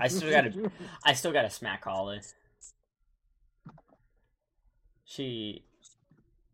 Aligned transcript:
I 0.00 0.08
still 0.08 0.30
gotta, 0.30 0.70
I 1.04 1.12
still 1.14 1.32
gotta 1.32 1.50
smack 1.50 1.84
Holly. 1.84 2.20
She, 5.04 5.64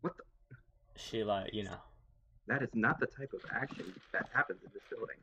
What 0.01 0.13
the? 0.17 0.23
she 0.95 1.23
like 1.23 1.53
you 1.53 1.63
know. 1.63 1.77
That 2.47 2.61
is 2.61 2.69
not 2.73 2.99
the 2.99 3.07
type 3.07 3.31
of 3.33 3.41
action 3.53 3.93
that 4.13 4.29
happens 4.33 4.59
in 4.63 4.69
this 4.73 4.83
building. 4.89 5.15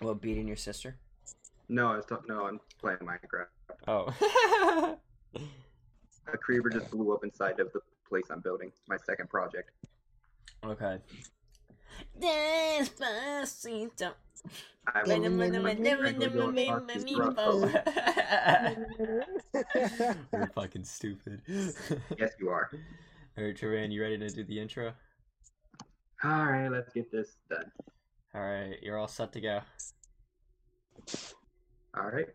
Well, 0.00 0.14
beating 0.14 0.48
your 0.48 0.56
sister. 0.56 0.96
No, 1.68 1.92
I 1.92 1.96
was 1.96 2.06
talking. 2.06 2.26
No, 2.28 2.46
I'm 2.46 2.60
playing 2.80 2.98
Minecraft. 2.98 3.46
Oh. 3.86 4.96
A 6.32 6.38
creeper 6.38 6.70
just 6.70 6.90
blew 6.90 7.12
up 7.12 7.22
inside 7.22 7.60
of 7.60 7.70
the 7.72 7.80
place 8.08 8.24
I'm 8.30 8.40
building. 8.40 8.72
My 8.88 8.96
second 8.96 9.28
project. 9.28 9.70
okay. 10.64 10.98
Despacito. 12.18 14.12
I 14.86 15.02
You're 20.32 20.50
fucking 20.54 20.84
stupid. 20.84 21.40
yes, 21.48 22.32
you 22.38 22.50
are. 22.50 22.70
Alright, 23.36 23.56
Trevor, 23.56 23.84
you 23.86 24.02
ready 24.02 24.18
to 24.18 24.28
do 24.28 24.44
the 24.44 24.60
intro? 24.60 24.92
All 26.22 26.44
right, 26.46 26.68
let's 26.68 26.92
get 26.92 27.10
this 27.10 27.36
done. 27.50 27.70
Alright, 28.34 28.82
you're 28.82 28.98
all 28.98 29.08
set 29.08 29.32
to 29.32 29.40
go. 29.40 29.60
All 31.96 32.10
right. 32.10 32.28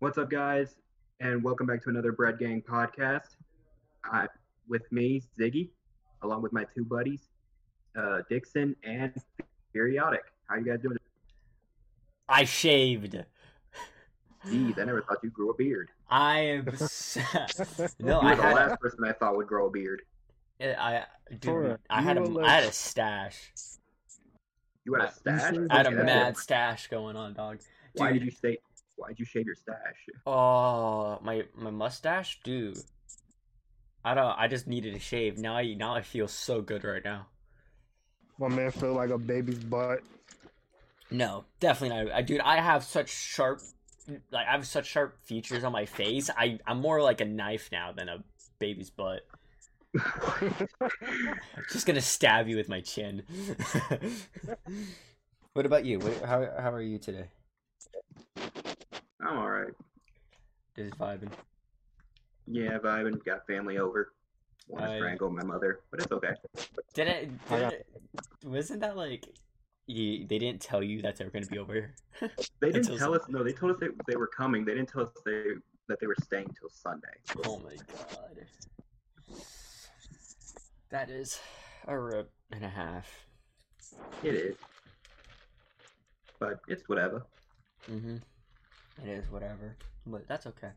What's 0.00 0.18
up, 0.18 0.30
guys? 0.30 0.76
And 1.20 1.42
welcome 1.42 1.66
back 1.66 1.82
to 1.84 1.90
another 1.90 2.12
Bread 2.12 2.38
Gang 2.38 2.62
podcast. 2.62 3.36
I, 4.04 4.28
with 4.68 4.90
me, 4.90 5.22
Ziggy, 5.38 5.70
along 6.22 6.42
with 6.42 6.52
my 6.52 6.64
two 6.64 6.84
buddies, 6.84 7.28
uh, 7.98 8.22
Dixon 8.28 8.76
and 8.84 9.12
Feariodic. 9.74 10.18
How 10.48 10.56
you 10.56 10.64
guys 10.64 10.80
doing? 10.80 10.96
I 12.28 12.44
shaved. 12.44 13.22
Jeez, 14.46 14.78
I 14.78 14.84
never 14.84 15.02
thought 15.02 15.18
you 15.22 15.30
grew 15.30 15.50
a 15.50 15.54
beard. 15.54 15.88
I 16.08 16.38
am. 16.40 16.68
s- 16.72 17.18
no, 17.98 18.22
you 18.22 18.28
I 18.28 18.30
were 18.30 18.36
the 18.36 18.42
had. 18.42 18.54
last 18.54 18.80
person 18.80 19.04
I 19.04 19.12
thought 19.12 19.36
would 19.36 19.46
grow 19.46 19.66
a 19.66 19.70
beard. 19.70 20.02
I 20.60 21.04
dude, 21.38 21.78
I 21.90 22.02
had 22.02 22.18
a, 22.18 22.24
you 22.24 22.30
were 22.34 22.44
I 22.44 22.50
had 22.50 22.64
a 22.64 22.72
stash. 22.72 23.52
You 24.84 24.94
had 24.94 25.08
a 25.08 25.12
stash. 25.12 25.54
I 25.70 25.76
had 25.76 25.86
a 25.86 25.90
mad 25.90 26.36
stash 26.36 26.88
going 26.88 27.16
on, 27.16 27.34
dog. 27.34 27.60
Why 27.94 28.12
did 28.12 28.22
you 28.24 28.30
stay? 28.30 28.58
Why 28.96 29.08
did 29.08 29.18
you 29.20 29.24
shave 29.24 29.46
your 29.46 29.54
stash? 29.54 30.06
Oh, 30.26 31.18
my 31.22 31.44
my 31.54 31.70
mustache, 31.70 32.40
dude. 32.42 32.78
I 34.04 34.14
don't. 34.14 34.38
I 34.38 34.48
just 34.48 34.66
needed 34.66 34.94
a 34.94 34.98
shave. 34.98 35.38
Now 35.38 35.56
I 35.56 35.74
now 35.74 35.94
I 35.94 36.02
feel 36.02 36.28
so 36.28 36.60
good 36.62 36.84
right 36.84 37.04
now. 37.04 37.26
My 38.38 38.48
man 38.48 38.70
feel 38.70 38.94
like 38.94 39.10
a 39.10 39.18
baby's 39.18 39.58
butt. 39.58 40.02
No, 41.10 41.44
definitely 41.58 42.04
not. 42.04 42.14
I, 42.14 42.22
dude, 42.22 42.40
I 42.40 42.60
have 42.60 42.84
such 42.84 43.08
sharp, 43.10 43.60
like 44.30 44.46
I 44.46 44.52
have 44.52 44.66
such 44.66 44.86
sharp 44.86 45.18
features 45.24 45.64
on 45.64 45.72
my 45.72 45.86
face. 45.86 46.30
I 46.36 46.58
I'm 46.66 46.80
more 46.80 47.02
like 47.02 47.20
a 47.20 47.24
knife 47.24 47.70
now 47.72 47.92
than 47.92 48.08
a 48.08 48.22
baby's 48.58 48.90
butt. 48.90 49.22
I'm 49.98 50.68
just 51.72 51.86
gonna 51.86 52.00
stab 52.00 52.46
you 52.46 52.56
with 52.56 52.68
my 52.68 52.80
chin. 52.80 53.22
what 55.54 55.66
about 55.66 55.84
you? 55.84 55.98
What, 55.98 56.22
how 56.22 56.48
how 56.58 56.72
are 56.72 56.82
you 56.82 56.98
today? 56.98 57.28
I'm 59.20 59.38
all 59.38 59.50
right. 59.50 59.72
Just 60.76 60.96
vibing. 60.98 61.32
Yeah, 62.46 62.78
vibing. 62.78 63.24
Got 63.24 63.46
family 63.46 63.78
over. 63.78 64.12
Want 64.68 64.84
to 64.84 64.92
I- 64.92 64.96
strangle 64.98 65.30
my 65.30 65.42
mother, 65.42 65.80
but 65.90 66.00
it's 66.02 66.12
okay. 66.12 66.34
Did 66.94 67.08
it? 67.08 67.48
Did 67.48 67.60
got- 67.60 67.72
it 67.72 67.86
wasn't 68.44 68.80
that 68.80 68.96
like? 68.96 69.24
You, 69.86 70.26
they 70.26 70.38
didn't 70.38 70.60
tell 70.60 70.82
you 70.82 71.00
that 71.00 71.16
they 71.16 71.24
were 71.24 71.30
gonna 71.30 71.46
be 71.46 71.58
over 71.58 71.72
here. 71.72 71.94
They 72.60 72.70
didn't 72.72 72.98
tell 72.98 73.14
us. 73.14 73.22
No, 73.28 73.42
they 73.42 73.52
told 73.52 73.72
us 73.72 73.78
they, 73.80 73.86
they 74.06 74.16
were 74.16 74.26
coming. 74.26 74.66
They 74.66 74.74
didn't 74.74 74.90
tell 74.90 75.02
us 75.02 75.10
they 75.24 75.44
that 75.88 75.98
they 75.98 76.06
were 76.06 76.16
staying 76.22 76.54
till 76.60 76.68
Sunday. 76.68 77.08
Oh 77.46 77.58
my 77.60 77.74
god. 77.90 78.46
That 80.90 81.08
is 81.08 81.40
a 81.86 81.98
rip 81.98 82.30
and 82.52 82.64
a 82.64 82.68
half. 82.68 83.08
It 84.22 84.34
is, 84.34 84.56
but 86.38 86.60
it's 86.68 86.86
whatever. 86.88 87.24
Mm-hmm. 87.90 88.16
It 89.04 89.08
is 89.08 89.30
whatever, 89.30 89.76
but 90.06 90.28
that's 90.28 90.46
okay. 90.46 90.70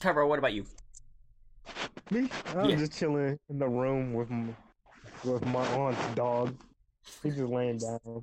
Trevor, 0.00 0.26
what 0.26 0.38
about 0.38 0.54
you? 0.54 0.64
Me? 2.10 2.28
I 2.54 2.62
was 2.62 2.70
Yeah. 2.70 2.76
just 2.76 2.92
chilling 2.98 3.38
in 3.48 3.58
the 3.58 3.68
room 3.68 4.12
with 4.14 4.30
my, 4.30 4.54
with 5.24 5.44
my 5.46 5.66
aunt's 5.78 6.14
dog. 6.14 6.54
He's 7.22 7.36
just 7.36 7.50
laying 7.50 7.78
down 7.78 8.22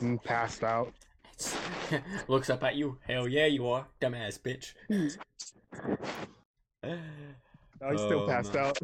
and 0.00 0.22
passed 0.22 0.62
out. 0.64 0.92
Looks 2.28 2.50
up 2.50 2.62
at 2.64 2.76
you. 2.76 2.98
Hell 3.06 3.26
yeah, 3.28 3.46
you 3.46 3.68
are, 3.68 3.86
dumbass 4.00 4.38
bitch. 4.40 4.74
no, 6.82 7.90
he's 7.90 8.00
still 8.00 8.22
Oh, 8.22 8.26
passed 8.26 8.54
no. 8.54 8.60
out. 8.60 8.78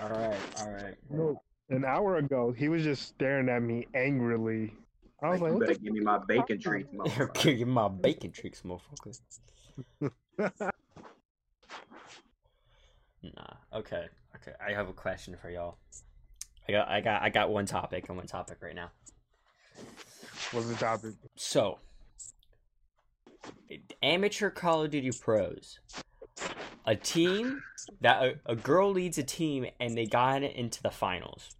all 0.00 0.08
right, 0.10 0.36
all 0.60 0.70
right. 0.72 0.94
No, 1.10 1.42
an 1.70 1.84
hour 1.84 2.16
ago, 2.16 2.52
he 2.52 2.68
was 2.68 2.82
just 2.82 3.08
staring 3.08 3.48
at 3.48 3.62
me 3.62 3.86
angrily. 3.94 4.74
I 5.22 5.30
was 5.30 5.40
Like, 5.40 5.52
like, 5.52 5.60
you 5.60 5.66
better 5.66 5.78
give 5.80 5.92
me 5.94 6.00
my 6.00 6.18
bacon 6.18 6.58
treats, 6.60 6.92
motherfucker. 6.92 7.34
Give 7.42 7.58
me 7.58 7.64
my 7.64 7.88
bacon 7.88 8.32
treats, 8.32 8.62
motherfucker. 8.62 9.18
Nah. 13.34 13.78
Okay. 13.78 14.06
Okay. 14.36 14.52
I 14.64 14.72
have 14.72 14.88
a 14.88 14.92
question 14.92 15.36
for 15.40 15.50
y'all. 15.50 15.78
I 16.68 16.72
got. 16.72 16.88
I 16.88 17.00
got. 17.00 17.22
I 17.22 17.30
got 17.30 17.50
one 17.50 17.66
topic 17.66 18.08
and 18.08 18.16
one 18.16 18.26
topic 18.26 18.58
right 18.62 18.74
now. 18.74 18.90
What's 20.52 20.68
the 20.68 20.74
topic? 20.74 21.14
So, 21.34 21.78
amateur 24.02 24.50
Call 24.50 24.84
of 24.84 24.90
Duty 24.90 25.10
pros, 25.20 25.80
a 26.84 26.94
team 26.94 27.62
that 28.00 28.22
a, 28.22 28.34
a 28.46 28.56
girl 28.56 28.90
leads 28.90 29.18
a 29.18 29.22
team 29.22 29.66
and 29.80 29.96
they 29.96 30.06
got 30.06 30.42
it 30.42 30.54
into 30.54 30.82
the 30.82 30.90
finals, 30.90 31.56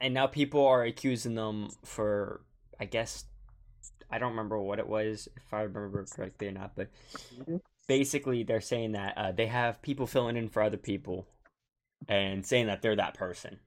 and 0.00 0.12
now 0.12 0.26
people 0.26 0.66
are 0.66 0.84
accusing 0.84 1.34
them 1.34 1.70
for, 1.84 2.42
I 2.78 2.84
guess, 2.84 3.24
I 4.10 4.18
don't 4.18 4.30
remember 4.30 4.58
what 4.58 4.78
it 4.78 4.88
was 4.88 5.28
if 5.36 5.52
I 5.52 5.62
remember 5.62 6.04
correctly 6.04 6.48
or 6.48 6.52
not, 6.52 6.72
but 6.76 6.88
mm-hmm. 7.38 7.56
Basically 7.86 8.42
they're 8.42 8.60
saying 8.60 8.92
that 8.92 9.14
uh, 9.16 9.32
they 9.32 9.46
have 9.46 9.80
people 9.82 10.06
filling 10.06 10.36
in 10.36 10.48
for 10.48 10.62
other 10.62 10.76
people, 10.76 11.26
and 12.08 12.44
saying 12.44 12.66
that 12.66 12.82
they're 12.82 12.96
that 12.96 13.14
person. 13.14 13.58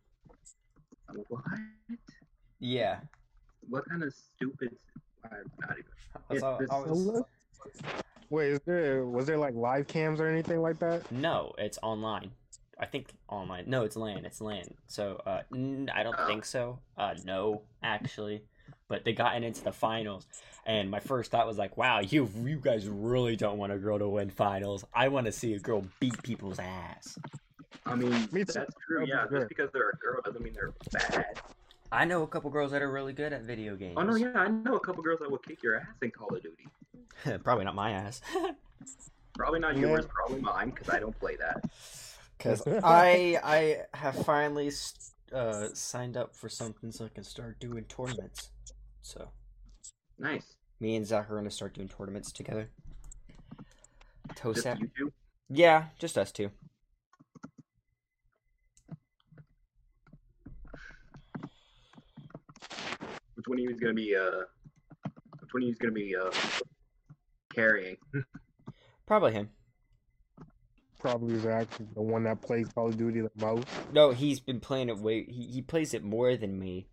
What? 1.27 1.41
Yeah. 2.59 2.99
What 3.69 3.87
kind 3.89 4.03
of 4.03 4.13
stupid? 4.13 4.75
I'm 5.23 5.31
not 5.59 5.71
even. 5.71 5.83
That's 6.29 6.41
Yeah, 6.41 6.47
all- 6.47 6.85
I 6.85 6.89
was- 6.89 7.23
Wait, 8.31 8.51
is 8.51 8.59
there 8.65 9.05
was 9.05 9.25
there 9.25 9.37
like 9.37 9.55
live 9.55 9.87
cams 9.87 10.19
or 10.21 10.27
anything 10.27 10.61
like 10.61 10.77
that? 10.79 11.11
No, 11.11 11.51
it's 11.57 11.79
online. 11.81 12.29
I 12.79 12.85
think 12.85 13.11
online. 13.27 13.63
No, 13.67 13.83
it's 13.83 13.95
LAN. 13.95 14.23
It's 14.23 14.39
LAN. 14.39 14.63
So, 14.87 15.19
uh, 15.25 15.41
n- 15.53 15.89
I 15.93 16.03
don't 16.03 16.15
think 16.27 16.45
so. 16.45 16.79
Uh, 16.95 17.15
no, 17.25 17.63
actually. 17.83 18.43
But 18.87 19.03
they 19.03 19.13
got 19.13 19.35
in 19.35 19.43
into 19.43 19.63
the 19.63 19.71
finals, 19.71 20.27
and 20.65 20.89
my 20.89 20.99
first 20.99 21.31
thought 21.31 21.47
was 21.47 21.57
like, 21.57 21.77
"Wow, 21.77 21.99
you 21.99 22.29
you 22.43 22.59
guys 22.59 22.87
really 22.87 23.35
don't 23.35 23.57
want 23.57 23.71
a 23.71 23.77
girl 23.77 23.99
to 23.99 24.07
win 24.07 24.29
finals. 24.29 24.85
I 24.93 25.07
want 25.07 25.25
to 25.25 25.31
see 25.31 25.53
a 25.53 25.59
girl 25.59 25.85
beat 25.99 26.21
people's 26.23 26.59
ass." 26.59 27.17
I 27.85 27.95
mean, 27.95 28.11
Me 28.31 28.43
that's 28.43 28.53
true. 28.85 28.99
That'd 28.99 29.09
Yeah, 29.09 29.25
just 29.31 29.49
because 29.49 29.69
they're 29.73 29.89
a 29.89 29.97
girl 29.97 30.21
doesn't 30.23 30.41
mean 30.43 30.53
they're 30.53 30.73
bad. 30.91 31.41
I 31.91 32.05
know 32.05 32.21
a 32.23 32.27
couple 32.27 32.49
girls 32.51 32.71
that 32.71 32.81
are 32.81 32.91
really 32.91 33.13
good 33.13 33.33
at 33.33 33.41
video 33.41 33.75
games. 33.75 33.95
Oh 33.97 34.03
no, 34.03 34.15
yeah, 34.15 34.31
I 34.35 34.47
know 34.47 34.75
a 34.75 34.79
couple 34.79 35.01
girls 35.01 35.19
that 35.21 35.31
will 35.31 35.39
kick 35.39 35.63
your 35.63 35.77
ass 35.77 35.87
in 36.01 36.11
Call 36.11 36.35
of 36.35 36.43
Duty. 36.43 37.39
Probably 37.43 37.65
not 37.65 37.75
my 37.75 37.91
ass. 37.91 38.21
Probably 39.37 39.59
not 39.59 39.75
Yeah. 39.75 39.87
yours, 39.87 40.05
probably 40.13 40.41
mine, 40.41 40.71
because 40.71 40.89
I 40.89 40.99
don't 40.99 41.17
play 41.17 41.37
that. 41.37 41.61
Because 42.37 42.61
I 42.83 43.39
I 43.43 43.97
have 43.97 44.15
finally 44.25 44.67
s- 44.67 45.13
uh, 45.33 45.67
signed 45.73 46.17
up 46.17 46.35
for 46.35 46.49
something 46.49 46.91
so 46.91 47.05
I 47.05 47.09
can 47.09 47.23
start 47.23 47.59
doing 47.59 47.85
tournaments. 47.85 48.51
So 49.01 49.29
Nice. 50.19 50.55
me 50.79 50.95
and 50.95 51.07
Zach 51.07 51.31
are 51.31 51.35
gonna 51.35 51.49
start 51.49 51.73
doing 51.73 51.87
tournaments 51.87 52.31
together. 52.31 52.69
Just 54.27 54.65
Tosap. 54.65 54.79
you. 54.97 55.11
Yeah, 55.49 55.85
just 55.97 56.17
us 56.17 56.31
two. 56.31 56.51
Which 63.35 63.47
one 63.47 63.59
of 63.59 63.63
you 63.63 63.69
is 63.69 63.79
gonna 63.79 63.93
be 63.93 64.15
uh? 64.15 64.43
Which 65.39 65.53
one 65.53 65.63
of 65.63 65.67
you 65.67 65.71
is 65.71 65.77
gonna 65.77 65.93
be 65.93 66.15
uh? 66.15 66.31
Carrying. 67.53 67.97
Probably 69.07 69.31
him. 69.31 69.49
Probably 70.99 71.39
Zach, 71.39 71.67
the 71.95 72.01
one 72.01 72.23
that 72.25 72.41
plays 72.41 72.67
Call 72.67 72.89
of 72.89 72.97
Duty 72.97 73.21
the 73.21 73.31
most. 73.37 73.65
No, 73.93 74.11
he's 74.11 74.41
been 74.41 74.59
playing 74.59 74.89
it 74.89 74.97
way. 74.97 75.23
He, 75.23 75.43
he 75.43 75.61
plays 75.61 75.93
it 75.93 76.03
more 76.03 76.35
than 76.35 76.59
me, 76.59 76.87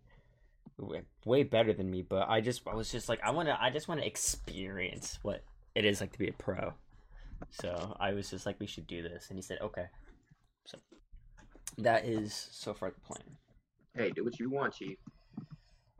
way, 0.85 1.01
way 1.25 1.43
better 1.43 1.73
than 1.73 1.89
me. 1.89 2.01
But 2.01 2.29
I 2.29 2.41
just 2.41 2.67
I 2.67 2.75
was 2.75 2.91
just 2.91 3.09
like 3.09 3.19
I 3.23 3.31
want 3.31 3.47
to 3.49 3.61
I 3.61 3.69
just 3.69 3.87
want 3.87 4.01
to 4.01 4.07
experience 4.07 5.19
what 5.21 5.43
it 5.75 5.85
is 5.85 6.01
like 6.01 6.11
to 6.13 6.19
be 6.19 6.29
a 6.29 6.33
pro. 6.33 6.73
So 7.51 7.95
I 7.99 8.13
was 8.13 8.29
just 8.29 8.45
like 8.45 8.59
we 8.59 8.67
should 8.67 8.87
do 8.87 9.01
this, 9.01 9.27
and 9.29 9.37
he 9.37 9.41
said 9.41 9.59
okay. 9.61 9.85
So 10.65 10.77
that 11.77 12.05
is 12.05 12.49
so 12.51 12.73
far 12.73 12.91
the 12.91 12.99
plan. 13.01 13.37
Hey, 13.95 14.11
do 14.11 14.23
what 14.23 14.39
you 14.39 14.49
want, 14.49 14.73
Chief. 14.73 14.97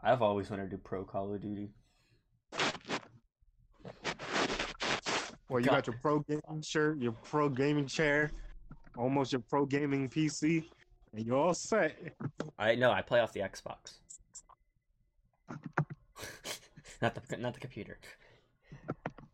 I've 0.03 0.21
always 0.21 0.49
wanted 0.49 0.69
to 0.69 0.77
do 0.77 0.81
pro 0.83 1.03
Call 1.03 1.33
of 1.33 1.41
Duty. 1.41 1.69
Well, 5.49 5.61
you 5.61 5.67
God. 5.67 5.75
got 5.75 5.87
your 5.87 5.95
pro 6.01 6.19
gaming 6.19 6.61
shirt, 6.61 6.99
your 6.99 7.13
pro 7.23 7.47
gaming 7.47 7.87
chair, 7.87 8.31
almost 8.97 9.31
your 9.31 9.41
pro 9.49 9.65
gaming 9.65 10.09
PC, 10.09 10.65
and 11.13 11.25
you're 11.25 11.37
all 11.37 11.53
set. 11.53 11.97
I 12.59 12.75
no, 12.75 12.91
I 12.91 13.01
play 13.01 13.19
off 13.21 13.31
the 13.31 13.39
Xbox. 13.39 13.99
not 17.01 17.15
the 17.15 17.37
not 17.37 17.53
the 17.53 17.59
computer. 17.59 17.99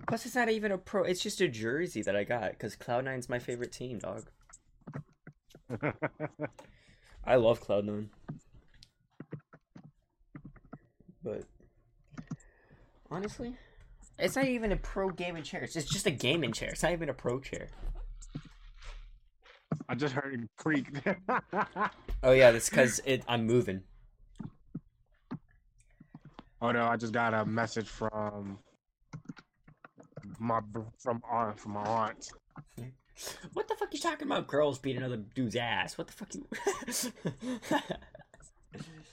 Plus, 0.07 0.25
it's 0.25 0.35
not 0.35 0.49
even 0.49 0.71
a 0.71 0.77
pro. 0.77 1.03
It's 1.03 1.21
just 1.21 1.41
a 1.41 1.47
jersey 1.47 2.01
that 2.01 2.15
I 2.15 2.23
got 2.23 2.51
because 2.51 2.75
Cloud9's 2.75 3.29
my 3.29 3.39
favorite 3.39 3.71
team, 3.71 3.99
dog. 3.99 4.29
I 7.25 7.35
love 7.35 7.61
Cloud9. 7.65 8.07
But 11.23 11.43
honestly, 13.09 13.55
it's 14.19 14.35
not 14.35 14.45
even 14.45 14.71
a 14.73 14.77
pro 14.77 15.09
gaming 15.09 15.43
chair. 15.43 15.63
It's 15.63 15.73
just 15.73 16.05
a 16.05 16.11
gaming 16.11 16.51
chair. 16.51 16.69
It's 16.69 16.83
not 16.83 16.91
even 16.91 17.09
a 17.09 17.13
pro 17.13 17.39
chair. 17.39 17.69
I 19.87 19.95
just 19.95 20.13
heard 20.13 20.33
it 20.33 20.49
creak. 20.57 20.87
Oh 22.25 22.31
yeah, 22.31 22.51
that's 22.51 22.69
because 22.69 23.01
it. 23.03 23.21
I'm 23.27 23.45
moving. 23.45 23.81
Oh 26.63 26.71
no, 26.71 26.85
I 26.85 26.97
just 26.97 27.13
got 27.13 27.33
a 27.33 27.45
message 27.45 27.87
from 27.87 28.57
my 30.39 30.61
from 30.97 31.21
aunt 31.29 31.59
from 31.59 31.73
my 31.73 31.81
aunt. 31.85 32.31
What 33.53 33.67
the 33.67 33.75
fuck 33.75 33.93
you 33.93 33.99
talking 33.99 34.25
about? 34.27 34.47
Girls 34.47 34.79
beating 34.79 35.03
another 35.03 35.17
dude's 35.17 35.55
ass. 35.55 35.97
What 35.97 36.07
the 36.07 36.13
fuck 36.13 36.33
you? 36.33 36.47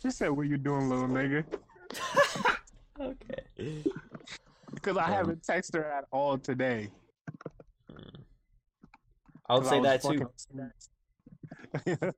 She 0.01 0.11
said, 0.11 0.31
"What 0.31 0.47
you 0.47 0.57
doing, 0.57 0.89
little 0.89 1.09
nigga?" 1.09 1.45
okay. 3.01 3.85
Because 4.73 4.97
I 4.97 5.05
Um, 5.05 5.13
haven't 5.13 5.43
texted 5.43 5.75
her 5.77 5.85
at 5.85 6.07
all 6.11 6.39
today. 6.39 6.91
I'll 9.51 9.61
I 9.67 9.71
say 9.71 9.81
was 9.81 10.03
that 10.03 10.03
too. 10.03 10.31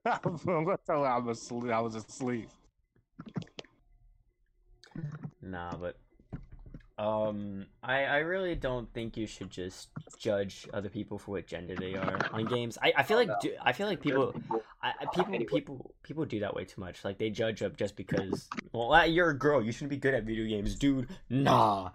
I'm 0.07 0.65
gonna 0.65 0.79
tell 0.87 1.03
her 1.03 1.09
I 1.11 1.19
was 1.19 1.39
asleep. 1.39 1.73
I 1.73 1.81
was 1.81 1.95
asleep. 1.97 2.49
Nah, 5.53 5.77
but 5.77 5.97
um, 6.99 7.67
I 7.83 8.05
I 8.05 8.17
really 8.19 8.55
don't 8.55 8.91
think 8.95 9.19
you 9.19 9.27
should 9.27 9.51
just 9.51 9.91
judge 10.19 10.67
other 10.73 10.89
people 10.89 11.19
for 11.19 11.33
what 11.33 11.47
gender 11.47 11.75
they 11.77 11.95
are 11.95 12.19
on 12.33 12.47
games. 12.47 12.79
I, 12.83 12.95
I 12.97 13.03
feel 13.03 13.19
like 13.19 13.29
do, 13.41 13.53
I 13.61 13.73
feel 13.73 13.87
like 13.87 14.01
people 14.01 14.35
I, 14.83 14.93
I- 15.01 15.07
people 15.15 15.45
people 15.45 15.95
people 16.03 16.25
do 16.25 16.41
that 16.41 16.55
way 16.55 16.65
too 16.65 16.81
much. 16.81 17.05
Like 17.05 17.19
they 17.19 17.29
judge 17.29 17.63
up 17.63 17.77
just 17.77 17.97
because. 17.97 18.49
Well, 18.73 18.95
uh, 18.95 19.05
you're 19.05 19.29
a 19.29 19.39
girl. 19.39 19.63
You 19.63 19.73
shouldn't 19.73 19.91
be 19.91 19.99
good 19.99 20.15
at 20.15 20.25
video 20.25 20.47
games, 20.49 20.75
dude. 20.75 21.09
Nah. 21.29 21.91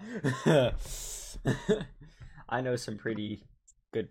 I 2.50 2.62
know 2.62 2.76
some 2.76 2.98
pretty 2.98 3.44
good 3.92 4.10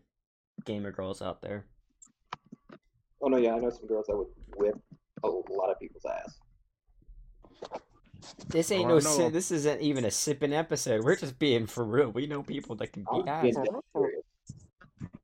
gamer 0.65 0.91
girls 0.91 1.23
out 1.23 1.41
there. 1.41 1.67
Oh 3.23 3.29
no, 3.29 3.37
yeah, 3.37 3.55
I 3.55 3.61
know 3.61 3.71
some 3.71 3.87
girls 3.87 4.07
that 4.09 4.17
would 4.17 4.27
whip 4.57 4.75
a 5.23 5.29
lot 5.29 5.71
of 5.71 5.79
people's 5.79 6.05
ass. 6.05 6.41
This 8.49 8.70
ain't 8.73 8.84
Oh, 8.87 8.88
no. 8.88 8.94
no. 8.94 9.00
Si- 9.00 9.28
this 9.31 9.50
isn't 9.50 9.81
even 9.81 10.05
a 10.05 10.11
sipping 10.11 10.52
episode. 10.52 11.05
We're 11.05 11.17
just 11.17 11.38
being 11.38 11.67
for 11.67 11.84
real. 11.84 12.11
We 12.11 12.26
know 12.26 12.43
people 12.43 12.76
that 12.76 12.93
can 12.93 13.05
I'm 13.11 13.26
ass. 13.28 13.43
being 13.43 13.55
For 13.55 13.61
oh, 13.61 13.64
dead 13.64 13.73
real? 13.73 13.84
serious. 13.94 14.25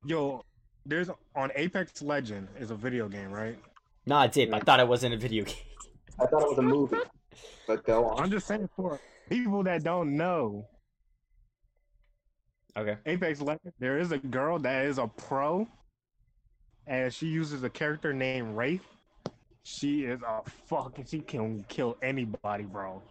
Yo, 0.05 0.45
there's 0.85 1.09
on 1.35 1.51
Apex 1.55 2.01
Legend 2.01 2.47
is 2.59 2.71
a 2.71 2.75
video 2.75 3.07
game, 3.07 3.31
right? 3.31 3.57
Nah, 4.05 4.27
Dip. 4.27 4.53
I 4.53 4.59
thought 4.59 4.79
it 4.79 4.87
wasn't 4.87 5.13
a 5.13 5.17
video 5.17 5.43
game. 5.45 5.55
I 6.19 6.25
thought 6.25 6.41
it 6.43 6.49
was 6.49 6.57
a 6.57 6.61
movie, 6.61 6.97
but 7.67 7.83
go 7.85 8.05
on. 8.09 8.23
I'm 8.23 8.29
just 8.31 8.45
saying 8.47 8.69
for 8.75 8.99
people 9.29 9.63
that 9.63 9.83
don't 9.83 10.15
know, 10.17 10.67
Okay. 12.75 12.97
Apex 13.05 13.39
Legend, 13.39 13.71
there 13.79 13.99
is 13.99 14.11
a 14.11 14.17
girl 14.17 14.57
that 14.59 14.85
is 14.85 14.97
a 14.97 15.05
pro, 15.07 15.67
and 16.87 17.13
she 17.13 17.27
uses 17.27 17.63
a 17.63 17.69
character 17.69 18.13
named 18.13 18.57
Wraith. 18.57 18.83
She 19.63 20.03
is 20.03 20.21
a 20.21 20.41
fucking. 20.67 21.05
She 21.05 21.19
can 21.21 21.63
kill 21.69 21.97
anybody, 22.01 22.63
bro. 22.65 23.01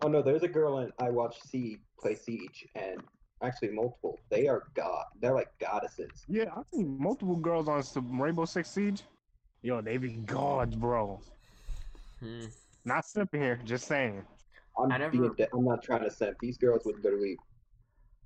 Oh 0.00 0.08
no, 0.08 0.22
there's 0.22 0.42
a 0.42 0.48
girl 0.48 0.78
in 0.78 0.92
I 0.98 1.10
watch 1.10 1.40
Siege 1.42 1.80
play 2.00 2.14
Siege, 2.14 2.66
and 2.74 3.00
actually 3.42 3.70
multiple. 3.70 4.18
They 4.30 4.46
are 4.48 4.62
god. 4.74 5.04
They're 5.20 5.34
like 5.34 5.50
goddesses. 5.58 6.24
Yeah, 6.28 6.46
I've 6.56 6.64
seen 6.72 6.96
multiple 6.98 7.36
girls 7.36 7.68
on 7.68 7.82
some 7.82 8.20
Rainbow 8.20 8.44
Six 8.44 8.70
Siege. 8.70 9.02
Yo, 9.62 9.80
they 9.80 9.96
be 9.96 10.12
gods, 10.12 10.74
bro. 10.76 11.20
Hmm. 12.20 12.46
Not 12.84 13.04
simping 13.04 13.40
here, 13.40 13.60
just 13.64 13.86
saying. 13.86 14.22
I'm 14.78 14.90
I 14.90 14.98
never- 14.98 15.28
de- 15.30 15.48
I'm 15.52 15.64
not 15.64 15.82
trying 15.82 16.02
to 16.02 16.10
simp. 16.10 16.38
These 16.40 16.58
girls 16.58 16.84
would 16.84 17.02
literally 17.04 17.36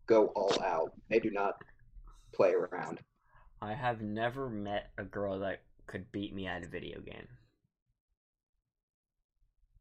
go 0.06 0.26
all 0.29 0.62
out. 0.62 0.93
They 1.11 1.19
do 1.19 1.31
not 1.31 1.61
play 2.32 2.53
around. 2.53 3.00
I 3.61 3.73
have 3.75 4.00
never 4.00 4.49
met 4.49 4.91
a 4.99 5.05
girl 5.05 5.38
that 5.41 5.62
could 5.87 6.11
beat 6.12 6.35
me 6.35 6.47
at 6.47 6.62
a 6.62 6.69
video 6.69 7.00
game. 7.00 7.26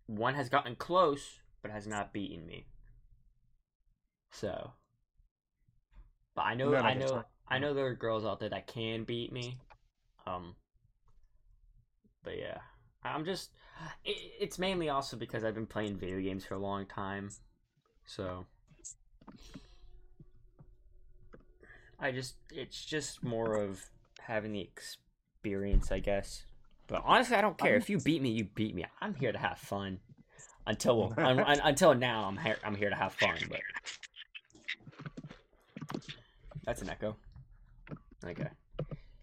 One 0.07 0.36
has 0.36 0.50
gotten 0.50 0.75
close, 0.75 1.40
but 1.62 1.72
has 1.72 1.88
not 1.88 2.13
beaten 2.13 2.46
me. 2.46 2.66
So, 4.31 4.72
but 6.36 6.44
I 6.44 6.56
know, 6.56 6.75
I 6.75 6.94
know. 6.94 7.24
I 7.48 7.60
know 7.60 7.74
there 7.74 7.88
are 7.88 7.96
girls 7.96 8.25
out 8.25 8.40
there 8.40 8.50
that 8.50 8.68
can 8.68 9.04
beat 9.04 9.31
me. 9.31 9.57
Um, 10.28 10.56
but 12.24 12.38
yeah, 12.38 12.57
I'm 13.04 13.25
just. 13.25 13.52
It, 14.04 14.18
it's 14.40 14.60
mainly 14.60 14.90
also 14.90 15.18
because 15.18 15.44
I've 15.44 15.56
been 15.56 15.66
playing 15.66 15.98
video 15.98 16.19
games 16.19 16.46
for 16.46 16.56
a 16.56 16.60
long 16.60 16.86
time, 16.86 17.30
so. 18.06 18.46
I 21.98 22.12
just 22.12 22.36
it's 22.51 22.84
just 22.84 23.24
more 23.24 23.56
of 23.56 23.86
having 24.19 24.51
the 24.51 24.62
experience, 24.62 25.92
I 25.92 26.00
guess. 26.00 26.44
But 26.88 27.02
honestly, 27.06 27.36
I 27.36 27.42
don't 27.42 27.58
care 27.58 27.76
if 27.76 27.90
you 27.90 28.00
beat 28.00 28.22
me. 28.22 28.30
You 28.30 28.46
beat 28.56 28.76
me. 28.76 28.86
I'm 29.02 29.16
here 29.16 29.32
to 29.32 29.38
have 29.38 29.58
fun. 29.58 30.00
Until 30.68 31.14
un, 31.18 31.40
un- 31.40 31.62
until 31.64 31.94
now, 31.96 32.26
I'm 32.26 32.38
here. 32.38 32.58
I'm 32.64 32.76
here 32.76 32.90
to 32.90 32.96
have 32.96 33.14
fun. 33.14 33.36
But 33.50 33.62
that's 36.64 36.82
an 36.82 36.90
echo. 36.90 37.16
Okay. 38.24 38.48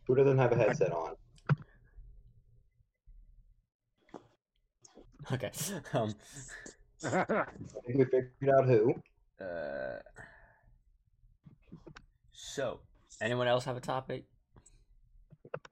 Who 0.06 0.14
doesn't 0.14 0.38
have 0.38 0.53
a 0.53 0.56
headset 0.56 0.93
on? 0.93 1.14
Okay. 5.32 5.50
Um. 5.93 6.14
I 7.05 7.25
think 7.87 7.99
we 7.99 8.04
figured 8.04 8.54
out 8.57 8.66
who. 8.66 8.95
Uh. 9.40 9.99
So, 12.33 12.81
anyone 13.21 13.49
else 13.49 13.64
have 13.64 13.76
a 13.76 13.81
topic? 13.81 14.25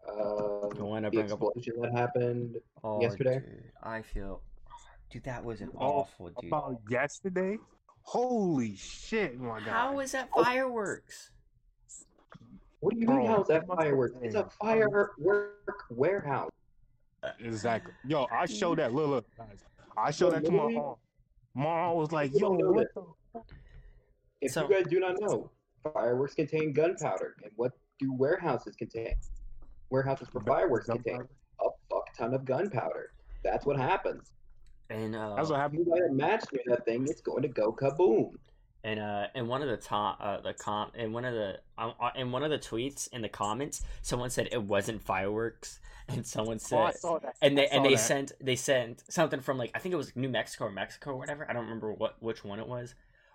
Um, 0.09 0.71
You 0.77 0.85
wanna 0.85 1.11
the 1.11 1.17
bring 1.17 1.33
up- 1.33 1.41
explosion 1.43 1.81
that 1.81 1.93
happened. 1.93 2.57
Oh, 2.85 3.01
Yesterday? 3.01 3.41
dude, 3.41 3.73
I 3.83 4.03
feel, 4.03 4.43
dude, 5.11 5.25
that 5.25 5.45
was 5.45 5.61
an 5.61 5.71
Oh, 5.77 6.01
awful, 6.01 6.31
dude. 6.31 6.49
About 6.51 6.81
yesterday? 6.89 7.59
Holy 8.03 8.77
shit, 8.77 9.39
my 9.39 9.59
god. 9.61 9.69
How 9.69 9.99
is 10.01 10.13
that 10.13 10.31
fireworks? 10.31 11.31
What 12.81 12.95
do 12.95 13.01
you 13.01 13.07
Bro, 13.07 13.17
mean? 13.19 13.27
How's 13.27 13.49
that 13.49 13.67
fireworks? 13.67 14.15
It's 14.23 14.35
a 14.35 14.39
saying. 14.39 14.51
firework 14.61 15.13
warehouse. 15.91 16.51
Exactly. 17.39 17.93
Yo, 18.07 18.27
I 18.33 18.47
showed 18.47 18.79
that. 18.79 18.95
Look, 18.95 19.09
look, 19.09 19.37
guys. 19.37 19.65
I 19.97 20.11
showed 20.11 20.33
Yo, 20.33 20.41
that 20.41 20.45
to 20.47 20.51
my 20.51 20.73
mom. 20.73 20.97
Mom 21.55 21.97
was 21.97 22.11
like, 22.13 22.33
"Yo, 22.35 22.51
what 22.53 22.87
the?" 22.95 23.43
If 24.41 24.53
So- 24.53 24.63
you 24.67 24.75
guys 24.75 24.87
do 24.91 24.99
not 25.01 25.21
know, 25.21 25.51
fireworks 25.93 26.35
contain 26.35 26.73
gunpowder, 26.73 27.37
and 27.43 27.53
what 27.57 27.73
do 27.99 28.13
warehouses 28.15 28.75
contain? 28.77 29.15
Warehouses 29.91 30.29
for 30.33 30.41
fireworks 30.41 30.87
contain 30.87 31.21
a 31.61 31.69
fuck 31.91 32.17
ton 32.17 32.35
of 32.35 32.45
gunpowder. 32.45 33.11
That's 33.43 33.67
what 33.67 33.77
happens. 33.77 34.33
And 34.89 35.15
uh, 35.15 35.35
That's 35.37 35.49
what 35.51 35.57
If 35.57 35.61
happened. 35.63 35.87
you 35.87 35.93
light 35.93 36.03
a 36.09 36.13
match 36.13 36.45
near 36.53 36.63
that 36.69 36.85
thing, 36.85 37.07
it's 37.09 37.21
going 37.21 37.43
to 37.43 37.49
go 37.49 37.73
kaboom. 37.73 38.33
and 38.83 38.99
uh, 38.99 39.27
in 39.35 39.47
one 39.47 39.63
of 39.63 39.69
the 39.69 39.77
top, 39.77 40.19
uh, 40.21 40.41
the 40.41 40.53
com, 40.55 40.91
in 40.95 41.13
one 41.13 41.25
of 41.25 41.35
the, 41.35 41.59
um, 41.79 41.95
uh, 42.01 42.11
in 42.17 42.33
one 42.33 42.43
of 42.43 42.51
the 42.51 42.59
tweets 42.59 43.09
in 43.13 43.23
the 43.23 43.29
comments, 43.29 43.83
someone 44.03 44.31
said 44.31 44.49
it 44.53 44.63
wasn't 44.63 45.01
fireworks, 45.03 45.81
and 46.09 46.27
someone 46.27 46.59
Oh, 46.73 46.79
I 46.79 46.91
said, 46.91 47.01
saw 47.01 47.19
that. 47.21 47.37
and 47.43 47.57
they 47.57 47.69
I 47.69 47.77
and 47.77 47.85
they 47.85 47.91
that. 47.95 47.99
sent 48.01 48.33
they 48.41 48.57
sent 48.57 49.05
something 49.09 49.41
from 49.41 49.59
like 49.59 49.71
I 49.75 49.79
think 49.79 49.93
it 49.93 49.97
was 49.97 50.15
New 50.17 50.29
Mexico 50.29 50.65
or 50.65 50.73
Mexico 50.73 51.11
or 51.11 51.17
whatever. 51.19 51.47
I 51.49 51.53
don't 51.53 51.65
remember 51.65 51.93
what 51.93 52.21
which 52.21 52.43
one 52.45 52.59
it 52.59 52.67
was, 52.67 52.95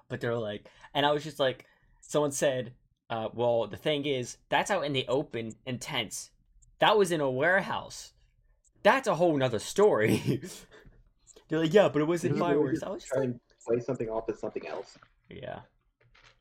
but 0.09 0.19
they 0.19 0.27
were 0.27 0.35
like, 0.35 0.65
and 0.93 1.05
I 1.05 1.11
was 1.11 1.23
just 1.23 1.39
like, 1.39 1.65
someone 2.01 2.31
said, 2.31 2.73
uh, 3.09 3.29
well, 3.33 3.65
the 3.67 3.77
thing 3.77 4.05
is, 4.05 4.37
that's 4.49 4.71
out 4.71 4.83
in 4.83 4.91
the 4.91 5.07
open 5.07 5.53
in 5.65 5.79
tents. 5.79 6.31
That 6.79 6.97
was 6.97 7.11
in 7.11 7.21
a 7.21 7.29
warehouse. 7.29 8.13
That's 8.83 9.07
a 9.07 9.15
whole 9.15 9.35
nother 9.35 9.59
story. 9.59 10.41
They're 11.49 11.59
like, 11.59 11.73
yeah, 11.73 11.89
but 11.89 12.01
it 12.01 12.05
wasn't 12.05 12.33
Did 12.33 12.39
you 12.39 12.43
really 12.43 12.53
fireworks. 12.55 12.79
just 12.79 12.85
I 12.85 12.89
was 12.89 13.01
just 13.03 13.13
try 13.13 13.19
like, 13.21 13.29
and 13.29 13.39
play 13.67 13.79
something 13.79 14.09
off 14.09 14.29
as 14.29 14.39
something 14.39 14.67
else. 14.67 14.97
yeah. 15.29 15.59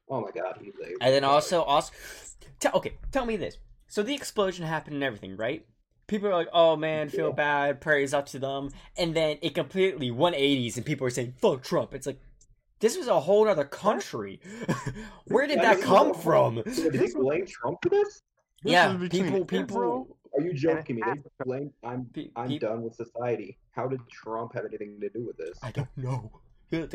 Oh 0.08 0.20
my 0.20 0.30
god, 0.30 0.58
he's 0.62 0.74
a 0.82 1.02
And 1.02 1.14
then 1.14 1.24
also, 1.24 1.62
also, 1.62 1.92
tell 2.60 2.72
okay, 2.74 2.98
tell 3.10 3.24
me 3.24 3.36
this. 3.36 3.56
So 3.88 4.02
the 4.02 4.14
explosion 4.14 4.66
happened 4.66 4.94
and 4.94 5.04
everything, 5.04 5.36
right? 5.36 5.64
people 6.06 6.28
are 6.28 6.34
like, 6.34 6.48
"Oh 6.52 6.76
man, 6.76 7.08
feel 7.08 7.32
bad, 7.32 7.80
prayers 7.80 8.14
up 8.14 8.26
to 8.26 8.38
them," 8.38 8.70
and 8.96 9.14
then 9.14 9.38
it 9.42 9.54
completely 9.54 10.10
180s, 10.10 10.76
and 10.76 10.84
people 10.84 11.06
are 11.06 11.10
saying, 11.10 11.34
"Fuck 11.40 11.62
Trump." 11.62 11.94
It's 11.94 12.06
like 12.06 12.20
this 12.80 12.96
was 12.96 13.08
a 13.08 13.20
whole 13.20 13.48
other 13.48 13.64
country. 13.64 14.40
Where 15.26 15.46
did 15.46 15.60
that 15.60 15.80
come 15.80 16.14
from? 16.14 16.62
Did 16.62 16.92
they 16.92 17.08
blame 17.12 17.46
Trump 17.46 17.78
for 17.82 17.88
this? 17.88 18.22
This 18.62 18.72
yeah, 18.72 18.92
is 18.92 18.98
between 18.98 19.24
people, 19.24 19.40
Israel 19.40 20.04
people, 20.04 20.16
Are 20.36 20.42
you 20.42 20.52
joking 20.52 20.96
me? 20.96 21.02
They 21.06 21.44
blame 21.44 21.72
I'm 21.84 22.06
pe- 22.06 22.30
I'm 22.36 22.48
pe- 22.48 22.58
done 22.58 22.82
with 22.82 22.94
society. 22.94 23.58
How 23.72 23.86
did 23.88 24.00
Trump 24.10 24.54
have 24.54 24.64
anything 24.64 24.98
to 25.00 25.08
do 25.10 25.24
with 25.26 25.36
this? 25.36 25.58
I 25.62 25.70
don't 25.70 25.88
know. 25.96 26.30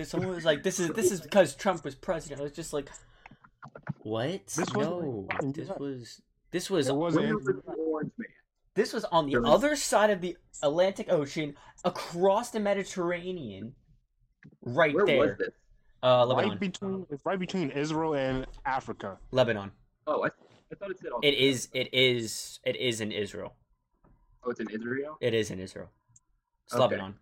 Someone 0.03 0.29
was 0.36 0.43
like, 0.46 0.62
"This 0.63 0.79
is 0.79 0.89
this 0.89 1.12
is 1.12 1.22
because 1.22 1.55
Trump 1.55 1.84
was 1.86 1.96
president." 1.96 2.41
I 2.41 2.43
was 2.43 2.51
just 2.51 2.74
like, 2.74 2.89
"What? 4.01 4.46
This 4.48 4.74
wasn't 4.74 5.01
no, 5.01 5.27
this 5.53 5.69
was 5.79 6.22
this 6.51 6.69
was 6.69 6.88
It 6.89 6.96
wasn't. 6.96 7.27
The 7.46 7.62
orange 7.77 8.12
man? 8.17 8.27
this 8.75 8.91
was 8.93 9.05
on 9.05 9.27
the 9.27 9.38
was- 9.39 9.50
other 9.50 9.75
side 9.77 10.10
of 10.10 10.19
the 10.22 10.36
Atlantic 10.63 11.10
Ocean, 11.12 11.55
across 11.86 12.50
the 12.51 12.60
Mediterranean, 12.60 13.74
right 14.63 14.93
Where 14.93 15.05
there. 15.05 15.17
was 15.19 15.38
this? 15.38 15.50
Uh, 16.03 16.25
Lebanon, 16.25 16.50
right 16.51 16.60
between 16.60 17.05
right 17.25 17.39
between 17.39 17.69
Israel 17.72 18.15
and 18.15 18.48
Africa. 18.65 19.17
Lebanon. 19.31 19.72
Oh, 20.08 20.25
I, 20.25 20.29
I 20.72 20.76
thought 20.76 20.92
it 20.92 21.00
said. 21.00 21.10
It 21.24 21.34
is. 21.36 21.70
It 21.74 21.90
is. 21.94 22.60
It 22.64 22.76
is 22.76 23.02
in 23.02 23.12
Israel. 23.12 23.56
Oh, 24.44 24.52
it's 24.52 24.60
in 24.60 24.70
Israel. 24.70 25.18
It 25.22 25.34
is 25.34 25.52
in 25.52 25.60
Israel. 25.60 25.90
It's 26.66 26.74
Okay. 26.76 26.82
Lebanon. 26.82 27.16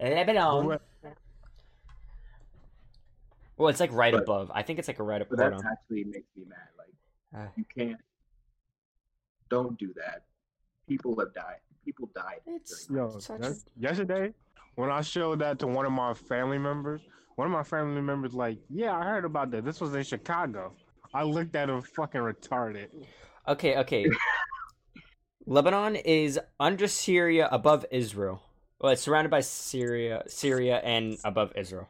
Lebanon. 0.00 0.78
Well, 3.56 3.68
it's 3.68 3.80
like 3.80 3.92
right 3.92 4.12
But- 4.12 4.22
above. 4.22 4.50
I 4.54 4.62
think 4.62 4.78
it's 4.78 4.88
like 4.88 4.98
a 4.98 5.02
right 5.02 5.26
But 5.28 5.38
above. 5.40 5.62
that 5.62 5.70
actually 5.72 6.04
makes 6.04 6.26
me 6.36 6.44
mad. 6.46 6.68
Like 6.78 6.88
Uh, 7.34 7.48
you 7.56 7.64
can't. 7.76 8.00
Don't 9.48 9.78
do 9.78 9.92
that. 9.94 10.24
People 10.88 11.18
have 11.20 11.32
died. 11.34 11.60
People 11.84 12.08
died. 12.14 12.40
It's 12.46 12.88
Yo, 12.90 13.18
Such 13.18 13.42
yesterday 13.76 14.32
when 14.74 14.90
I 14.90 15.02
showed 15.02 15.38
that 15.40 15.58
to 15.60 15.66
one 15.66 15.84
of 15.86 15.92
my 15.92 16.14
family 16.14 16.58
members, 16.58 17.02
one 17.36 17.46
of 17.46 17.52
my 17.52 17.62
family 17.62 18.00
members 18.00 18.34
like, 18.34 18.58
"Yeah, 18.68 18.96
I 18.96 19.04
heard 19.04 19.24
about 19.24 19.50
that. 19.52 19.64
This 19.64 19.80
was 19.80 19.94
in 19.94 20.02
Chicago." 20.02 20.74
I 21.14 21.22
looked 21.22 21.54
at 21.54 21.70
him 21.70 21.80
fucking 21.80 22.20
retarded. 22.20 22.88
okay. 23.48 23.76
Okay. 23.76 24.06
Lebanon 25.46 25.96
is 25.96 26.40
under 26.58 26.88
Syria, 26.88 27.48
above 27.52 27.84
Israel. 27.90 28.42
Well, 28.80 28.92
it's 28.92 29.02
surrounded 29.02 29.30
by 29.30 29.40
Syria, 29.40 30.24
Syria, 30.26 30.80
and 30.82 31.18
above 31.24 31.52
Israel. 31.54 31.88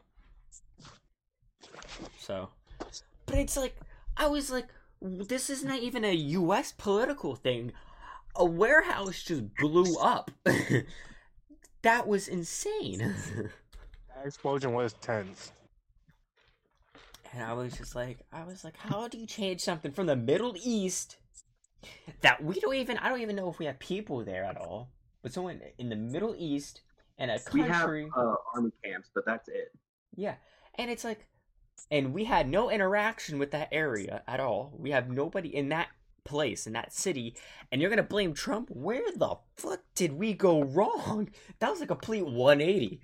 So, 2.19 2.49
but 3.25 3.35
it's 3.35 3.57
like 3.57 3.75
I 4.17 4.27
was 4.27 4.51
like, 4.51 4.67
this 5.01 5.49
is 5.49 5.63
not 5.63 5.79
even 5.79 6.03
a 6.03 6.13
U.S. 6.13 6.73
political 6.77 7.35
thing. 7.35 7.71
A 8.35 8.45
warehouse 8.45 9.23
just 9.23 9.43
blew 9.55 9.95
up. 9.97 10.31
that 11.81 12.07
was 12.07 12.27
insane. 12.27 13.13
That 14.15 14.27
explosion 14.27 14.71
was 14.71 14.93
tense. 14.93 15.51
And 17.35 17.43
I 17.43 17.51
was 17.51 17.73
just 17.77 17.95
like, 17.95 18.19
I 18.31 18.45
was 18.45 18.63
like, 18.63 18.77
how 18.77 19.09
do 19.09 19.17
you 19.17 19.27
change 19.27 19.59
something 19.59 19.91
from 19.91 20.05
the 20.05 20.15
Middle 20.15 20.55
East 20.63 21.17
that 22.21 22.41
we 22.41 22.57
don't 22.61 22.75
even, 22.75 22.97
I 22.97 23.09
don't 23.09 23.19
even 23.19 23.35
know 23.35 23.49
if 23.49 23.59
we 23.59 23.65
have 23.65 23.77
people 23.77 24.23
there 24.23 24.45
at 24.45 24.55
all, 24.55 24.89
but 25.21 25.33
someone 25.33 25.59
in 25.77 25.89
the 25.89 25.97
Middle 25.97 26.33
East 26.37 26.81
and 27.17 27.29
a 27.29 27.39
country. 27.39 28.05
We 28.05 28.09
have 28.13 28.13
uh, 28.17 28.35
army 28.55 28.71
camps, 28.85 29.09
but 29.13 29.25
that's 29.25 29.49
it. 29.49 29.73
yeah, 30.15 30.35
and 30.75 30.89
it's 30.89 31.03
like, 31.03 31.27
and 31.91 32.13
we 32.13 32.23
had 32.23 32.47
no 32.47 32.71
interaction 32.71 33.37
with 33.37 33.51
that 33.51 33.67
area 33.73 34.23
at 34.29 34.39
all. 34.39 34.73
We 34.77 34.91
have 34.91 35.09
nobody 35.09 35.53
in 35.53 35.69
that 35.69 35.89
place 36.23 36.65
in 36.65 36.73
that 36.73 36.93
city, 36.93 37.35
and 37.69 37.81
you're 37.81 37.89
gonna 37.89 38.01
blame 38.03 38.33
Trump? 38.33 38.69
Where 38.69 39.11
the 39.13 39.35
fuck 39.57 39.81
did 39.93 40.13
we 40.13 40.33
go 40.33 40.63
wrong? 40.63 41.29
That 41.59 41.71
was 41.71 41.81
a 41.81 41.87
complete 41.87 42.25
180. 42.25 43.01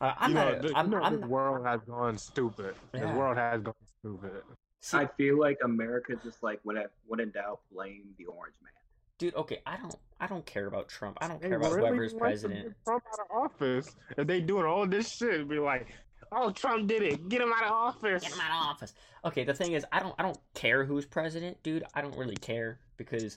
Uh, 0.00 0.14
I'm 0.18 0.30
you 0.30 0.34
know, 0.34 0.52
not. 0.52 0.62
the, 0.62 0.72
I'm, 0.76 0.86
you 0.86 0.98
know 0.98 1.02
I'm 1.02 1.12
this 1.12 1.20
not. 1.20 1.30
world 1.30 1.66
has 1.66 1.80
gone 1.86 2.18
stupid. 2.18 2.74
Yeah. 2.94 3.00
This 3.00 3.10
world 3.16 3.36
has 3.36 3.60
gone 3.62 3.74
stupid. 4.00 4.42
see, 4.80 4.96
I 4.98 5.06
feel 5.06 5.38
like 5.38 5.58
America 5.64 6.14
just 6.22 6.42
like 6.42 6.60
when 6.62 6.76
it, 6.76 6.90
when 7.06 7.20
in 7.20 7.30
doubt, 7.30 7.60
blame 7.72 8.04
the 8.18 8.24
orange 8.26 8.54
man. 8.62 8.72
dude 9.18 9.34
okay 9.34 9.60
i 9.66 9.76
don't 9.76 9.96
i 10.20 10.26
don't 10.26 10.46
care 10.46 10.66
about 10.66 10.88
trump 10.88 11.18
i 11.20 11.28
don't 11.28 11.42
They 11.42 11.48
care 11.48 11.58
about 11.58 11.72
really 11.72 11.88
whoever's 11.90 12.12
want 12.12 12.22
to 12.22 12.28
president 12.28 12.64
get 12.68 12.84
Trump 12.84 13.04
out 13.12 13.20
of 13.20 13.44
office. 13.44 13.96
If 14.16 14.26
they 14.26 14.40
doing 14.40 14.64
all 14.64 14.86
this 14.86 15.10
shit, 15.14 15.46
be 15.48 15.58
like, 15.58 15.88
"Oh, 16.32 16.50
Trump 16.50 16.86
did 16.88 17.02
it. 17.02 17.28
Get 17.28 17.42
him 17.42 17.52
out 17.52 17.64
of 17.64 17.72
office." 17.72 18.22
get 18.22 18.32
him 18.32 18.40
out 18.40 18.50
of 18.50 18.66
office 18.74 18.94
okay 19.24 19.44
the 19.44 19.52
thing 19.54 19.72
is 19.72 19.84
i 19.92 20.00
don't 20.00 20.14
i 20.18 20.22
don't 20.22 20.38
care 20.54 20.84
who's 20.84 21.04
president 21.04 21.62
dude 21.62 21.84
i 21.94 22.00
don't 22.00 22.16
really 22.16 22.36
care 22.36 22.78
because 22.96 23.36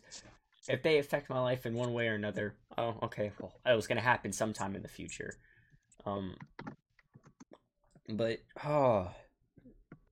if 0.70 0.82
they 0.82 0.98
affect 1.00 1.29
my 1.29 1.39
life 1.41 1.65
in 1.65 1.74
one 1.74 1.91
way 1.93 2.08
or 2.08 2.13
another 2.15 2.55
oh 2.77 2.96
okay 3.03 3.32
well 3.39 3.51
it 3.65 3.75
was 3.75 3.86
gonna 3.88 4.00
happen 4.00 4.32
sometime 4.32 4.75
in 4.77 4.82
the 4.82 4.88
future 4.88 5.34
um 6.05 6.36
but 8.10 8.39
oh 8.65 9.10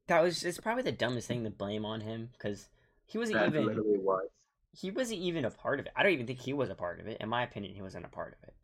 that 0.07 0.21
was 0.21 0.43
it's 0.43 0.60
probably 0.60 0.83
the 0.83 0.91
dumbest 0.91 1.27
thing 1.27 1.43
to 1.43 1.50
blame 1.50 1.86
on 1.86 2.01
him 2.01 2.29
because 2.33 2.67
he 3.05 3.17
wasn't 3.17 3.39
That 3.39 3.48
even 3.48 3.65
literally 3.65 3.98
was. 3.98 4.27
he 4.74 4.91
wasn't 4.91 5.19
even 5.19 5.45
a 5.45 5.51
part 5.51 5.79
of 5.79 5.86
it. 5.86 5.91
I 5.95 6.03
don't 6.03 6.13
even 6.13 6.27
think 6.27 6.39
he 6.39 6.53
was 6.53 6.69
a 6.69 6.75
part 6.75 7.00
of 7.00 7.07
it. 7.07 7.17
In 7.19 7.27
my 7.29 7.43
opinion, 7.43 7.74
he 7.75 7.81
wasn't 7.81 8.05
a 8.05 8.10
part 8.10 8.38
of 8.41 8.48
it. 8.48 8.55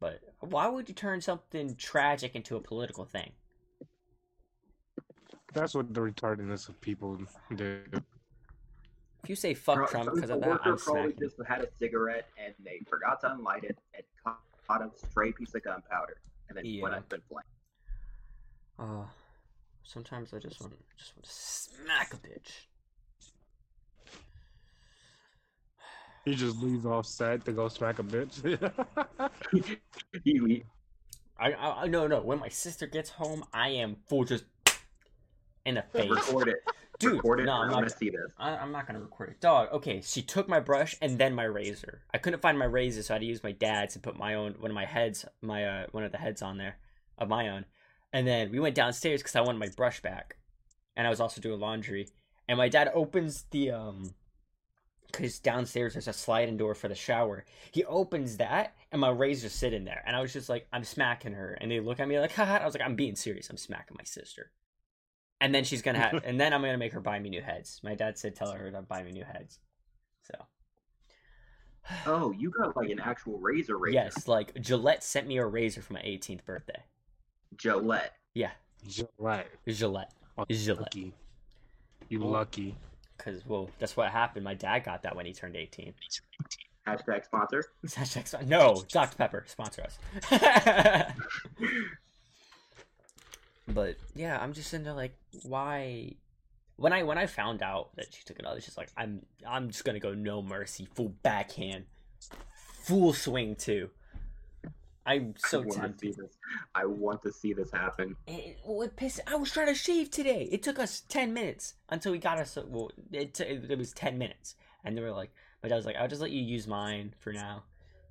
But 0.00 0.20
why 0.40 0.66
would 0.68 0.88
you 0.88 0.94
turn 0.94 1.20
something 1.20 1.74
tragic 1.76 2.34
into 2.34 2.56
a 2.56 2.60
political 2.60 3.04
thing? 3.04 3.32
That's 5.54 5.74
what 5.74 5.92
the 5.92 6.00
retardedness 6.00 6.68
of 6.68 6.80
people 6.80 7.18
do. 7.54 7.80
If 9.22 9.28
you 9.30 9.36
say 9.36 9.54
fuck 9.54 9.90
Trump 9.90 10.12
because 10.14 10.30
of 10.30 10.40
that, 10.40 10.46
coworker 10.62 10.70
I'm 10.70 10.76
probably 10.78 11.02
smacking. 11.12 11.18
just 11.20 11.36
had 11.46 11.60
a 11.62 11.68
cigarette 11.78 12.28
and 12.42 12.54
they 12.64 12.80
forgot 12.88 13.20
to 13.22 13.28
unlight 13.28 13.64
it 13.64 13.78
and 13.94 14.02
caught 14.24 14.40
caught 14.66 14.82
a 14.82 14.90
stray 15.10 15.32
piece 15.32 15.54
of 15.54 15.62
gunpowder 15.64 16.16
and 16.56 16.66
then 16.66 16.80
went 16.82 16.92
Yeah. 16.94 16.98
up 16.98 17.12
in 17.12 17.20
flames. 17.28 17.46
Uh, 18.78 19.04
sometimes 19.84 20.32
I 20.34 20.38
just 20.38 20.60
want 20.60 20.74
just 20.96 21.16
want 21.16 21.24
to 21.24 21.30
smack 21.30 22.14
a 22.14 22.16
bitch. 22.16 22.50
He 26.24 26.36
just 26.36 26.62
leaves 26.62 26.86
off 26.86 27.04
set 27.06 27.44
to 27.46 27.52
go 27.52 27.66
smack 27.68 27.98
a 27.98 28.04
bitch. 28.04 28.40
He- 29.52 29.66
he- 30.30 30.64
I, 31.38 31.52
I 31.52 31.82
I- 31.82 31.86
no 31.88 32.06
no. 32.06 32.20
When 32.20 32.38
my 32.38 32.48
sister 32.48 32.86
gets 32.86 33.10
home, 33.10 33.44
I 33.52 33.70
am 33.70 33.96
full 34.08 34.24
just 34.24 34.44
in 35.66 35.74
the 35.76 35.82
face, 35.92 36.10
record 36.10 36.48
it. 36.48 36.58
Dude. 37.02 37.14
record 37.14 37.40
it. 37.40 37.44
no, 37.44 37.52
I'm 37.52 37.70
not. 37.70 37.82
to 37.82 37.90
see 37.90 38.10
this. 38.10 38.32
I, 38.38 38.56
I'm 38.56 38.72
not 38.72 38.86
gonna 38.86 39.00
record 39.00 39.30
it. 39.30 39.40
Dog, 39.40 39.68
okay, 39.72 40.00
she 40.02 40.22
took 40.22 40.48
my 40.48 40.60
brush 40.60 40.96
and 41.00 41.18
then 41.18 41.34
my 41.34 41.44
razor. 41.44 42.02
I 42.12 42.18
couldn't 42.18 42.40
find 42.40 42.58
my 42.58 42.64
razor, 42.64 43.02
so 43.02 43.14
I 43.14 43.16
had 43.16 43.20
to 43.20 43.26
use 43.26 43.42
my 43.42 43.52
dad's 43.52 43.94
and 43.94 44.02
put 44.02 44.16
my 44.16 44.34
own 44.34 44.54
one 44.58 44.70
of 44.70 44.74
my 44.74 44.86
heads, 44.86 45.24
my 45.40 45.64
uh, 45.64 45.86
one 45.92 46.04
of 46.04 46.12
the 46.12 46.18
heads 46.18 46.42
on 46.42 46.58
there, 46.58 46.76
of 47.18 47.28
my 47.28 47.48
own. 47.48 47.64
And 48.12 48.26
then 48.26 48.50
we 48.50 48.60
went 48.60 48.74
downstairs 48.74 49.20
because 49.20 49.36
I 49.36 49.40
wanted 49.40 49.58
my 49.58 49.70
brush 49.76 50.00
back, 50.00 50.36
and 50.96 51.06
I 51.06 51.10
was 51.10 51.20
also 51.20 51.40
doing 51.40 51.60
laundry. 51.60 52.08
And 52.48 52.58
my 52.58 52.68
dad 52.68 52.90
opens 52.94 53.44
the 53.50 53.70
um, 53.70 54.14
because 55.12 55.38
downstairs 55.38 55.92
there's 55.92 56.08
a 56.08 56.12
sliding 56.12 56.56
door 56.56 56.74
for 56.74 56.88
the 56.88 56.94
shower. 56.94 57.44
He 57.70 57.84
opens 57.84 58.38
that, 58.38 58.74
and 58.90 59.00
my 59.00 59.10
razor's 59.10 59.52
sitting 59.52 59.84
there, 59.84 60.02
and 60.06 60.16
I 60.16 60.20
was 60.20 60.32
just 60.32 60.48
like, 60.48 60.66
I'm 60.72 60.84
smacking 60.84 61.34
her, 61.34 61.56
and 61.60 61.70
they 61.70 61.80
look 61.80 62.00
at 62.00 62.08
me 62.08 62.18
like, 62.18 62.32
haha. 62.32 62.56
I 62.62 62.64
was 62.64 62.74
like, 62.74 62.84
I'm 62.84 62.96
being 62.96 63.16
serious. 63.16 63.50
I'm 63.50 63.56
smacking 63.56 63.96
my 63.96 64.04
sister. 64.04 64.50
And 65.42 65.52
then 65.54 65.64
she's 65.64 65.82
gonna 65.82 65.98
have, 65.98 66.14
and 66.24 66.40
then 66.40 66.52
I'm 66.54 66.60
gonna 66.62 66.78
make 66.78 66.92
her 66.92 67.00
buy 67.00 67.18
me 67.18 67.28
new 67.28 67.42
heads. 67.42 67.80
My 67.82 67.94
dad 67.94 68.16
said, 68.16 68.34
tell 68.36 68.52
her 68.52 68.70
to 68.70 68.80
buy 68.82 69.02
me 69.02 69.10
new 69.12 69.24
heads. 69.24 69.58
So 70.22 70.34
Oh, 72.06 72.30
you 72.30 72.50
got 72.50 72.76
like 72.76 72.90
an 72.90 73.00
actual 73.00 73.38
razor 73.38 73.76
razor. 73.76 73.92
yes, 73.94 74.28
like 74.28 74.54
Gillette 74.60 75.02
sent 75.02 75.26
me 75.26 75.38
a 75.38 75.44
razor 75.44 75.82
for 75.82 75.94
my 75.94 76.00
18th 76.00 76.44
birthday. 76.44 76.80
Gillette. 77.56 78.12
Yeah, 78.34 78.52
right. 79.18 79.46
Gillette, 79.68 80.12
Oh, 80.38 80.44
Gillette. 80.48 80.80
Lucky. 80.80 81.12
You 82.08 82.20
lucky. 82.20 82.76
Because 83.18 83.44
well, 83.46 83.68
that's 83.78 83.96
what 83.96 84.10
happened. 84.10 84.44
My 84.44 84.54
dad 84.54 84.84
got 84.84 85.02
that 85.02 85.14
when 85.16 85.26
he 85.26 85.32
turned 85.32 85.56
18. 85.56 85.92
Hashtag 86.86 87.24
sponsor. 87.24 87.64
Hashtag 87.86 88.26
sponsor. 88.28 88.46
No, 88.46 88.82
Dr 88.88 89.16
Pepper 89.16 89.44
sponsor 89.48 89.82
us. 89.82 89.98
but 93.68 93.96
yeah, 94.14 94.38
I'm 94.40 94.52
just 94.52 94.74
into 94.74 94.92
like 94.94 95.16
why 95.42 96.14
when 96.76 96.92
I 96.92 97.02
when 97.02 97.18
I 97.18 97.26
found 97.26 97.62
out 97.62 97.94
that 97.96 98.12
she 98.12 98.24
took 98.24 98.38
it 98.38 98.46
out, 98.46 98.56
it's 98.56 98.66
just 98.66 98.78
like 98.78 98.90
I'm 98.96 99.22
I'm 99.46 99.68
just 99.68 99.84
gonna 99.84 100.00
go 100.00 100.14
no 100.14 100.42
mercy, 100.42 100.86
full 100.94 101.14
backhand, 101.22 101.84
full 102.84 103.12
swing 103.12 103.56
too. 103.56 103.90
I'm 105.04 105.34
so 105.36 105.62
I 105.62 105.64
want 105.64 105.72
to 105.72 105.74
see 105.74 105.80
tempted. 105.80 106.16
this. 106.16 106.36
I 106.74 106.84
want 106.84 107.22
to 107.22 107.32
see 107.32 107.52
this 107.52 107.70
happen. 107.72 108.16
It, 108.26 108.58
well, 108.64 108.82
it 108.82 108.94
pissed. 108.94 109.20
I 109.26 109.34
was 109.34 109.50
trying 109.50 109.66
to 109.66 109.74
shave 109.74 110.10
today. 110.10 110.48
It 110.50 110.62
took 110.62 110.78
us 110.78 111.02
ten 111.08 111.34
minutes 111.34 111.74
until 111.88 112.12
we 112.12 112.18
got 112.18 112.38
us. 112.38 112.56
Well, 112.68 112.90
it 113.10 113.34
t- 113.34 113.44
it 113.44 113.78
was 113.78 113.92
ten 113.92 114.16
minutes, 114.16 114.54
and 114.84 114.96
they 114.96 115.02
were 115.02 115.10
like, 115.10 115.30
my 115.62 115.68
dad 115.68 115.76
was 115.76 115.86
like, 115.86 115.96
"I'll 115.96 116.08
just 116.08 116.22
let 116.22 116.30
you 116.30 116.42
use 116.42 116.66
mine 116.68 117.14
for 117.18 117.32
now. 117.32 117.64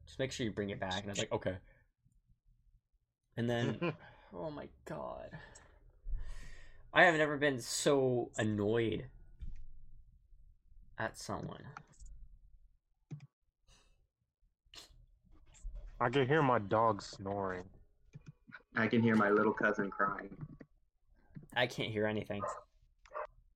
Just 0.05 0.19
make 0.19 0.31
sure 0.31 0.45
you 0.45 0.51
bring 0.51 0.69
it 0.69 0.79
back." 0.79 1.01
And 1.01 1.07
I 1.07 1.11
was 1.11 1.19
like, 1.19 1.31
"Okay." 1.31 1.55
And 3.37 3.49
then, 3.49 3.93
oh 4.33 4.49
my 4.51 4.67
god, 4.85 5.29
I 6.93 7.05
have 7.05 7.15
never 7.15 7.37
been 7.37 7.59
so 7.59 8.31
annoyed 8.37 9.05
at 10.97 11.17
someone. 11.17 11.63
I 15.99 16.09
can 16.09 16.27
hear 16.27 16.41
my 16.41 16.59
dog 16.59 17.01
snoring. 17.01 17.63
I 18.75 18.87
can 18.87 19.01
hear 19.01 19.15
my 19.15 19.29
little 19.29 19.53
cousin 19.53 19.89
crying. 19.91 20.35
I 21.55 21.67
can't 21.67 21.91
hear 21.91 22.07
anything. 22.07 22.41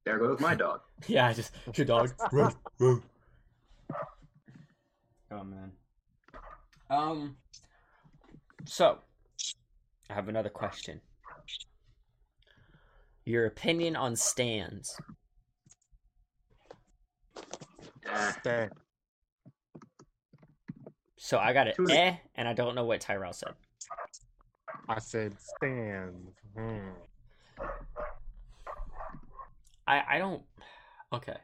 There 0.05 0.19
goes 0.19 0.39
my 0.39 0.55
dog. 0.55 0.81
Yeah, 1.07 1.33
just 1.33 1.51
your 1.73 1.85
dog. 1.85 2.13
Ruff, 2.31 2.55
ruff. 2.79 2.99
oh 5.31 5.43
man. 5.43 5.71
Um. 6.89 7.37
So, 8.65 8.99
I 10.09 10.13
have 10.13 10.27
another 10.29 10.49
question. 10.49 11.01
Your 13.25 13.45
opinion 13.47 13.95
on 13.95 14.15
stans? 14.15 14.95
Dang. 18.43 18.69
So 21.17 21.39
I 21.39 21.53
got 21.53 21.67
it. 21.67 21.75
Two- 21.75 21.87
Eh, 21.89 22.15
and 22.35 22.47
I 22.47 22.53
don't 22.53 22.75
know 22.75 22.85
what 22.85 23.01
Tyrell 23.01 23.33
said. 23.33 23.53
I 24.87 24.99
said 24.99 25.35
stans. 25.39 26.35
Hmm. 26.55 26.89
I 29.87 30.03
I 30.07 30.17
don't. 30.19 30.43
Okay. 31.13 31.37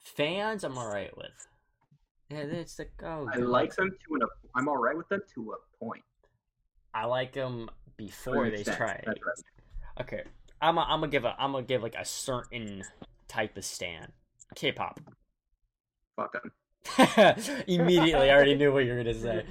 Fans, 0.00 0.64
I'm 0.64 0.76
alright 0.76 1.16
with. 1.16 1.30
Yeah, 2.28 2.38
it's 2.38 2.74
the 2.74 2.88
oh. 3.04 3.28
I 3.32 3.36
good 3.36 3.44
like 3.46 3.74
them 3.76 3.90
to 3.90 4.14
an. 4.14 4.20
I'm 4.56 4.68
all 4.68 4.76
right 4.78 4.96
with 4.96 5.08
them 5.08 5.20
to 5.34 5.52
a 5.52 5.84
point. 5.84 6.02
I 6.94 7.06
like 7.06 7.32
them 7.32 7.70
before 7.96 8.50
they 8.50 8.58
extent. 8.58 8.76
try. 8.76 9.02
That's 9.04 9.20
right. 9.26 10.00
Okay, 10.00 10.22
I'm 10.60 10.78
i 10.78 10.84
I'm 10.84 11.00
gonna 11.00 11.08
give 11.08 11.24
a 11.24 11.34
I'm 11.38 11.52
gonna 11.52 11.64
give 11.64 11.82
like 11.82 11.94
a 11.94 12.04
certain 12.04 12.82
type 13.28 13.56
of 13.56 13.64
stand. 13.64 14.12
K-pop. 14.54 15.00
Fuck 16.16 16.32
them. 16.32 16.52
Immediately, 17.66 18.30
I 18.30 18.34
already 18.34 18.54
knew 18.54 18.72
what 18.72 18.84
you 18.84 18.92
were 18.92 18.98
gonna 18.98 19.14
say. 19.14 19.44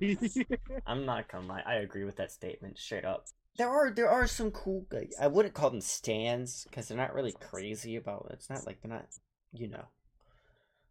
I'm 0.86 1.06
not 1.06 1.28
gonna 1.28 1.46
lie. 1.46 1.62
I 1.64 1.76
agree 1.76 2.04
with 2.04 2.16
that 2.16 2.32
statement 2.32 2.78
straight 2.78 3.04
up. 3.04 3.26
There 3.56 3.68
are 3.68 3.90
there 3.90 4.10
are 4.10 4.26
some 4.26 4.50
cool. 4.50 4.86
Like, 4.90 5.12
I 5.20 5.28
wouldn't 5.28 5.54
call 5.54 5.70
them 5.70 5.80
stans 5.80 6.64
because 6.64 6.88
they're 6.88 6.96
not 6.96 7.14
really 7.14 7.32
crazy 7.32 7.96
about. 7.96 8.26
it. 8.30 8.34
It's 8.34 8.50
not 8.50 8.66
like 8.66 8.80
they're 8.82 8.92
not, 8.92 9.06
you 9.52 9.68
know. 9.68 9.84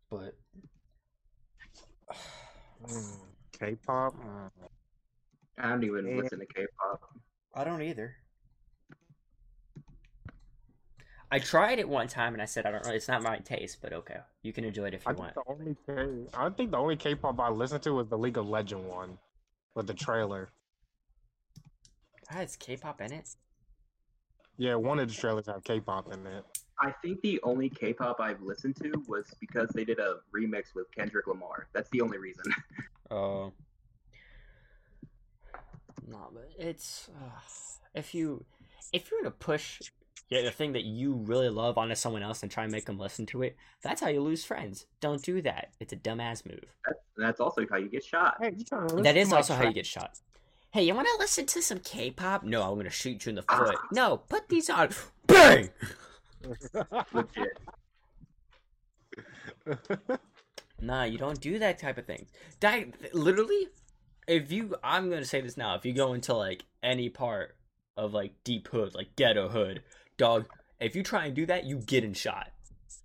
But 0.10 0.36
Mm, 2.86 3.18
K-pop. 3.60 4.16
I 5.58 5.70
don't 5.70 5.84
even 5.84 6.08
Yeah. 6.08 6.18
listen 6.18 6.40
to 6.40 6.46
K-pop. 6.46 7.02
I 7.54 7.64
don't 7.64 7.82
either. 7.82 8.16
I 11.30 11.40
tried 11.40 11.80
it 11.80 11.90
one 11.90 12.08
time 12.08 12.34
and 12.34 12.42
I 12.42 12.46
said 12.46 12.66
I 12.66 12.72
don't 12.72 12.86
know. 12.86 12.92
It's 12.94 13.08
not 13.10 13.22
my 13.22 13.38
taste, 13.40 13.80
but 13.82 13.92
okay, 13.92 14.20
you 14.44 14.54
can 14.54 14.64
enjoy 14.64 14.86
it 14.86 14.94
if 14.94 15.06
you 15.06 15.14
think 15.14 15.20
want. 15.20 15.34
the 15.36 15.44
only 15.48 15.76
K- 15.86 16.30
I 16.34 16.50
think 16.50 16.72
the 16.72 16.78
only 16.78 16.96
K-pop 16.96 17.38
I 17.40 17.50
listened 17.50 17.84
to 17.84 17.92
was 17.94 18.08
the 18.08 18.18
League 18.18 18.38
of 18.38 18.48
Legend 18.48 18.88
one, 18.88 19.18
with 19.76 19.88
the 19.88 19.94
trailer. 19.94 20.50
It's 22.32 22.56
K-pop 22.56 23.02
in 23.02 23.12
it. 23.12 23.36
Yeah, 24.58 24.76
one 24.76 25.00
of 25.00 25.08
the 25.10 25.14
trailers 25.14 25.48
have 25.48 25.64
K-pop 25.64 26.14
in 26.14 26.26
it. 26.28 26.46
I 26.80 26.92
think 27.02 27.22
the 27.22 27.42
only 27.44 27.70
K-pop 27.70 28.20
I've 28.22 28.42
listened 28.42 28.76
to 28.78 28.92
was 29.08 29.26
because 29.42 29.70
they 29.70 29.84
did 29.84 30.00
a 30.00 30.20
remix 30.34 30.76
with 30.76 30.90
Kendrick 30.92 31.28
Lamar. 31.28 31.68
That's 31.74 31.90
the 31.90 32.02
only 32.02 32.18
reason. 32.20 32.44
Oh. 33.10 33.54
No, 36.08 36.30
but 36.34 36.50
it's 36.58 37.10
uh, 37.16 37.40
if 37.94 38.16
you 38.16 38.46
if 38.94 39.12
you're 39.12 39.22
gonna 39.22 39.32
push 39.32 39.82
yeah, 40.30 40.42
the 40.42 40.52
thing 40.52 40.74
that 40.74 40.84
you 40.84 41.14
really 41.14 41.50
love 41.50 41.78
onto 41.78 41.96
someone 41.96 42.22
else 42.22 42.44
and 42.44 42.52
try 42.52 42.64
and 42.64 42.72
make 42.72 42.86
them 42.86 43.00
listen 43.00 43.26
to 43.28 43.44
it, 43.44 43.56
that's 43.82 44.02
how 44.02 44.10
you 44.10 44.22
lose 44.22 44.44
friends. 44.44 44.86
Don't 45.00 45.22
do 45.22 45.42
that. 45.44 45.70
It's 45.80 45.94
a 45.94 45.96
dumbass 45.96 46.46
move. 46.46 46.66
That's, 46.86 47.00
that's 47.18 47.40
also 47.40 47.66
how 47.70 47.78
you 47.78 47.88
get 47.88 48.04
shot. 48.04 48.36
Hey, 48.42 48.54
you 48.58 48.66
trying 48.66 48.88
to 48.88 48.96
listen 48.96 49.04
That 49.04 49.14
to 49.14 49.20
is 49.20 49.30
my 49.30 49.38
also 49.38 49.54
how 49.54 49.64
you 49.64 49.74
get 49.74 49.86
shot. 49.86 50.20
Hey, 50.72 50.84
you 50.84 50.94
want 50.94 51.08
to 51.08 51.16
listen 51.20 51.46
to 51.46 51.62
some 51.62 51.80
K-pop? 51.80 52.44
No, 52.44 52.62
I'm 52.64 52.76
gonna 52.76 52.90
shoot 52.90 53.26
you 53.26 53.30
in 53.30 53.36
the 53.36 53.44
foot. 53.44 53.78
No, 53.94 54.18
put 54.18 54.50
these 54.50 54.70
on. 54.70 54.90
Bang! 55.28 55.70
Legit. 57.14 57.58
Nah, 60.82 61.04
you 61.04 61.18
don't 61.18 61.40
do 61.40 61.58
that 61.60 61.80
type 61.80 61.98
of 61.98 62.06
thing. 62.06 62.28
That 62.60 63.14
literally, 63.14 63.70
if 64.28 64.52
you, 64.52 64.76
I'm 64.84 65.10
gonna 65.10 65.26
say 65.26 65.42
this 65.42 65.58
now. 65.58 65.76
If 65.76 65.86
you 65.86 65.94
go 65.94 66.14
into 66.14 66.34
like 66.34 66.64
any 66.84 67.10
part 67.10 67.56
of 67.96 68.14
like 68.14 68.34
deep 68.44 68.68
hood, 68.68 68.94
like 68.96 69.16
ghetto 69.16 69.50
hood, 69.50 69.84
dog, 70.18 70.48
if 70.80 70.96
you 70.96 71.04
try 71.04 71.26
and 71.26 71.36
do 71.36 71.46
that, 71.48 71.66
you 71.66 71.78
getting 71.80 72.14
shot. 72.14 72.52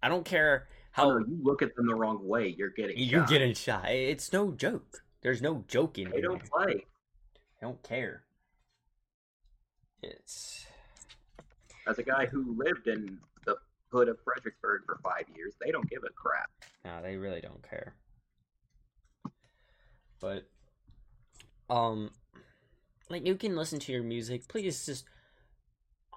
I 0.02 0.08
don't 0.08 0.24
care 0.24 0.68
Oh, 0.98 1.02
how 1.04 1.08
no, 1.18 1.18
you 1.26 1.38
look 1.42 1.62
at 1.62 1.74
them 1.74 1.86
the 1.86 1.94
wrong 1.94 2.26
way, 2.28 2.54
you're 2.58 2.68
getting 2.70 2.98
you're 2.98 3.20
shot. 3.22 3.28
getting 3.30 3.54
shot. 3.54 3.88
It's 3.90 4.30
no 4.32 4.50
joke. 4.52 5.02
There's 5.22 5.40
no 5.40 5.64
joking. 5.68 6.10
They 6.10 6.20
don't 6.20 6.38
there. 6.42 6.64
play. 6.66 6.86
I 7.60 7.64
don't 7.64 7.82
care. 7.82 8.24
It's 10.02 10.66
As 11.86 11.98
a 11.98 12.02
guy 12.02 12.26
who 12.26 12.54
lived 12.58 12.88
in 12.88 13.18
the 13.46 13.56
hood 13.90 14.08
of 14.08 14.18
Fredericksburg 14.24 14.82
for 14.84 14.98
five 15.02 15.24
years, 15.34 15.54
they 15.64 15.70
don't 15.70 15.88
give 15.88 16.02
a 16.04 16.10
crap. 16.12 16.50
No, 16.84 17.00
they 17.00 17.16
really 17.16 17.40
don't 17.40 17.62
care. 17.66 17.94
But 20.20 20.46
um 21.72 22.10
like 23.08 23.26
you 23.26 23.34
can 23.34 23.56
listen 23.56 23.78
to 23.80 23.92
your 23.92 24.02
music. 24.02 24.46
Please 24.48 24.86
just 24.86 25.04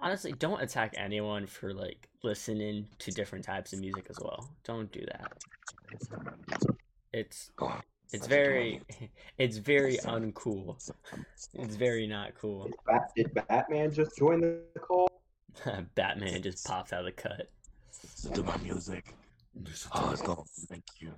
honestly 0.02 0.34
don't 0.34 0.62
attack 0.62 0.94
anyone 0.98 1.48
for 1.48 1.74
like 1.74 2.10
listening 2.24 2.88
to 3.00 3.12
different 3.12 3.46
types 3.46 3.74
of 3.74 3.80
music 3.80 4.08
as 4.10 4.18
well. 4.22 4.50
Don't 4.64 4.92
do 4.92 5.02
that. 5.06 5.32
It's 7.14 7.52
it's 8.12 8.28
very 8.28 8.82
it's 9.38 9.58
very 9.58 9.98
uncool. 10.00 10.76
It's 11.54 11.76
very 11.76 12.08
not 12.08 12.36
cool. 12.36 12.66
Did, 12.66 12.76
Bat- 12.86 13.12
did 13.16 13.34
Batman 13.48 13.92
just 13.92 14.18
join 14.18 14.42
the 14.42 14.80
call? 14.80 15.10
Batman 15.96 16.42
just 16.42 16.66
popped 16.66 16.92
out 16.92 17.00
of 17.00 17.06
the 17.06 17.12
cut. 17.14 17.50
to 18.34 18.44
my 18.44 18.58
music. 18.58 19.16
Oh, 19.94 20.12
it's 20.12 20.22
gonna 20.22 20.44
make 20.70 20.84
you. 21.00 21.12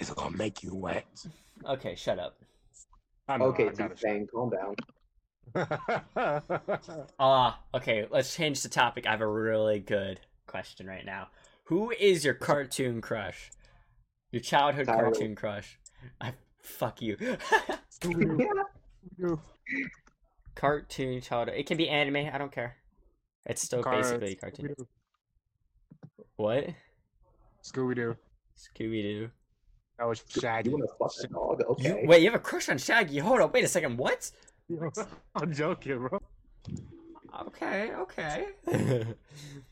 It's 0.00 0.10
gonna 0.10 0.36
make 0.36 0.62
you 0.62 0.74
wet. 0.74 1.06
Okay, 1.64 1.94
shut 1.94 2.18
up. 2.18 2.36
I 3.28 3.36
know, 3.38 3.46
Okay, 3.46 3.68
I 3.68 3.72
gotta 3.72 3.94
T-Bang, 3.94 4.26
calm 4.32 4.50
down. 4.50 4.74
Ah, 7.18 7.60
okay, 7.74 8.06
let's 8.10 8.34
change 8.34 8.62
the 8.62 8.68
topic. 8.68 9.06
I 9.06 9.10
have 9.12 9.20
a 9.20 9.26
really 9.26 9.78
good 9.80 10.20
question 10.46 10.86
right 10.86 11.04
now. 11.04 11.28
Who 11.64 11.90
is 11.92 12.24
your 12.24 12.34
cartoon 12.34 13.00
crush? 13.00 13.50
Your 14.30 14.42
childhood 14.42 14.86
Tyler. 14.86 15.04
cartoon 15.04 15.34
crush? 15.34 15.78
I 16.20 16.32
fuck 16.60 17.00
you. 17.02 17.16
cartoon 20.54 21.20
childhood. 21.20 21.58
It 21.58 21.66
can 21.66 21.76
be 21.76 21.88
anime. 21.88 22.28
I 22.32 22.38
don't 22.38 22.52
care. 22.52 22.76
It's 23.46 23.62
still 23.62 23.82
Car- 23.82 23.96
basically 23.96 24.32
a 24.32 24.36
cartoon. 24.36 24.74
What? 26.36 26.66
Scooby 27.64 27.94
Doo. 27.96 28.16
Scooby 28.56 29.02
Doo. 29.02 29.30
That 29.98 30.06
was 30.06 30.22
Shaggy. 30.28 30.70
You 30.70 30.76
want 30.76 30.88
to 30.88 30.96
fuck 30.98 31.24
a 31.24 31.32
dog? 31.32 31.60
You 31.60 31.90
Okay. 31.90 32.06
wait. 32.06 32.22
You 32.22 32.30
have 32.30 32.34
a 32.38 32.42
crush 32.42 32.68
on 32.68 32.78
Shaggy? 32.78 33.18
Hold 33.18 33.40
up. 33.40 33.54
Wait 33.54 33.64
a 33.64 33.68
second. 33.68 33.96
What? 33.96 34.30
I'm 35.34 35.52
joking, 35.52 35.98
bro. 35.98 36.20
Okay. 37.46 37.92
Okay. 37.94 38.46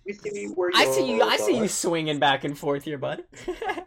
We 0.06 0.12
see 0.12 0.46
where 0.54 0.70
I 0.74 0.84
see 0.86 1.14
you. 1.14 1.22
I 1.22 1.36
see 1.36 1.56
you 1.58 1.68
swinging 1.68 2.18
back 2.18 2.44
and 2.44 2.56
forth 2.58 2.84
here, 2.84 2.98
bud. 2.98 3.24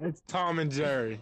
It's 0.00 0.22
Tom 0.28 0.60
and 0.60 0.70
Jerry. 0.70 1.18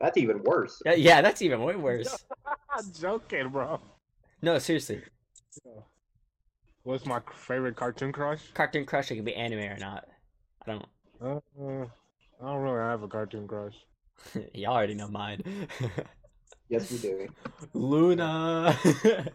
That's 0.00 0.16
even 0.18 0.42
worse. 0.42 0.82
yeah, 0.84 0.94
yeah, 0.94 1.22
that's 1.22 1.40
even 1.40 1.62
way 1.62 1.76
worse. 1.76 2.24
I'm 2.76 2.92
joking, 2.92 3.48
bro. 3.50 3.78
No, 4.42 4.58
seriously. 4.58 5.02
What's 6.82 7.06
my 7.06 7.20
favorite 7.32 7.76
cartoon 7.76 8.10
crush? 8.12 8.40
Cartoon 8.54 8.84
crush. 8.84 9.12
It 9.12 9.14
can 9.16 9.24
be 9.24 9.34
anime 9.36 9.60
or 9.70 9.78
not. 9.78 10.08
I 10.66 10.72
don't. 10.72 10.86
Uh, 11.22 11.62
uh, 11.64 11.86
I 12.42 12.46
don't 12.46 12.62
really 12.62 12.78
have 12.78 13.02
a 13.02 13.08
cartoon 13.08 13.48
crush. 13.48 13.74
Y'all 14.54 14.74
already 14.74 14.94
know 14.94 15.08
mine. 15.08 15.42
Yes, 16.68 16.90
we 16.90 16.98
do. 16.98 17.28
Luna 17.74 18.76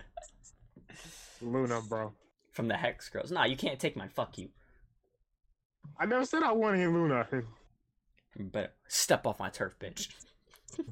Luna, 1.41 1.81
bro. 1.87 2.11
from 2.51 2.67
the 2.67 2.75
Hex 2.75 3.07
Girls. 3.07 3.31
Nah, 3.31 3.45
you 3.45 3.55
can't 3.55 3.79
take 3.79 3.95
mine. 3.95 4.09
Fuck 4.09 4.37
you. 4.37 4.49
I 5.97 6.05
never 6.05 6.25
said 6.25 6.43
I 6.43 6.51
wanted 6.51 6.89
Luna. 6.89 7.25
But 8.37 8.75
step 8.89 9.25
off 9.25 9.39
my 9.39 9.49
turf, 9.49 9.75
bitch. 9.79 10.09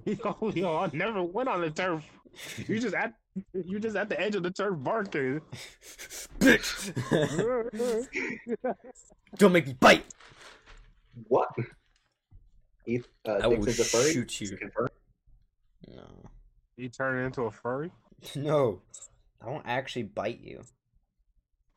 yo, 0.06 0.38
yo, 0.56 0.78
I 0.78 0.90
never 0.94 1.22
went 1.24 1.50
on 1.50 1.60
the 1.60 1.72
turf. 1.72 2.06
You 2.70 2.80
just 2.80 2.96
at 2.96 3.16
you 3.54 3.78
just 3.80 3.98
at 3.98 4.08
the 4.08 4.18
edge 4.18 4.36
of 4.36 4.44
the 4.44 4.52
turf 4.52 4.76
barking. 4.80 5.42
bitch. 6.40 6.94
Don't 9.38 9.52
make 9.52 9.68
me 9.68 9.74
bite. 9.74 10.06
What? 11.28 11.50
Heath, 12.90 13.08
uh, 13.28 13.34
I 13.34 13.46
will 13.46 13.58
Dixon's 13.58 13.80
a 13.82 13.84
furry? 13.84 14.14
shoot 14.14 14.42
you. 14.42 14.58
Confirm. 14.58 14.88
No. 15.96 16.08
you 16.76 16.90
turn 16.90 17.24
into 17.24 17.44
a 17.44 17.52
furry? 17.52 17.92
No. 18.36 18.82
I 19.42 19.48
won't 19.48 19.66
actually 19.68 20.04
bite 20.04 20.42
you. 20.42 20.64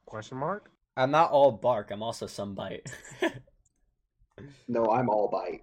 Question 0.06 0.38
mark? 0.38 0.70
I'm 0.96 1.10
not 1.10 1.30
all 1.30 1.52
bark. 1.52 1.90
I'm 1.90 2.02
also 2.02 2.26
some 2.26 2.54
bite. 2.54 2.90
No, 4.66 4.86
I'm 4.86 5.08
all 5.08 5.28
bite. 5.28 5.60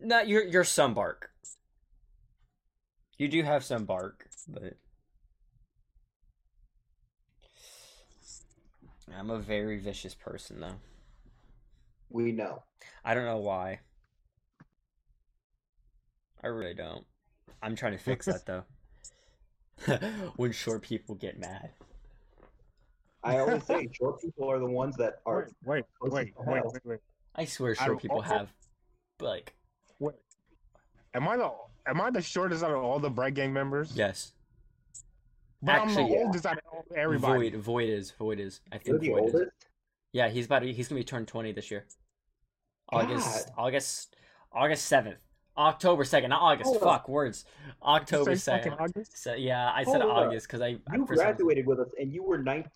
No, 0.00 0.20
you're 0.22 0.42
you're 0.44 0.64
some 0.64 0.94
bark. 0.94 1.30
You 3.18 3.28
do 3.28 3.42
have 3.44 3.62
some 3.62 3.84
bark, 3.84 4.26
but 4.48 4.74
I'm 9.16 9.30
a 9.30 9.38
very 9.38 9.78
vicious 9.78 10.14
person 10.14 10.60
though. 10.60 10.80
We 12.10 12.32
know. 12.32 12.64
I 13.04 13.14
don't 13.14 13.26
know 13.26 13.38
why. 13.38 13.80
I 16.46 16.48
really 16.50 16.74
don't. 16.74 17.04
I'm 17.60 17.74
trying 17.74 17.90
to 17.90 17.98
fix 17.98 18.26
that 18.26 18.46
though. 18.46 18.62
when 20.36 20.52
short 20.52 20.82
people 20.82 21.16
get 21.16 21.40
mad. 21.40 21.70
I 23.24 23.38
always 23.38 23.64
say 23.64 23.88
short 23.92 24.20
people 24.22 24.48
are 24.48 24.60
the 24.60 24.66
ones 24.66 24.96
that 24.98 25.14
are. 25.26 25.48
wait, 25.64 25.82
closest 25.98 26.14
wait, 26.14 26.34
wait, 26.46 26.62
wait, 26.64 26.80
wait. 26.84 26.98
I 27.34 27.46
swear 27.46 27.74
short 27.74 27.94
of 27.94 27.98
people 27.98 28.18
all- 28.18 28.22
have 28.22 28.52
like 29.18 29.56
Wait. 29.98 30.14
Am 31.14 31.26
I 31.26 31.36
the 31.36 31.50
am 31.88 32.00
I 32.00 32.10
the 32.10 32.22
shortest 32.22 32.62
out 32.62 32.70
of 32.70 32.78
all 32.84 33.00
the 33.00 33.10
Bread 33.10 33.34
Gang 33.34 33.52
members? 33.52 33.90
yes. 33.96 34.30
But 35.60 35.72
I'm 35.72 35.88
Actually, 35.88 36.04
the 36.04 36.10
yeah. 36.10 36.24
oldest 36.26 36.46
out 36.46 36.58
of 36.58 36.96
everybody. 36.96 37.50
Void 37.50 37.60
Void 37.60 37.88
is 37.88 38.12
Void 38.12 38.38
is 38.38 38.60
I 38.70 38.76
You're 38.84 39.00
think 39.00 39.00
the 39.00 39.08
Void 39.08 39.24
is. 39.28 39.34
oldest. 39.34 39.52
Yeah, 40.12 40.28
he's 40.28 40.46
about 40.46 40.60
to, 40.60 40.72
he's 40.72 40.86
gonna 40.86 41.00
be 41.00 41.04
turned 41.04 41.26
twenty 41.26 41.50
this 41.50 41.72
year. 41.72 41.86
August 42.92 43.48
God. 43.48 43.54
August 43.58 44.14
August 44.52 44.86
seventh. 44.86 45.16
October 45.58 46.04
second, 46.04 46.30
not 46.30 46.42
August. 46.42 46.66
Hold 46.68 46.82
up. 46.82 46.82
Fuck 46.82 47.08
words. 47.08 47.44
October 47.82 48.36
Say 48.36 48.52
fucking 48.58 48.72
second. 48.72 48.84
August? 48.84 49.16
So 49.18 49.34
yeah, 49.34 49.70
I 49.74 49.84
said 49.84 50.02
up. 50.02 50.08
August 50.08 50.46
because 50.46 50.60
I 50.60 50.66
I- 50.66 50.68
You 50.70 50.78
some- 50.92 51.04
graduated 51.06 51.66
with 51.66 51.80
us, 51.80 51.88
and 51.98 52.12
you 52.12 52.22
were 52.22 52.38
19. 52.38 52.70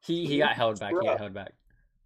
He 0.00 0.26
he 0.26 0.38
got 0.38 0.52
held 0.54 0.78
back. 0.80 0.92
He 0.92 1.06
got 1.06 1.18
held 1.18 1.34
back. 1.34 1.52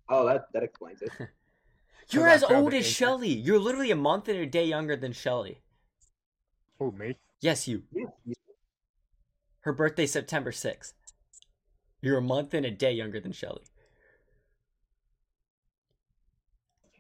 Oh, 0.09 0.27
that 0.27 0.47
that 0.53 0.63
explains 0.63 1.03
it. 1.03 1.11
You're 2.11 2.29
as 2.29 2.43
old 2.43 2.75
as 2.75 2.87
Shelly. 2.87 3.29
You're 3.29 3.59
literally 3.61 3.91
a 3.93 3.97
month 3.97 4.29
and 4.29 4.39
a 4.39 4.47
day 4.47 4.65
younger 4.65 4.97
than 4.97 5.13
Shelly. 5.13 5.61
Who 6.79 6.91
me? 6.93 7.17
Yes, 7.41 7.69
you. 7.69 7.85
Yeah, 7.93 8.35
Her 9.61 9.73
birthday 9.73 10.07
September 10.07 10.51
sixth. 10.51 10.95
You're 12.03 12.19
a 12.19 12.23
month 12.23 12.53
and 12.55 12.67
a 12.67 12.71
day 12.71 12.93
younger 12.93 13.21
than 13.21 13.33
Shelly. 13.33 13.63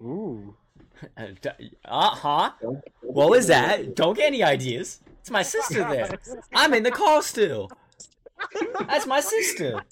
Ooh. 0.01 0.57
Uh 1.85 2.15
huh. 2.15 2.53
What 3.01 3.31
was 3.31 3.47
that? 3.47 3.95
Don't 3.95 4.17
get 4.17 4.27
any 4.27 4.43
ideas. 4.43 5.01
It's 5.21 5.31
my 5.31 5.43
sister 5.43 5.87
there. 5.89 6.19
I'm 6.55 6.75
in 6.75 6.83
the 6.83 6.91
call 6.91 7.23
still. 7.23 7.71
That's 8.87 9.07
my 9.07 9.21
sister. 9.21 9.83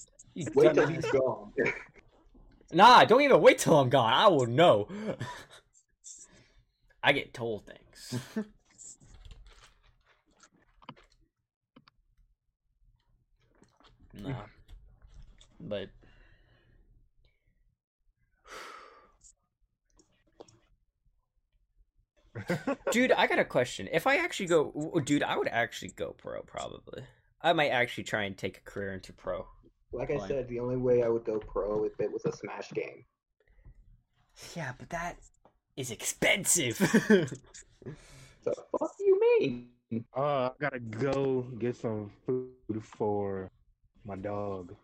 Wait 0.55 0.73
till 0.73 0.87
he's 0.87 1.05
gone. 1.05 1.51
Nah, 2.71 3.03
don't 3.05 3.21
even 3.21 3.41
wait 3.41 3.59
till 3.59 3.77
I'm 3.77 3.89
gone. 3.89 4.13
I 4.13 4.27
will 4.27 4.45
know. 4.45 4.87
I 7.03 7.13
get 7.13 7.33
told 7.33 7.65
things. 7.65 8.19
nah. 14.13 14.33
But 15.59 15.89
Dude, 22.91 23.11
I 23.11 23.27
got 23.27 23.39
a 23.39 23.45
question. 23.45 23.87
If 23.91 24.07
I 24.07 24.17
actually 24.17 24.47
go 24.47 25.01
dude, 25.05 25.23
I 25.23 25.37
would 25.37 25.47
actually 25.47 25.91
go 25.95 26.15
pro 26.17 26.41
probably. 26.41 27.03
I 27.41 27.53
might 27.53 27.69
actually 27.69 28.03
try 28.03 28.23
and 28.23 28.37
take 28.37 28.57
a 28.57 28.61
career 28.61 28.93
into 28.93 29.13
pro. 29.13 29.45
Like 29.91 30.11
I 30.11 30.27
said, 30.27 30.47
the 30.47 30.59
only 30.59 30.77
way 30.77 31.03
I 31.03 31.09
would 31.09 31.23
go 31.25 31.39
pro 31.39 31.83
if 31.85 31.99
it 31.99 32.11
was 32.11 32.25
a 32.25 32.31
Smash 32.31 32.71
game. 32.71 33.05
Yeah, 34.55 34.73
but 34.77 34.89
that 34.89 35.17
is 35.75 35.91
expensive. 35.91 36.77
So 38.43 38.53
fuck 38.79 38.91
you 38.99 39.19
mean? 39.39 39.69
Uh, 40.15 40.21
I 40.21 40.51
gotta 40.59 40.79
go 40.79 41.45
get 41.59 41.75
some 41.75 42.11
food 42.25 42.81
for 42.81 43.49
my 44.05 44.15
dog. 44.15 44.75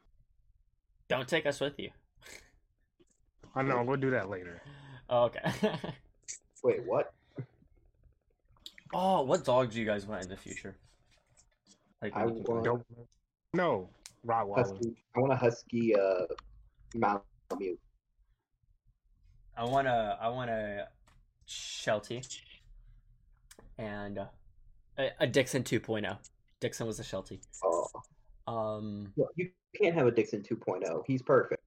Don't 1.08 1.28
take 1.28 1.46
us 1.46 1.60
with 1.62 1.80
you. 1.80 1.92
I 3.56 3.62
know, 3.62 3.84
we'll 3.84 3.98
do 3.98 4.12
that 4.12 4.30
later. 4.30 4.62
Oh, 5.10 5.26
okay. 5.26 5.40
Wait, 6.64 6.86
what? 6.86 7.14
Oh, 8.94 9.22
what 9.24 9.44
dog 9.44 9.72
do 9.72 9.80
you 9.80 9.86
guys 9.86 10.06
want 10.06 10.24
in 10.24 10.30
the 10.30 10.38
future? 10.38 10.76
Like, 12.02 12.16
I 12.16 12.26
when 12.26 12.38
you 12.38 12.44
can 12.44 12.54
want- 12.56 12.64
play? 12.66 12.72
Don't. 12.72 13.08
No, 13.54 13.90
Rottweiler. 14.28 14.58
Husky. 14.58 14.96
I 15.16 15.20
want 15.20 15.34
a 15.34 15.36
husky 15.38 15.96
uh 15.96 16.26
Malamute. 16.96 17.80
I 19.58 19.64
want 19.64 19.88
a, 19.88 20.18
I 20.22 20.28
want 20.28 20.50
a 20.50 20.88
Sheltie 21.46 22.22
and 23.78 24.18
uh, 24.18 24.26
a, 24.98 25.12
a 25.22 25.28
Dixon 25.28 25.64
2.0. 25.64 26.18
Dixon 26.60 26.86
was 26.88 27.00
a 27.00 27.04
Sheltie. 27.06 27.40
Oh, 27.64 27.88
Um, 28.48 29.14
no, 29.16 29.30
you 29.38 29.50
can't 29.82 29.96
have 29.96 30.08
a 30.08 30.12
Dixon 30.12 30.42
2.0. 30.44 31.04
He's 31.08 31.22
perfect. 31.22 31.62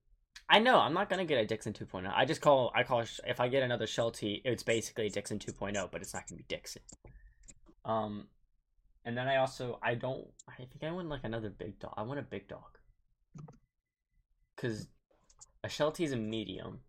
I 0.51 0.59
know 0.59 0.79
I'm 0.79 0.95
not 0.95 1.11
gonna 1.11 1.27
get 1.27 1.39
a 1.39 1.47
Dixon 1.47 1.73
2.0. 1.73 2.11
I 2.15 2.25
just 2.25 2.41
call, 2.41 2.73
I 2.75 2.83
call 2.83 3.05
if 3.27 3.41
I 3.41 3.49
get 3.49 3.63
another 3.63 3.87
Sheltie, 3.87 4.41
it's 4.45 4.63
basically 4.63 5.11
Dixon 5.11 5.39
2.0, 5.39 5.91
but 5.91 6.01
it's 6.01 6.15
not 6.15 6.27
gonna 6.27 6.39
be 6.39 6.45
Dixon. 6.49 6.83
Um, 7.85 8.29
and 9.05 9.17
then 9.17 9.29
I 9.29 9.37
also, 9.37 9.79
I 9.83 9.95
don't, 9.95 10.27
I 10.49 10.57
think 10.57 10.83
I 10.83 10.91
want 10.91 11.09
like 11.09 11.25
another 11.25 11.51
big 11.51 11.79
dog. 11.79 11.95
I 11.97 12.03
want 12.03 12.19
a 12.19 12.23
big 12.23 12.49
dog. 12.49 12.79
Cause 14.57 14.89
a 15.63 15.69
Sheltie 15.69 16.05
is 16.05 16.13
a 16.13 16.17
medium. 16.17 16.81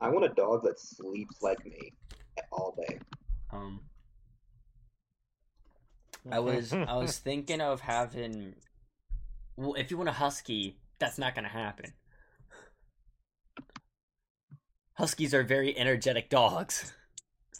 I 0.00 0.08
want 0.08 0.24
a 0.24 0.34
dog 0.34 0.62
that 0.64 0.78
sleeps 0.80 1.42
like 1.42 1.64
me 1.64 1.92
all 2.52 2.74
day. 2.88 2.98
Um, 3.52 3.80
I 6.30 6.38
was 6.38 6.72
I 6.72 6.96
was 6.96 7.18
thinking 7.18 7.60
of 7.60 7.80
having. 7.80 8.54
Well, 9.56 9.74
if 9.74 9.90
you 9.90 9.96
want 9.96 10.08
a 10.08 10.12
husky, 10.12 10.78
that's 10.98 11.18
not 11.18 11.34
gonna 11.34 11.48
happen. 11.48 11.92
Huskies 15.00 15.32
are 15.32 15.42
very 15.42 15.78
energetic 15.78 16.28
dogs. 16.28 16.92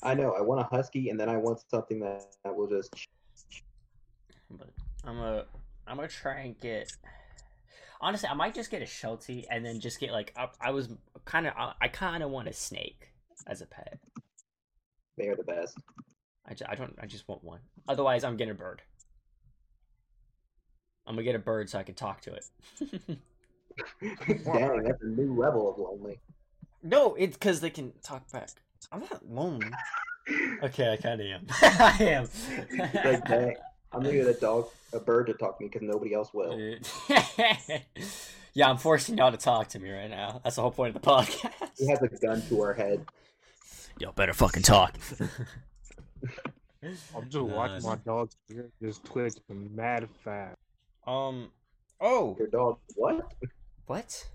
I 0.03 0.12
know. 0.12 0.33
I 0.33 0.42
want 0.42 0.61
a 0.61 0.64
husky, 0.64 1.09
and 1.09 1.18
then 1.18 1.31
I 1.31 1.38
want 1.38 1.59
something 1.70 1.98
that, 2.00 2.37
that 2.44 2.55
will 2.55 2.66
just. 2.66 2.94
But 4.50 4.68
I'm 5.05 5.18
a 5.18 5.46
I'm 5.87 5.96
gonna 5.96 6.09
try 6.09 6.40
and 6.40 6.61
get. 6.61 6.92
Honestly, 8.03 8.29
I 8.29 8.35
might 8.35 8.55
just 8.55 8.70
get 8.70 8.83
a 8.83 8.87
Sheltie 8.87 9.46
and 9.50 9.64
then 9.64 9.81
just 9.81 10.00
get 10.00 10.12
like 10.12 10.35
I, 10.37 10.48
I 10.61 10.70
was 10.72 10.90
kind 11.24 11.46
of 11.46 11.55
I, 11.57 11.72
I 11.81 11.88
kind 11.88 12.22
of 12.22 12.31
want 12.31 12.46
a 12.48 12.53
snake 12.53 13.11
as 13.46 13.62
a 13.62 13.66
pet. 13.66 13.98
They 15.16 15.29
are 15.29 15.37
the 15.37 15.42
best. 15.42 15.79
I, 16.46 16.53
ju- 16.53 16.66
I 16.68 16.74
don't 16.74 16.94
I 17.00 17.07
just 17.07 17.26
want 17.26 17.42
one. 17.42 17.61
Otherwise, 17.88 18.22
I'm 18.22 18.37
getting 18.37 18.53
a 18.53 18.55
bird. 18.55 18.83
I'm 21.07 21.14
gonna 21.14 21.24
get 21.24 21.37
a 21.37 21.38
bird 21.38 21.70
so 21.70 21.79
I 21.79 21.85
can 21.85 21.94
talk 21.94 22.20
to 22.20 22.35
it. 22.35 22.44
Dang, 24.44 24.83
that's 24.83 25.03
a 25.03 25.07
new 25.07 25.35
level 25.35 25.70
of 25.70 25.79
lonely. 25.79 26.20
No, 26.83 27.14
it's 27.14 27.37
because 27.37 27.61
they 27.61 27.71
can 27.71 27.93
talk 28.03 28.31
back. 28.33 28.51
I'm 28.93 29.01
not 29.01 29.29
lonely. 29.29 29.69
Okay, 30.62 30.93
I 30.93 30.97
kind 30.97 31.21
of 31.21 31.27
am. 31.27 31.47
I 31.62 31.97
am. 32.01 32.29
Like, 32.79 33.25
dang, 33.25 33.57
I'm 33.90 34.03
gonna 34.03 34.12
get 34.12 34.29
a 34.29 34.35
dog, 34.35 34.69
a 34.93 35.01
bird 35.01 35.27
to 35.27 35.35
talk 35.35 35.59
to 35.59 35.64
me 35.64 35.69
because 35.73 35.83
nobody 35.83 36.14
else 36.14 36.33
will. 36.33 36.57
yeah, 38.53 38.69
I'm 38.71 38.77
forcing 38.77 39.19
y'all 39.19 39.33
to 39.33 39.38
talk 39.38 39.69
to 39.71 39.81
me 39.81 39.90
right 39.90 40.11
now. 40.11 40.40
That's 40.45 40.55
the 40.57 40.62
whole 40.62 40.71
point 40.71 40.95
of 40.95 41.03
the 41.03 41.09
podcast. 41.09 41.51
He 41.77 41.88
has 41.88 42.01
a 42.03 42.09
gun 42.09 42.43
to 42.49 42.61
our 42.61 42.75
head. 42.75 43.05
Y'all 43.99 44.12
better 44.12 44.33
fucking 44.33 44.62
talk. 44.62 44.97
I'm 46.83 47.29
just 47.29 47.45
watching 47.45 47.83
my 47.83 47.97
dog 47.97 48.31
just 48.81 49.03
twitch 49.05 49.35
mad 49.49 50.09
fast. 50.23 50.59
Um. 51.07 51.51
Oh, 52.01 52.37
Your 52.38 52.49
dog, 52.49 52.79
what? 52.95 53.33
what? 53.87 54.29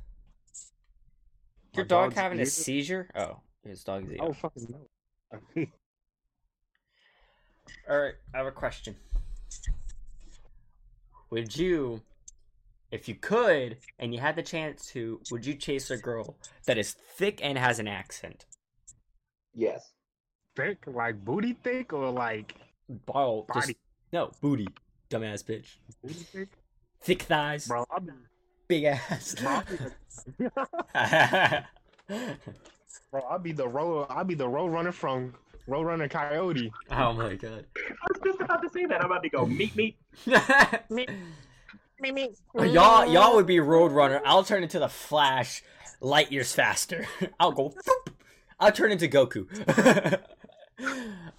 My 1.76 1.82
Your 1.82 1.86
dog 1.86 2.04
dog's 2.12 2.16
having 2.16 2.40
a 2.40 2.46
seizure? 2.46 3.10
Oh, 3.16 3.40
his 3.68 3.84
dog's 3.84 4.10
ear. 4.12 4.18
Oh 4.22 4.34
fucking 4.34 4.68
no. 5.56 5.66
All 7.90 8.00
right, 8.00 8.14
I 8.34 8.38
have 8.38 8.48
a 8.48 8.52
question. 8.52 8.96
Would 11.32 11.56
you, 11.58 12.02
if 12.92 13.08
you 13.10 13.16
could, 13.16 13.78
and 14.00 14.14
you 14.14 14.20
had 14.22 14.36
the 14.36 14.44
chance 14.44 14.88
to, 14.92 15.20
would 15.32 15.46
you 15.46 15.56
chase 15.56 15.90
a 15.92 15.98
girl 15.98 16.38
that 16.66 16.78
is 16.78 16.94
thick 16.94 17.40
and 17.44 17.58
has 17.58 17.80
an 17.80 17.88
accent? 17.88 18.46
Yes. 19.54 19.92
thick, 20.56 20.84
like 20.88 21.24
booty 21.26 21.54
thick, 21.54 21.92
or 21.94 22.10
like 22.12 22.56
Ball, 22.88 23.46
just 23.54 23.68
body 23.68 23.78
no 24.14 24.32
booty, 24.42 24.68
dumbass 25.10 25.44
bitch. 25.44 25.76
booty 26.04 26.14
thick, 26.14 26.50
Thick 27.02 27.24
thighs, 27.24 27.68
bro. 27.68 27.86
I 27.94 28.00
be, 28.00 28.12
big 28.68 28.84
ass. 28.86 29.36
bro, 29.36 29.62
I 30.50 31.64
be 32.08 32.08
the, 32.08 33.04
bro, 33.12 33.26
I 33.30 33.38
be 33.38 33.52
the 33.54 33.68
road, 33.68 34.08
I'll 34.10 34.24
be 34.24 34.36
the 34.36 34.48
road 34.56 34.68
runner 34.68 34.92
from 34.92 35.34
Road 35.68 35.84
Runner 35.84 36.08
Coyote. 36.08 36.72
oh 36.92 37.14
my 37.14 37.36
god. 37.36 37.66
I 37.78 38.06
was 38.10 38.22
just 38.24 38.42
about 38.42 38.62
to 38.62 38.70
say 38.70 38.86
that. 38.86 39.00
I'm 39.02 39.08
about 39.12 39.24
to 39.24 39.30
go 39.30 39.46
meet 39.46 39.76
me. 39.76 39.96
meet 40.90 41.10
me. 42.14 42.30
Oh, 42.54 42.64
y'all, 42.64 43.06
y'all 43.12 43.36
would 43.36 43.48
be 43.48 43.58
Roadrunner. 43.58 44.22
I'll 44.26 44.44
turn 44.44 44.62
into 44.64 44.78
the 44.80 44.90
Flash, 44.90 45.64
light 46.02 46.32
years 46.32 46.54
faster. 46.54 47.08
I'll 47.40 47.52
go. 47.52 47.70
boop. 47.70 48.14
I'll 48.60 48.72
turn 48.72 48.92
into 48.92 49.08
Goku. 49.08 49.48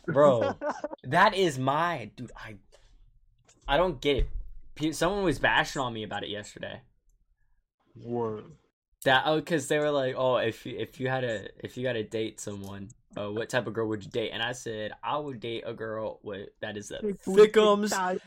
bro. 0.06 0.56
That 1.04 1.34
is 1.34 1.58
my 1.58 2.10
dude. 2.16 2.32
I 2.36 2.56
I 3.68 3.76
don't 3.76 4.00
get 4.00 4.26
it. 4.80 4.94
Someone 4.94 5.24
was 5.24 5.38
bashing 5.38 5.80
on 5.80 5.92
me 5.92 6.02
about 6.02 6.24
it 6.24 6.30
yesterday. 6.30 6.80
Word. 8.02 8.44
That 9.04 9.22
oh, 9.26 9.36
because 9.36 9.68
they 9.68 9.78
were 9.78 9.90
like, 9.90 10.14
oh, 10.16 10.36
if 10.36 10.66
you 10.66 10.76
if 10.78 10.98
you 11.00 11.08
had 11.08 11.24
a 11.24 11.48
if 11.64 11.76
you 11.76 11.82
got 11.82 11.94
to 11.94 12.02
date 12.02 12.40
someone, 12.40 12.88
uh, 13.16 13.30
what 13.30 13.48
type 13.48 13.66
of 13.66 13.74
girl 13.74 13.88
would 13.88 14.04
you 14.04 14.10
date? 14.10 14.30
And 14.32 14.42
I 14.42 14.52
said 14.52 14.92
I 15.02 15.16
would 15.16 15.40
date 15.40 15.64
a 15.66 15.72
girl 15.72 16.20
with 16.22 16.48
that 16.60 16.76
is 16.76 16.90
a 16.90 16.98
thickums 17.00 18.18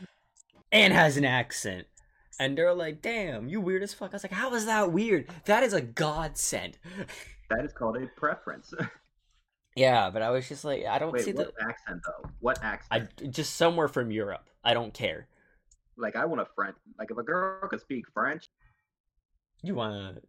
and 0.72 0.92
has 0.92 1.16
an 1.16 1.24
accent. 1.24 1.86
And 2.38 2.56
they're 2.56 2.72
like, 2.72 3.02
damn, 3.02 3.48
you 3.48 3.60
weird 3.60 3.82
as 3.82 3.92
fuck. 3.92 4.12
I 4.12 4.14
was 4.14 4.24
like, 4.24 4.32
how 4.32 4.54
is 4.54 4.64
that 4.64 4.92
weird? 4.92 5.28
That 5.44 5.62
is 5.62 5.72
a 5.72 5.80
godsend. 5.80 6.78
That 7.50 7.64
is 7.64 7.72
called 7.72 7.96
a 7.96 8.06
preference. 8.06 8.72
Yeah, 9.76 10.10
but 10.10 10.22
I 10.22 10.30
was 10.30 10.48
just 10.48 10.64
like, 10.64 10.84
I 10.84 10.98
don't 10.98 11.12
Wait, 11.12 11.24
see 11.24 11.32
what 11.32 11.54
the. 11.56 11.64
accent 11.64 12.02
though? 12.04 12.28
What 12.40 12.62
accent? 12.62 13.12
I 13.22 13.26
just 13.26 13.54
somewhere 13.54 13.88
from 13.88 14.10
Europe. 14.10 14.48
I 14.64 14.74
don't 14.74 14.92
care. 14.92 15.28
Like 15.96 16.16
I 16.16 16.24
want 16.24 16.40
a 16.40 16.46
French. 16.54 16.76
Like 16.98 17.10
if 17.10 17.16
a 17.16 17.22
girl 17.22 17.68
could 17.68 17.80
speak 17.80 18.04
French, 18.12 18.48
You 19.62 19.74
want 19.74 19.94
a 19.94 20.20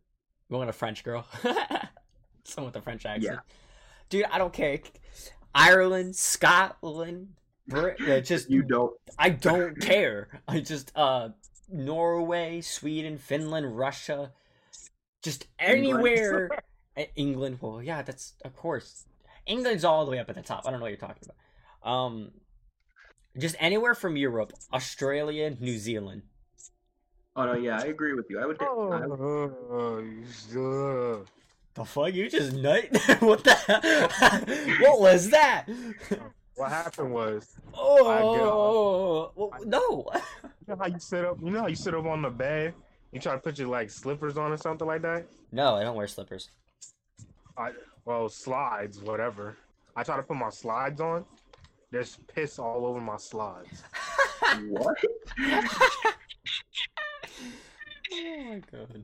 you 0.49 0.57
want 0.57 0.69
a 0.69 0.73
French 0.73 1.03
girl? 1.03 1.25
Someone 2.43 2.71
with 2.71 2.75
a 2.75 2.81
French 2.81 3.05
accent. 3.05 3.23
Yeah. 3.23 3.39
Dude, 4.09 4.25
I 4.25 4.37
don't 4.37 4.51
care. 4.51 4.79
Ireland, 5.53 6.15
Scotland, 6.15 7.29
Brit- 7.67 7.99
just 8.25 8.49
you 8.49 8.63
don't. 8.63 8.93
I 9.17 9.29
don't 9.29 9.79
care. 9.79 10.41
I 10.47 10.59
just 10.59 10.91
uh 10.95 11.29
Norway, 11.69 12.61
Sweden, 12.61 13.17
Finland, 13.17 13.77
Russia, 13.77 14.31
just 15.21 15.47
anywhere. 15.59 16.49
Uh, 16.97 17.03
England. 17.15 17.59
Well, 17.61 17.81
yeah, 17.81 18.01
that's 18.01 18.33
of 18.43 18.55
course. 18.55 19.05
England's 19.45 19.85
all 19.85 20.05
the 20.05 20.11
way 20.11 20.19
up 20.19 20.29
at 20.29 20.35
the 20.35 20.41
top. 20.41 20.63
I 20.65 20.71
don't 20.71 20.79
know 20.79 20.83
what 20.85 20.89
you're 20.89 20.97
talking 20.97 21.23
about. 21.23 21.89
Um, 21.91 22.31
just 23.37 23.55
anywhere 23.59 23.95
from 23.95 24.17
Europe, 24.17 24.53
Australia, 24.73 25.55
New 25.59 25.77
Zealand. 25.77 26.23
Oh 27.35 27.45
no, 27.45 27.53
yeah, 27.53 27.79
I 27.79 27.85
agree 27.85 28.13
with 28.13 28.29
you. 28.29 28.39
I 28.39 28.45
would. 28.45 28.57
date- 28.57 28.67
I 28.67 28.73
would 28.73 29.21
Oh. 30.55 31.25
The 31.73 31.85
fuck? 31.85 32.13
You 32.13 32.29
just 32.29 32.53
nut? 32.53 32.83
what 33.19 33.43
the? 33.45 34.77
what 34.81 34.99
was 34.99 35.29
that? 35.29 35.65
what 36.55 36.69
happened 36.69 37.13
was, 37.13 37.55
Oh 37.73 38.03
well, 38.03 38.35
oh, 38.35 39.31
oh, 39.37 39.51
oh. 39.53 39.63
no. 39.63 40.09
you 40.43 40.49
know 40.67 40.75
how 40.75 40.87
you 40.87 40.99
sit 40.99 41.23
up, 41.23 41.37
you 41.41 41.49
know 41.49 41.61
how 41.61 41.67
you 41.67 41.75
sit 41.75 41.95
up 41.95 42.05
on 42.05 42.21
the 42.21 42.29
bed, 42.29 42.73
you 43.13 43.19
try 43.21 43.31
to 43.33 43.39
put 43.39 43.57
your 43.57 43.69
like 43.69 43.89
slippers 43.89 44.37
on 44.37 44.51
or 44.51 44.57
something 44.57 44.85
like 44.85 45.01
that. 45.03 45.25
No, 45.53 45.75
I 45.75 45.83
don't 45.83 45.95
wear 45.95 46.07
slippers. 46.07 46.49
I 47.57 47.71
well 48.05 48.27
slides, 48.27 48.99
whatever. 48.99 49.55
I 49.95 50.03
try 50.03 50.17
to 50.17 50.23
put 50.23 50.37
my 50.37 50.49
slides 50.49 50.99
on. 50.99 51.25
There's 51.91 52.17
piss 52.33 52.59
all 52.59 52.85
over 52.85 52.99
my 53.01 53.17
slides. 53.17 53.83
what? 54.69 54.97
Oh 58.13 58.43
my 58.45 58.61
god. 58.71 59.03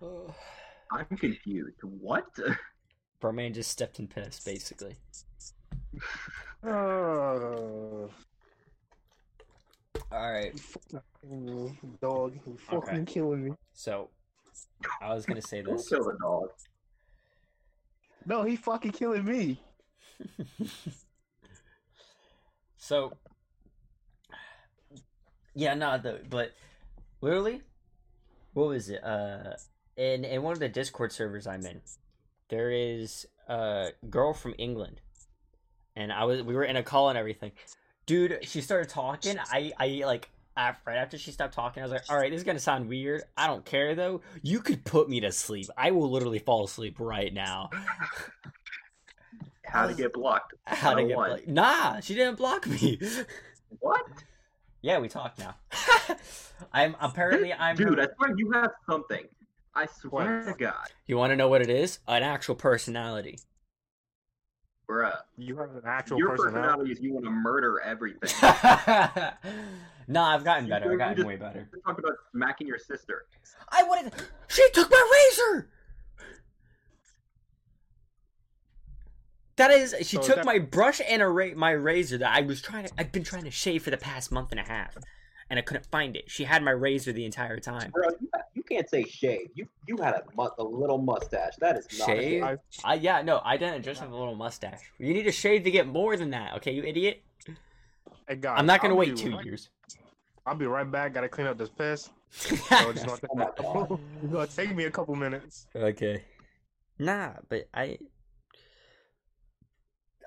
Oh. 0.00 0.34
I'm 0.92 1.16
confused. 1.16 1.76
What? 1.82 2.26
Batman 3.20 3.54
just 3.54 3.70
stepped 3.70 3.98
in 3.98 4.06
piss, 4.08 4.40
basically. 4.40 4.96
Uh, 6.64 8.06
All 10.12 10.32
right. 10.32 10.54
dog, 12.00 12.38
you 12.46 12.56
fucking 12.56 12.78
Okay. 13.00 13.04
killing 13.04 13.44
me. 13.46 13.50
So, 13.72 14.10
I 15.00 15.12
was 15.12 15.26
gonna 15.26 15.42
say 15.42 15.62
Don't 15.62 15.76
this. 15.76 15.88
kill 15.88 16.04
the 16.04 16.16
dog. 16.20 16.50
No, 18.24 18.44
he 18.44 18.54
fucking 18.54 18.92
killing 18.92 19.24
me. 19.24 19.60
so, 22.76 23.12
yeah, 25.54 25.74
not 25.74 26.02
the 26.02 26.20
but 26.28 26.52
literally, 27.20 27.62
what 28.52 28.68
was 28.68 28.88
it? 28.88 29.02
Uh, 29.04 29.54
in 29.96 30.24
in 30.24 30.42
one 30.42 30.52
of 30.52 30.60
the 30.60 30.68
Discord 30.68 31.12
servers 31.12 31.46
I'm 31.46 31.64
in, 31.66 31.80
there 32.48 32.70
is 32.70 33.26
a 33.48 33.90
girl 34.08 34.34
from 34.34 34.54
England, 34.58 35.00
and 35.96 36.12
I 36.12 36.24
was 36.24 36.42
we 36.42 36.54
were 36.54 36.64
in 36.64 36.76
a 36.76 36.82
call 36.82 37.08
and 37.08 37.18
everything. 37.18 37.52
Dude, 38.06 38.38
she 38.42 38.60
started 38.60 38.88
talking. 38.88 39.38
I 39.50 39.72
I 39.78 40.02
like 40.04 40.28
af- 40.56 40.80
right 40.86 40.96
after 40.96 41.18
she 41.18 41.30
stopped 41.30 41.54
talking, 41.54 41.82
I 41.82 41.86
was 41.86 41.92
like, 41.92 42.10
all 42.10 42.16
right, 42.16 42.30
this 42.30 42.38
is 42.38 42.44
gonna 42.44 42.58
sound 42.58 42.88
weird. 42.88 43.22
I 43.36 43.46
don't 43.46 43.64
care 43.64 43.94
though. 43.94 44.20
You 44.42 44.60
could 44.60 44.84
put 44.84 45.08
me 45.08 45.20
to 45.20 45.32
sleep. 45.32 45.66
I 45.76 45.90
will 45.90 46.10
literally 46.10 46.38
fall 46.38 46.64
asleep 46.64 46.96
right 46.98 47.32
now. 47.32 47.70
How 49.64 49.86
to 49.86 49.94
get 49.94 50.12
blocked? 50.12 50.54
How 50.64 50.94
to 50.94 51.04
get 51.04 51.16
blocked? 51.16 51.48
Nah, 51.48 52.00
she 52.00 52.14
didn't 52.14 52.36
block 52.36 52.66
me. 52.66 52.98
What? 53.80 54.04
Yeah, 54.82 54.98
we 54.98 55.08
talk 55.08 55.38
now. 55.38 55.54
I'm 56.72 56.94
apparently 57.00 57.52
I'm. 57.52 57.76
Dude, 57.76 57.98
her- 57.98 58.04
I 58.04 58.14
swear 58.16 58.36
you 58.36 58.50
have 58.52 58.70
something. 58.88 59.24
I 59.74 59.86
swear 59.86 60.42
to 60.44 60.52
God, 60.52 60.88
You 61.06 61.16
want 61.16 61.30
to 61.30 61.36
know 61.36 61.48
what 61.48 61.62
it 61.62 61.70
is? 61.70 62.00
An 62.06 62.22
actual 62.22 62.54
personality. 62.54 63.38
bruh. 64.88 65.16
You 65.38 65.56
have 65.56 65.70
an 65.74 65.82
actual 65.86 66.18
Your 66.18 66.30
personality. 66.36 66.58
personality 66.60 66.92
is 66.92 67.00
you 67.00 67.14
want 67.14 67.24
to 67.24 67.30
murder 67.30 67.80
everything. 67.80 68.28
no, 70.08 70.22
I've 70.22 70.44
gotten 70.44 70.68
better. 70.68 70.86
You 70.86 70.92
I've 70.92 70.98
gotten 70.98 71.16
just- 71.16 71.26
way 71.26 71.36
better. 71.36 71.66
Let's 71.72 71.84
talk 71.86 71.98
about 71.98 72.12
smacking 72.32 72.66
your 72.66 72.78
sister. 72.78 73.24
I 73.70 73.82
wanted. 73.84 74.12
She 74.48 74.62
took 74.74 74.90
my 74.90 75.30
razor. 75.30 75.70
That 79.56 79.70
is, 79.70 79.94
she 80.00 80.16
So 80.16 80.22
took 80.22 80.36
that- 80.36 80.44
my 80.46 80.58
brush 80.58 81.00
and 81.06 81.20
a 81.22 81.28
ra- 81.28 81.54
my 81.54 81.70
razor 81.72 82.18
that 82.18 82.32
I 82.34 82.40
was 82.40 82.62
trying 82.62 82.86
to. 82.86 82.92
I've 82.98 83.12
been 83.12 83.24
trying 83.24 83.44
to 83.44 83.50
shave 83.50 83.82
for 83.82 83.90
the 83.90 83.96
past 83.98 84.32
month 84.32 84.50
and 84.50 84.58
a 84.58 84.62
half, 84.64 84.96
and 85.50 85.58
I 85.58 85.62
couldn't 85.62 85.86
find 85.86 86.16
it. 86.16 86.30
She 86.30 86.44
had 86.44 86.62
my 86.62 86.70
razor 86.70 87.12
the 87.12 87.24
entire 87.26 87.58
time. 87.58 87.90
Bro, 87.90 88.08
you, 88.20 88.28
you 88.54 88.62
can't 88.62 88.88
say 88.88 89.04
shave. 89.04 89.48
You 89.54 89.66
you 89.86 89.96
had 89.98 90.14
a, 90.14 90.22
mu- 90.36 90.48
a 90.58 90.62
little 90.64 90.98
mustache. 90.98 91.54
That 91.60 91.76
is 91.76 91.86
not 91.98 92.06
Shave? 92.06 92.42
A 92.42 92.46
I, 92.46 92.56
I 92.84 92.94
yeah, 92.94 93.20
no, 93.22 93.42
I 93.44 93.56
didn't 93.58 93.82
just 93.82 94.00
have 94.00 94.10
a 94.10 94.16
little 94.16 94.34
mustache. 94.34 94.80
You 94.98 95.12
need 95.12 95.24
to 95.24 95.32
shave 95.32 95.64
to 95.64 95.70
get 95.70 95.86
more 95.86 96.16
than 96.16 96.30
that, 96.30 96.54
okay, 96.56 96.72
you 96.72 96.82
idiot? 96.84 97.22
hey 98.28 98.36
guys, 98.36 98.54
I'm 98.58 98.66
not 98.66 98.80
gonna 98.80 98.94
I'll 98.94 99.00
wait 99.00 99.16
two 99.16 99.36
right- 99.36 99.44
years. 99.44 99.68
I'll 100.46 100.54
be 100.56 100.66
right 100.66 100.90
back. 100.90 101.12
Gotta 101.14 101.28
clean 101.28 101.46
up 101.46 101.58
this 101.58 101.68
piss. 101.68 102.08
So 102.30 102.54
it's 102.90 103.04
gonna, 103.04 103.20
Oh 103.30 103.36
my 103.36 103.44
God. 103.60 104.00
it's 104.22 104.32
gonna 104.32 104.46
take 104.46 104.74
me 104.74 104.84
a 104.84 104.90
couple 104.90 105.14
minutes. 105.14 105.66
okay. 105.76 106.24
Nah, 106.98 107.32
but 107.50 107.68
I 107.74 107.98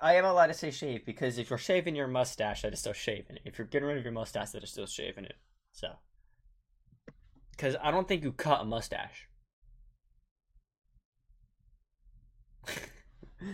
I 0.01 0.15
am 0.15 0.25
allowed 0.25 0.47
to 0.47 0.53
say 0.53 0.71
shave 0.71 1.05
because 1.05 1.37
if 1.37 1.49
you're 1.49 1.59
shaving 1.59 1.95
your 1.95 2.07
mustache, 2.07 2.61
that 2.61 2.73
is 2.73 2.79
still 2.79 2.93
shaving 2.93 3.37
it. 3.37 3.41
If 3.45 3.57
you're 3.57 3.67
getting 3.67 3.87
rid 3.87 3.97
of 3.97 4.03
your 4.03 4.13
mustache, 4.13 4.51
that 4.51 4.63
is 4.63 4.69
still 4.69 4.85
shaving 4.85 5.25
it. 5.25 5.35
So, 5.71 5.89
because 7.51 7.75
I 7.81 7.91
don't 7.91 8.07
think 8.07 8.23
you 8.23 8.31
cut 8.31 8.61
a 8.61 8.65
mustache. 8.65 9.27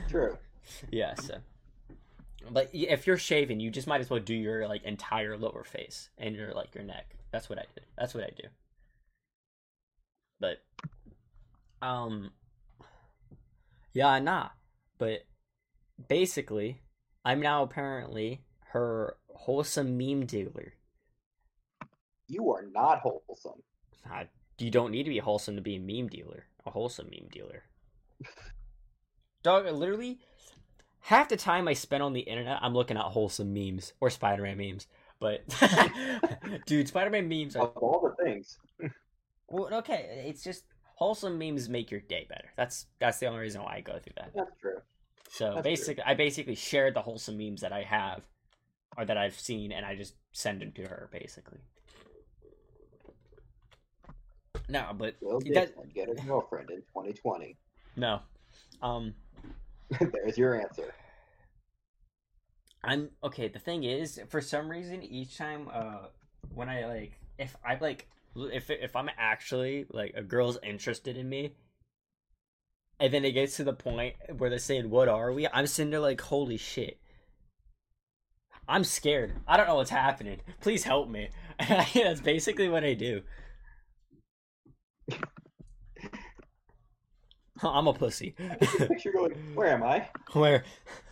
True. 0.09 0.37
yeah. 0.91 1.15
So, 1.15 1.37
but 2.49 2.69
if 2.73 3.07
you're 3.07 3.17
shaving, 3.17 3.59
you 3.59 3.69
just 3.69 3.87
might 3.87 4.01
as 4.01 4.09
well 4.09 4.19
do 4.19 4.35
your 4.35 4.67
like 4.67 4.83
entire 4.83 5.37
lower 5.37 5.63
face 5.63 6.09
and 6.17 6.35
your 6.35 6.53
like 6.53 6.73
your 6.75 6.83
neck. 6.83 7.15
That's 7.31 7.49
what 7.49 7.59
I 7.59 7.65
did. 7.73 7.85
That's 7.97 8.13
what 8.13 8.23
I 8.23 8.31
do. 8.35 8.47
But, 10.39 10.57
um, 11.81 12.31
yeah, 13.93 14.07
I 14.07 14.19
nah. 14.19 14.49
But 14.97 15.21
basically, 16.07 16.81
I'm 17.23 17.41
now 17.41 17.63
apparently 17.63 18.41
her 18.69 19.17
wholesome 19.33 19.97
meme 19.97 20.25
dealer. 20.25 20.73
You 22.27 22.51
are 22.51 22.65
not 22.71 22.99
wholesome. 22.99 23.61
I, 24.09 24.27
you 24.57 24.71
don't 24.71 24.91
need 24.91 25.03
to 25.03 25.09
be 25.09 25.19
wholesome 25.19 25.55
to 25.55 25.61
be 25.61 25.75
a 25.75 25.79
meme 25.79 26.07
dealer. 26.07 26.45
A 26.65 26.71
wholesome 26.71 27.09
meme 27.09 27.29
dealer. 27.31 27.63
Dog, 29.43 29.65
literally, 29.65 30.19
half 30.99 31.29
the 31.29 31.37
time 31.37 31.67
I 31.67 31.73
spend 31.73 32.03
on 32.03 32.13
the 32.13 32.21
internet, 32.21 32.59
I'm 32.61 32.73
looking 32.73 32.97
at 32.97 33.03
wholesome 33.03 33.53
memes 33.53 33.93
or 33.99 34.09
Spider-Man 34.09 34.57
memes. 34.57 34.87
But, 35.19 35.43
dude, 36.65 36.87
Spider-Man 36.87 37.27
memes 37.27 37.55
are 37.55 37.67
Of 37.67 37.77
all 37.77 38.01
the 38.01 38.23
things. 38.23 38.57
well, 39.49 39.73
okay. 39.75 40.25
It's 40.27 40.43
just 40.43 40.63
wholesome 40.95 41.37
memes 41.37 41.67
make 41.67 41.91
your 41.91 41.99
day 41.99 42.25
better. 42.29 42.49
That's 42.55 42.85
that's 42.99 43.17
the 43.17 43.25
only 43.25 43.41
reason 43.41 43.63
why 43.63 43.75
I 43.77 43.81
go 43.81 43.93
through 43.93 44.13
that. 44.17 44.31
That's 44.35 44.51
true. 44.61 44.77
So 45.31 45.53
That's 45.55 45.63
basically, 45.63 46.03
I 46.03 46.13
basically 46.13 46.55
shared 46.55 46.93
the 46.93 47.01
wholesome 47.01 47.37
memes 47.37 47.61
that 47.61 47.71
I 47.71 47.83
have, 47.83 48.21
or 48.97 49.05
that 49.05 49.17
I've 49.17 49.39
seen, 49.39 49.71
and 49.71 49.85
I 49.85 49.95
just 49.95 50.15
send 50.33 50.61
them 50.61 50.73
to 50.73 50.81
her. 50.81 51.07
Basically. 51.09 51.59
No, 54.67 54.89
but 54.97 55.15
Will 55.21 55.39
that, 55.53 55.73
get 55.93 56.09
a 56.09 56.15
girlfriend 56.15 56.69
in 56.69 56.79
2020? 56.79 57.57
no. 57.95 58.19
Um, 58.81 59.13
There's 59.99 60.37
your 60.37 60.59
answer. 60.59 60.93
I'm 62.83 63.09
okay. 63.23 63.47
The 63.47 63.59
thing 63.59 63.85
is, 63.85 64.19
for 64.27 64.41
some 64.41 64.69
reason, 64.69 65.01
each 65.01 65.37
time, 65.37 65.69
uh, 65.71 66.07
when 66.53 66.67
I 66.67 66.87
like, 66.87 67.13
if 67.39 67.55
I 67.65 67.77
like, 67.79 68.09
if 68.35 68.69
if 68.69 68.97
I'm 68.97 69.09
actually 69.17 69.85
like 69.93 70.13
a 70.13 70.23
girl's 70.23 70.57
interested 70.61 71.15
in 71.15 71.29
me, 71.29 71.53
and 73.01 73.13
then 73.13 73.25
it 73.25 73.31
gets 73.31 73.57
to 73.57 73.63
the 73.63 73.73
point 73.73 74.15
where 74.37 74.49
they're 74.49 74.59
saying, 74.59 74.89
"What 74.89 75.09
are 75.09 75.33
we?" 75.33 75.47
I'm 75.47 75.67
sitting 75.67 75.89
there 75.89 75.99
like, 75.99 76.21
"Holy 76.21 76.57
shit!" 76.57 77.01
I'm 78.67 78.83
scared. 78.83 79.33
I 79.47 79.57
don't 79.57 79.67
know 79.67 79.75
what's 79.75 79.89
happening. 79.89 80.39
Please 80.61 80.83
help 80.83 81.09
me. 81.09 81.29
That's 81.59 82.21
basically 82.21 82.69
what 82.69 82.83
I 82.85 82.93
do. 82.93 83.23
I'm 87.63 87.87
a 87.87 87.93
pussy. 87.93 88.31
Picture 88.31 89.11
going, 89.11 89.33
where 89.55 89.67
am 89.67 89.83
I? 89.83 90.07
Where? 90.33 90.63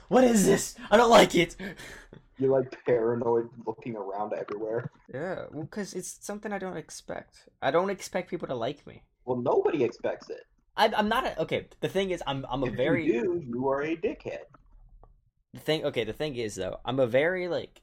What 0.07 0.23
is 0.23 0.45
this? 0.45 0.75
I 0.89 0.97
don't 0.97 1.09
like 1.09 1.35
it. 1.35 1.55
You're 2.37 2.57
like 2.57 2.73
paranoid, 2.85 3.49
looking 3.67 3.95
around 3.95 4.33
everywhere. 4.33 4.89
Yeah, 5.13 5.45
well, 5.51 5.63
because 5.63 5.93
it's 5.93 6.17
something 6.25 6.53
I 6.53 6.57
don't 6.57 6.77
expect. 6.77 7.49
I 7.61 7.71
don't 7.71 7.89
expect 7.89 8.29
people 8.29 8.47
to 8.47 8.55
like 8.55 8.87
me. 8.87 9.03
Well, 9.25 9.37
nobody 9.37 9.83
expects 9.83 10.29
it. 10.29 10.43
I, 10.79 10.89
I'm 10.95 11.09
not 11.09 11.25
a 11.25 11.41
okay. 11.41 11.67
The 11.81 11.89
thing 11.89 12.11
is, 12.11 12.23
I'm 12.25 12.45
I'm 12.49 12.63
a 12.63 12.67
if 12.67 12.73
very 12.73 13.05
you 13.05 13.21
do, 13.21 13.43
you 13.45 13.67
are 13.67 13.83
a 13.83 13.97
dickhead. 13.97 14.45
the 15.53 15.59
thing. 15.59 15.83
Okay, 15.83 16.05
the 16.05 16.13
thing 16.13 16.37
is 16.37 16.55
though, 16.55 16.79
I'm 16.85 16.99
a 16.99 17.05
very 17.05 17.49
like 17.49 17.81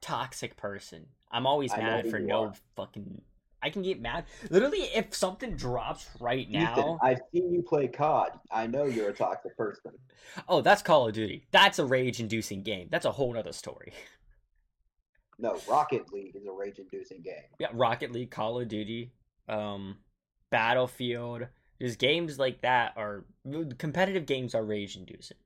toxic 0.00 0.56
person. 0.56 1.06
I'm 1.30 1.46
always 1.46 1.72
I 1.72 1.78
mad 1.78 2.10
for 2.10 2.18
no 2.18 2.46
are. 2.46 2.54
fucking. 2.76 3.22
I 3.62 3.70
can 3.70 3.80
get 3.80 3.98
mad 3.98 4.26
literally 4.50 4.82
if 4.94 5.14
something 5.14 5.56
drops 5.56 6.10
right 6.20 6.46
Ethan, 6.46 6.52
now. 6.52 6.98
I've 7.02 7.20
seen 7.32 7.50
you 7.50 7.62
play 7.62 7.88
COD. 7.88 8.32
I 8.50 8.66
know 8.66 8.84
you're 8.84 9.08
a 9.08 9.14
toxic 9.14 9.56
person. 9.56 9.92
Oh, 10.48 10.60
that's 10.60 10.82
Call 10.82 11.08
of 11.08 11.14
Duty. 11.14 11.46
That's 11.50 11.78
a 11.78 11.84
rage-inducing 11.86 12.62
game. 12.62 12.88
That's 12.90 13.06
a 13.06 13.12
whole 13.12 13.38
other 13.38 13.52
story. 13.52 13.94
No, 15.38 15.58
Rocket 15.66 16.12
League 16.12 16.36
is 16.36 16.44
a 16.46 16.52
rage-inducing 16.52 17.22
game. 17.22 17.42
Yeah, 17.58 17.68
Rocket 17.72 18.12
League, 18.12 18.30
Call 18.30 18.60
of 18.60 18.68
Duty, 18.68 19.12
um, 19.48 19.96
Battlefield. 20.50 21.46
There's 21.78 21.96
games 21.96 22.38
like 22.38 22.60
that 22.62 22.94
are 22.96 23.24
competitive 23.78 24.26
games 24.26 24.54
are 24.54 24.64
rage 24.64 24.96
inducing. 24.96 25.36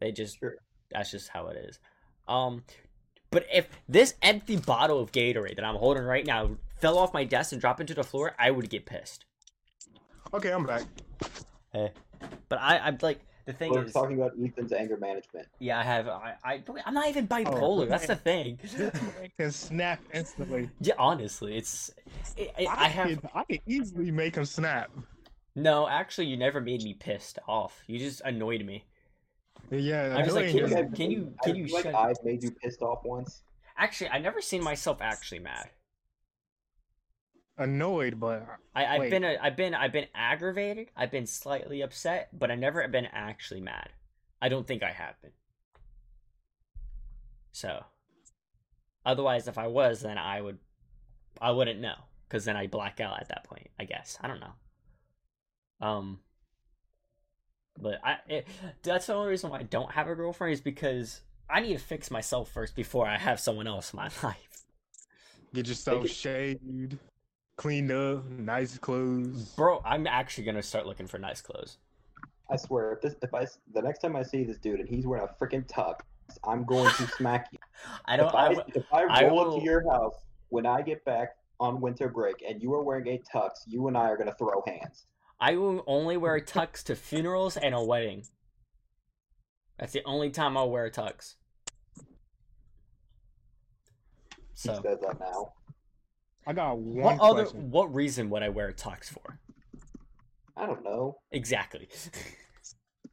They 0.00 0.12
just 0.12 0.38
Sure. 0.38 0.56
that's 0.90 1.10
just 1.10 1.28
how 1.28 1.48
it 1.48 1.56
is. 1.56 1.78
Um, 2.28 2.64
but 3.30 3.46
if 3.52 3.68
this 3.88 4.14
empty 4.22 4.56
bottle 4.56 5.00
of 5.00 5.12
Gatorade 5.12 5.56
that 5.56 5.64
I'm 5.64 5.76
holding 5.76 6.04
right 6.04 6.26
now 6.26 6.56
fell 6.76 6.98
off 6.98 7.14
my 7.14 7.24
desk 7.24 7.52
and 7.52 7.60
dropped 7.60 7.80
into 7.80 7.94
the 7.94 8.04
floor, 8.04 8.34
I 8.38 8.50
would 8.50 8.68
get 8.70 8.86
pissed. 8.86 9.24
Okay, 10.32 10.50
I'm 10.50 10.64
back. 10.66 10.82
Hey, 11.72 11.92
but 12.48 12.60
I 12.60 12.78
I'm 12.78 12.98
like 13.02 13.20
the 13.46 13.52
thing 13.52 13.70
We're 13.72 13.84
is, 13.84 13.92
talking 13.92 14.16
about 14.20 14.32
Ethan's 14.42 14.72
anger 14.72 14.96
management. 14.96 15.46
yeah, 15.58 15.78
I 15.78 15.82
have 15.82 16.08
I, 16.08 16.34
I 16.44 16.62
I'm 16.86 16.94
not 16.94 17.08
even 17.08 17.28
bipolar. 17.28 17.82
Oh. 17.82 17.84
that's 17.86 18.06
the 18.06 18.16
thing. 18.16 18.58
can 19.38 19.50
snap 19.50 20.00
instantly. 20.12 20.70
Yeah, 20.80 20.94
honestly, 20.98 21.56
it's 21.56 21.92
I, 22.38 22.66
I, 22.66 22.84
I 22.84 22.88
have. 22.88 23.08
can, 23.08 23.20
I 23.34 23.44
can 23.44 23.58
easily 23.66 24.10
make 24.10 24.36
him 24.36 24.44
snap. 24.44 24.90
No, 25.56 25.86
actually, 25.88 26.26
you 26.26 26.36
never 26.36 26.60
made 26.60 26.82
me 26.82 26.94
pissed 26.94 27.38
off. 27.46 27.80
You 27.86 27.98
just 27.98 28.22
annoyed 28.24 28.64
me. 28.64 28.84
Yeah, 29.70 30.14
I'm 30.16 30.24
just 30.24 30.34
like, 30.36 30.46
annoying 30.50 30.70
can 30.70 30.70
you- 30.70 30.76
I've- 30.78 30.96
can 30.96 31.10
you- 31.10 31.34
I 31.44 31.48
you 31.50 31.66
feel 31.66 31.74
like 31.76 31.84
shut- 31.84 31.94
I've 31.94 32.24
made 32.24 32.42
you 32.42 32.50
pissed 32.50 32.82
off 32.82 33.04
once. 33.04 33.42
Actually, 33.76 34.10
I 34.10 34.18
never 34.18 34.40
seen 34.40 34.62
myself 34.62 34.98
actually 35.00 35.40
mad. 35.40 35.68
Annoyed, 37.56 38.18
but 38.20 38.46
I, 38.74 38.86
I've 38.86 39.00
Wait. 39.00 39.10
been 39.10 39.24
a, 39.24 39.36
I've 39.40 39.56
been 39.56 39.74
I've 39.74 39.92
been 39.92 40.08
aggravated. 40.14 40.90
I've 40.96 41.10
been 41.10 41.26
slightly 41.26 41.82
upset, 41.82 42.28
but 42.38 42.50
I've 42.50 42.58
never 42.58 42.86
been 42.88 43.06
actually 43.12 43.60
mad. 43.60 43.90
I 44.42 44.48
don't 44.48 44.66
think 44.66 44.82
I 44.82 44.90
have 44.90 45.20
been. 45.22 45.32
So, 47.52 47.84
otherwise, 49.06 49.46
if 49.48 49.58
I 49.58 49.68
was, 49.68 50.00
then 50.00 50.18
I 50.18 50.40
would, 50.40 50.58
I 51.40 51.52
wouldn't 51.52 51.80
know, 51.80 51.94
because 52.28 52.44
then 52.44 52.56
I 52.56 52.66
black 52.66 53.00
out 53.00 53.20
at 53.20 53.28
that 53.28 53.44
point. 53.44 53.68
I 53.78 53.84
guess 53.84 54.18
I 54.20 54.28
don't 54.28 54.40
know. 54.40 54.54
Um, 55.80 56.20
but 57.80 58.00
I 58.04 58.18
it, 58.28 58.48
that's 58.82 59.06
the 59.06 59.14
only 59.14 59.30
reason 59.30 59.50
why 59.50 59.60
I 59.60 59.62
don't 59.64 59.92
have 59.92 60.08
a 60.08 60.14
girlfriend 60.14 60.52
is 60.54 60.60
because 60.60 61.20
I 61.48 61.60
need 61.60 61.74
to 61.74 61.78
fix 61.84 62.10
myself 62.10 62.50
first 62.50 62.74
before 62.74 63.06
I 63.06 63.18
have 63.18 63.40
someone 63.40 63.66
else 63.66 63.92
in 63.92 63.98
my 63.98 64.04
life. 64.22 64.64
get 65.54 65.68
yourself 65.68 66.08
shaved, 66.08 66.98
cleaned 67.56 67.90
up, 67.92 68.24
nice 68.26 68.78
clothes. 68.78 69.44
Bro, 69.56 69.82
I'm 69.84 70.06
actually 70.06 70.44
gonna 70.44 70.62
start 70.62 70.86
looking 70.86 71.06
for 71.06 71.18
nice 71.18 71.40
clothes. 71.40 71.78
I 72.50 72.56
swear, 72.56 72.92
if 72.92 73.00
this, 73.00 73.14
if 73.22 73.32
I, 73.32 73.42
s- 73.44 73.58
the 73.72 73.80
next 73.80 74.00
time 74.00 74.14
I 74.16 74.22
see 74.22 74.44
this 74.44 74.58
dude 74.58 74.78
and 74.80 74.88
he's 74.88 75.06
wearing 75.06 75.26
a 75.26 75.44
freaking 75.44 75.66
tux, 75.66 76.00
I'm 76.44 76.64
going 76.64 76.92
to 76.94 77.06
smack 77.16 77.48
you. 77.52 77.58
I 78.04 78.16
don't. 78.18 78.28
if 78.28 78.34
I, 78.34 78.38
I, 78.46 78.48
w- 78.54 78.72
if 78.74 78.84
I 78.92 79.02
I 79.04 79.26
roll 79.28 79.54
up 79.54 79.58
to 79.58 79.64
your 79.64 79.82
house 79.90 80.14
when 80.50 80.66
I 80.66 80.82
get 80.82 81.02
back 81.06 81.30
on 81.58 81.80
winter 81.80 82.08
break 82.08 82.44
and 82.46 82.62
you 82.62 82.74
are 82.74 82.82
wearing 82.82 83.08
a 83.08 83.18
tux, 83.34 83.50
you 83.66 83.88
and 83.88 83.96
I 83.96 84.08
are 84.10 84.16
gonna 84.18 84.34
throw 84.34 84.62
hands. 84.66 85.06
I 85.40 85.56
will 85.56 85.82
only 85.86 86.16
wear 86.18 86.34
a 86.36 86.42
tux 86.42 86.82
to 86.84 86.94
funerals 86.96 87.56
and 87.56 87.74
a 87.74 87.82
wedding. 87.82 88.24
That's 89.78 89.92
the 89.92 90.04
only 90.04 90.30
time 90.30 90.56
I'll 90.56 90.70
wear 90.70 90.84
a 90.84 90.90
tux. 90.90 91.34
He 94.36 94.42
So, 94.54 94.74
says 94.82 95.00
that 95.00 95.18
now. 95.18 95.52
I 96.46 96.52
got 96.52 96.78
one 96.78 97.18
what 97.18 97.20
other 97.20 97.42
question. 97.44 97.70
what 97.70 97.94
reason 97.94 98.30
would 98.30 98.42
I 98.42 98.48
wear 98.48 98.68
a 98.68 98.74
tux 98.74 99.06
for? 99.06 99.38
I 100.56 100.66
don't 100.66 100.84
know. 100.84 101.18
Exactly. 101.32 101.88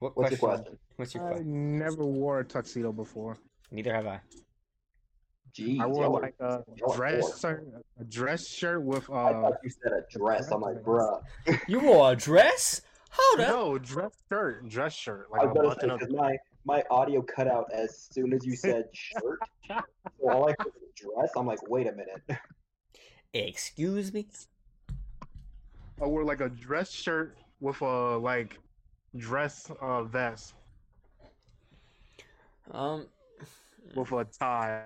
what 0.00 0.16
What's 0.16 0.32
your 0.32 0.38
question? 0.38 0.78
What's 0.96 1.14
your 1.14 1.32
I 1.34 1.40
never 1.44 2.04
wore 2.04 2.40
a 2.40 2.44
tuxedo 2.44 2.92
before. 2.92 3.38
Neither 3.70 3.94
have 3.94 4.06
I. 4.06 4.20
Jeez, 5.56 5.80
I 5.80 5.86
wore 5.86 6.08
like 6.08 6.34
a 6.40 6.62
dress 6.94 7.22
poor. 7.22 7.38
shirt, 7.38 7.66
a 7.98 8.04
dress 8.04 8.46
shirt 8.46 8.82
with 8.82 9.08
Uh, 9.08 9.14
I 9.14 9.32
thought 9.32 9.54
you 9.64 9.70
said 9.70 9.92
a 9.92 10.18
dress. 10.18 10.50
I'm 10.50 10.60
like, 10.60 10.82
bruh. 10.82 11.22
You 11.66 11.80
wore 11.80 12.12
a 12.12 12.16
dress? 12.16 12.82
Hold 13.10 13.40
up. 13.40 13.48
no 13.48 13.78
dress 13.78 14.12
shirt, 14.28 14.68
dress 14.68 14.92
shirt, 14.92 15.28
I 15.32 15.44
like 15.44 15.56
a 15.56 15.60
was 15.60 15.74
button 15.74 15.88
gonna 15.88 16.04
up. 16.04 16.10
my 16.10 16.36
my 16.66 16.82
audio 16.90 17.22
cut 17.22 17.46
out 17.48 17.66
as 17.72 18.08
soon 18.12 18.32
as 18.34 18.44
you 18.44 18.54
said 18.66 18.88
shirt. 18.92 19.38
so 19.68 20.30
all 20.30 20.48
I 20.48 20.54
heard 20.58 20.72
was 20.74 20.90
dress. 20.96 21.30
I'm 21.36 21.46
like, 21.46 21.66
wait 21.70 21.86
a 21.86 21.92
minute. 21.92 22.22
Excuse 23.32 24.12
me. 24.12 24.26
I 26.02 26.06
wore 26.06 26.24
like 26.24 26.40
a 26.40 26.48
dress 26.50 26.90
shirt 26.90 27.36
with 27.60 27.80
a 27.80 28.18
like 28.18 28.58
dress 29.16 29.70
uh 29.80 30.02
vest 30.02 30.52
Um. 32.70 33.06
with 33.94 34.12
a 34.12 34.24
tie. 34.24 34.82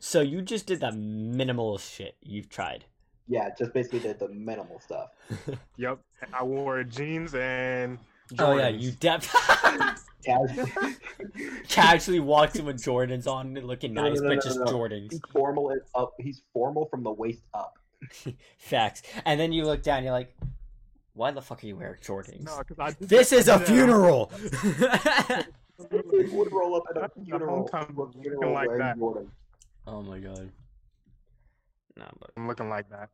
So 0.00 0.20
you 0.20 0.42
just 0.42 0.66
did 0.66 0.80
the 0.80 0.90
minimal 0.92 1.78
shit 1.78 2.16
you've 2.20 2.48
tried. 2.48 2.84
Yeah, 3.28 3.50
just 3.56 3.72
basically 3.72 4.00
did 4.00 4.18
the 4.18 4.28
minimal 4.28 4.80
stuff. 4.80 5.10
Yep. 5.78 6.00
I 6.34 6.42
wore 6.42 6.82
jeans 6.84 7.34
and 7.34 7.98
Oh 8.38 8.56
yeah, 8.56 8.68
you 8.68 8.92
definitely. 8.92 9.86
Casual, 10.24 10.66
casually 11.68 12.20
walked 12.20 12.54
in 12.54 12.64
with 12.64 12.76
Jordans 12.76 13.26
on, 13.26 13.54
looking 13.54 13.92
No, 13.92 14.02
no, 14.04 14.08
nice, 14.10 14.20
no, 14.20 14.28
but 14.28 14.44
just 14.44 14.58
no. 14.60 14.66
Jordans. 14.66 15.10
he's 15.10 15.20
formal 15.32 15.74
up. 15.96 16.14
He's 16.20 16.42
formal 16.52 16.86
from 16.86 17.02
the 17.02 17.10
waist 17.10 17.42
up. 17.54 17.74
Facts. 18.58 19.02
And 19.26 19.40
then 19.40 19.52
you 19.52 19.64
look 19.64 19.82
down, 19.82 20.04
you're 20.04 20.12
like, 20.12 20.32
why 21.14 21.32
the 21.32 21.42
fuck 21.42 21.64
are 21.64 21.66
you 21.66 21.74
wearing 21.76 21.98
Jordans? 22.00 22.44
No, 22.44 22.62
'cause 22.62 22.78
I 22.78 22.92
this 23.00 23.30
that- 23.30 23.36
is 23.36 23.48
a 23.48 23.54
I 23.54 23.58
did 23.58 23.66
funeral. 23.66 24.30
Would 25.90 26.52
roll 26.52 26.76
up 26.76 26.84
at 26.90 26.96
a 26.96 27.00
That's 27.00 27.14
funeral, 27.24 27.68
looking 27.96 28.52
like 28.52 28.70
that. 28.78 28.96
Jordan? 28.98 29.28
oh 29.88 30.02
my 30.02 30.20
god. 30.20 30.50
Nah, 31.96 32.06
but 32.20 32.30
I'm 32.36 32.46
looking 32.46 32.68
like 32.68 32.88
that. 32.90 33.10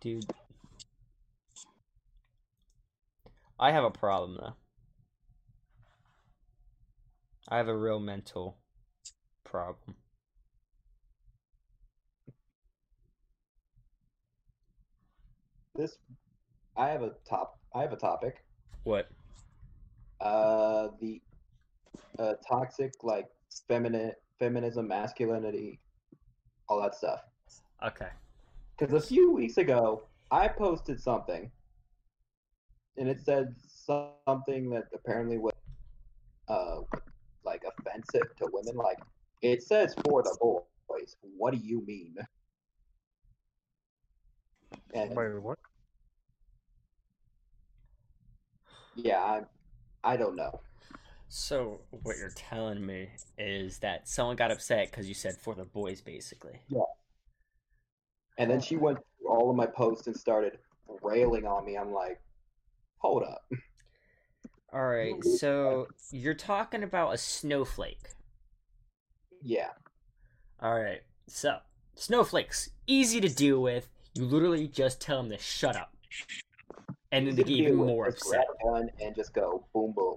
Dude, 0.00 0.24
I 3.58 3.72
have 3.72 3.84
a 3.84 3.90
problem 3.90 4.38
though. 4.40 4.54
I 7.48 7.58
have 7.58 7.68
a 7.68 7.76
real 7.76 8.00
mental 8.00 8.58
problem. 9.44 9.96
This, 15.76 15.96
I 16.76 16.88
have 16.88 17.02
a 17.02 17.12
top. 17.28 17.58
I 17.74 17.82
have 17.82 17.92
a 17.92 17.96
topic. 17.96 18.44
What? 18.84 19.08
Uh, 20.20 20.88
the 21.00 21.20
uh, 22.18 22.34
toxic 22.48 22.92
like 23.02 23.26
feminine 23.68 24.12
feminism, 24.38 24.88
masculinity, 24.88 25.80
all 26.68 26.80
that 26.82 26.94
stuff. 26.94 27.20
Okay. 27.86 28.08
Because 28.76 28.94
a 28.94 29.06
few 29.06 29.32
weeks 29.32 29.56
ago, 29.56 30.02
I 30.30 30.48
posted 30.48 31.00
something, 31.00 31.50
and 32.96 33.08
it 33.08 33.20
said 33.20 33.54
something 33.68 34.70
that 34.70 34.84
apparently 34.94 35.38
was, 35.38 35.54
uh, 36.48 36.80
like 37.44 37.62
offensive 37.78 38.34
to 38.38 38.48
women. 38.52 38.76
Like 38.76 38.98
it 39.42 39.62
says 39.62 39.94
for 40.04 40.22
the 40.22 40.36
boys. 40.40 41.16
What 41.36 41.52
do 41.52 41.58
you 41.58 41.84
mean? 41.86 42.16
And 44.94 45.14
Wait, 45.14 45.42
what? 45.42 45.58
yeah, 48.94 49.18
I, 49.18 49.40
I 50.04 50.16
don't 50.16 50.36
know. 50.36 50.60
So 51.28 51.80
what 51.90 52.16
you're 52.16 52.30
telling 52.30 52.84
me 52.84 53.08
is 53.36 53.78
that 53.78 54.08
someone 54.08 54.36
got 54.36 54.50
upset 54.50 54.90
because 54.90 55.08
you 55.08 55.14
said 55.14 55.36
for 55.36 55.54
the 55.54 55.64
boys, 55.64 56.00
basically. 56.00 56.60
And 58.38 58.50
then 58.50 58.60
she 58.60 58.76
went 58.76 58.98
through 58.98 59.30
all 59.30 59.50
of 59.50 59.56
my 59.56 59.66
posts 59.66 60.06
and 60.06 60.16
started 60.16 60.58
railing 61.02 61.46
on 61.46 61.64
me. 61.64 61.76
I'm 61.76 61.92
like, 61.92 62.20
hold 62.98 63.22
up. 63.22 63.42
All 64.72 64.86
right. 64.86 65.22
So 65.24 65.88
you're 66.10 66.34
talking 66.34 66.82
about 66.82 67.14
a 67.14 67.18
snowflake. 67.18 68.10
Yeah. 69.42 69.70
All 70.60 70.74
right. 70.74 71.02
So 71.28 71.58
snowflakes, 71.94 72.70
easy 72.86 73.20
to 73.20 73.28
deal 73.28 73.62
with. 73.62 73.88
You 74.14 74.24
literally 74.24 74.68
just 74.68 75.00
tell 75.00 75.22
them 75.22 75.30
to 75.30 75.38
shut 75.38 75.76
up, 75.76 75.94
and 77.12 77.26
then 77.26 77.36
they 77.36 77.42
get 77.42 77.50
even 77.50 77.76
more 77.76 78.06
upset. 78.06 78.30
grab 78.30 78.44
a 78.48 78.64
gun 78.64 78.90
and 79.02 79.14
just 79.14 79.34
go 79.34 79.64
boom 79.74 79.92
boom. 79.92 80.16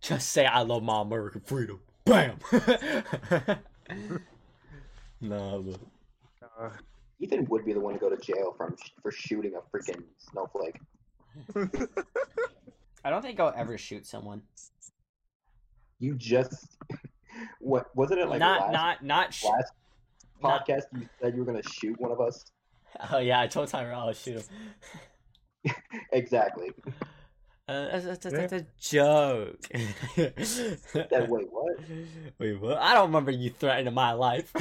Just 0.00 0.30
say 0.30 0.46
I 0.46 0.62
love 0.62 0.82
my 0.82 1.00
American 1.00 1.40
freedom. 1.40 1.80
Bam. 2.04 2.38
nah, 5.20 5.58
but 5.58 5.80
Uh, 6.60 6.70
Ethan 7.24 7.46
would 7.46 7.64
be 7.64 7.72
the 7.72 7.80
one 7.80 7.94
to 7.94 8.00
go 8.00 8.10
to 8.10 8.18
jail 8.18 8.54
from 8.56 8.76
for 9.00 9.10
shooting 9.10 9.54
a 9.54 9.76
freaking 9.76 10.02
snowflake. 10.18 10.78
I 13.04 13.10
don't 13.10 13.22
think 13.22 13.40
I'll 13.40 13.54
ever 13.56 13.78
shoot 13.78 14.06
someone. 14.06 14.42
You 15.98 16.14
just 16.16 16.76
what 17.60 17.86
wasn't 17.96 18.20
it 18.20 18.28
like 18.28 18.40
not 18.40 18.60
last, 18.60 18.72
not 18.72 19.04
not 19.04 19.34
sh- 19.34 19.44
last 19.44 19.72
not- 20.42 20.66
podcast 20.66 20.82
you 20.92 21.08
said 21.20 21.34
you 21.34 21.40
were 21.40 21.46
gonna 21.46 21.62
shoot 21.62 21.98
one 21.98 22.12
of 22.12 22.20
us? 22.20 22.44
Oh 23.10 23.18
yeah, 23.18 23.40
I 23.40 23.46
told 23.46 23.68
Tyrell 23.68 24.00
I'll 24.00 24.12
shoot 24.12 24.36
him. 24.36 25.72
Exactly. 26.12 26.70
Uh, 27.66 27.88
that's, 27.88 28.04
that's, 28.04 28.24
that's, 28.24 28.36
that's 28.36 28.52
a 28.52 28.66
joke. 28.78 29.66
That 30.12 31.26
wait, 31.30 31.46
what? 31.50 31.78
Wait, 32.38 32.60
what? 32.60 32.76
I 32.76 32.92
don't 32.92 33.06
remember 33.06 33.30
you 33.30 33.48
threatening 33.48 33.94
my 33.94 34.12
life. 34.12 34.52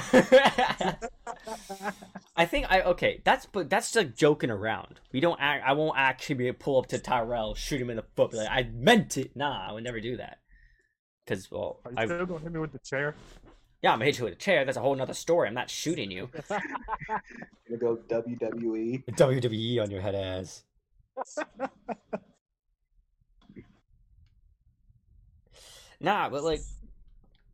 I 2.36 2.46
think 2.46 2.66
I 2.70 2.82
okay. 2.82 3.22
That's 3.24 3.46
but 3.46 3.70
that's 3.70 3.96
like 3.96 4.16
joking 4.16 4.50
around. 4.50 5.00
We 5.12 5.20
don't 5.20 5.40
act. 5.40 5.64
I 5.66 5.74
won't 5.74 5.98
actually 5.98 6.36
be 6.36 6.48
able 6.48 6.58
to 6.58 6.64
pull 6.64 6.80
up 6.80 6.88
to 6.88 6.98
Tyrell, 7.00 7.54
shoot 7.54 7.80
him 7.80 7.90
in 7.92 7.98
the 7.98 8.06
foot. 8.16 8.34
Like, 8.34 8.50
I 8.50 8.70
meant 8.74 9.18
it. 9.18 9.36
Nah, 9.36 9.70
I 9.70 9.72
would 9.72 9.84
never 9.84 10.00
do 10.00 10.18
that. 10.18 10.40
Cause 11.28 11.50
well, 11.52 11.80
Are 11.86 11.92
you 11.92 11.98
I 11.98 12.06
still 12.06 12.26
gonna 12.26 12.40
hit 12.40 12.52
me 12.52 12.60
with 12.60 12.72
the 12.74 12.80
chair? 12.80 13.16
yeah, 13.82 13.92
I'm 13.92 14.00
gonna 14.00 14.06
hit 14.06 14.18
you 14.18 14.26
with 14.26 14.34
a 14.34 14.38
chair. 14.38 14.66
That's 14.66 14.78
a 14.78 14.82
whole 14.82 14.96
nother 14.96 15.14
story. 15.14 15.48
I'm 15.48 15.54
not 15.54 15.70
shooting 15.70 16.10
you. 16.10 16.30
Gonna 16.50 17.78
go. 17.80 17.98
WWE. 18.10 19.06
WWE 19.06 19.82
on 19.82 19.92
your 19.92 20.02
head 20.02 20.16
ass. 20.16 20.64
nah, 26.00 26.30
but 26.30 26.44
like 26.44 26.62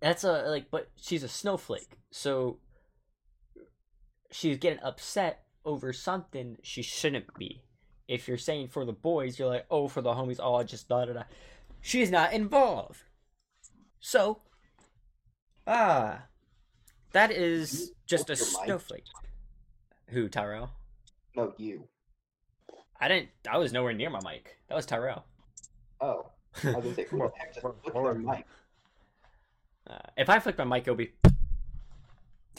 that's 0.02 0.24
a 0.24 0.44
like 0.48 0.72
but 0.72 0.90
she's 0.96 1.24
a 1.24 1.28
snowflake. 1.28 1.98
So 2.12 2.60
she's 4.32 4.58
getting 4.58 4.80
upset 4.84 5.44
over 5.66 5.94
something 5.94 6.58
she 6.64 6.82
shouldn't 6.82 7.34
be. 7.38 7.62
If 8.08 8.28
you're 8.28 8.38
saying 8.38 8.70
for 8.70 8.86
the 8.86 8.94
boys, 8.94 9.38
you're 9.38 9.48
like, 9.48 9.66
oh, 9.70 9.88
for 9.88 10.02
the 10.02 10.12
homies, 10.12 10.40
oh, 10.42 10.56
I 10.56 10.64
just 10.64 10.88
da 10.90 11.06
da 11.06 11.14
da. 11.14 11.24
She's 11.82 12.10
not 12.10 12.34
involved. 12.34 13.04
So, 14.00 14.42
ah, 15.68 16.24
that 17.12 17.32
is 17.32 17.92
just 18.06 18.30
a 18.30 18.34
What's 18.34 18.54
your 18.54 18.60
mic? 18.62 18.66
snowflake. 18.66 19.04
Who, 20.10 20.28
Tyrell? 20.28 20.72
No, 21.36 21.54
you. 21.58 21.88
I 23.00 23.08
didn't. 23.08 23.30
I 23.50 23.58
was 23.58 23.72
nowhere 23.72 23.94
near 23.94 24.10
my 24.10 24.20
mic. 24.24 24.58
That 24.68 24.76
was 24.76 24.86
Tyrell. 24.86 25.24
Oh, 26.02 26.32
I 26.64 26.72
was 26.72 26.84
gonna 26.84 26.96
say 26.96 27.06
who 27.10 27.18
the 27.20 27.32
heck 27.38 27.54
just 27.54 27.62
flipped 27.62 27.94
their 27.94 28.14
mic? 28.16 28.46
Uh, 29.88 29.98
if 30.18 30.30
I 30.30 30.40
flick 30.40 30.58
my 30.58 30.64
mic, 30.64 30.84
it'll 30.84 30.96
be. 30.96 31.12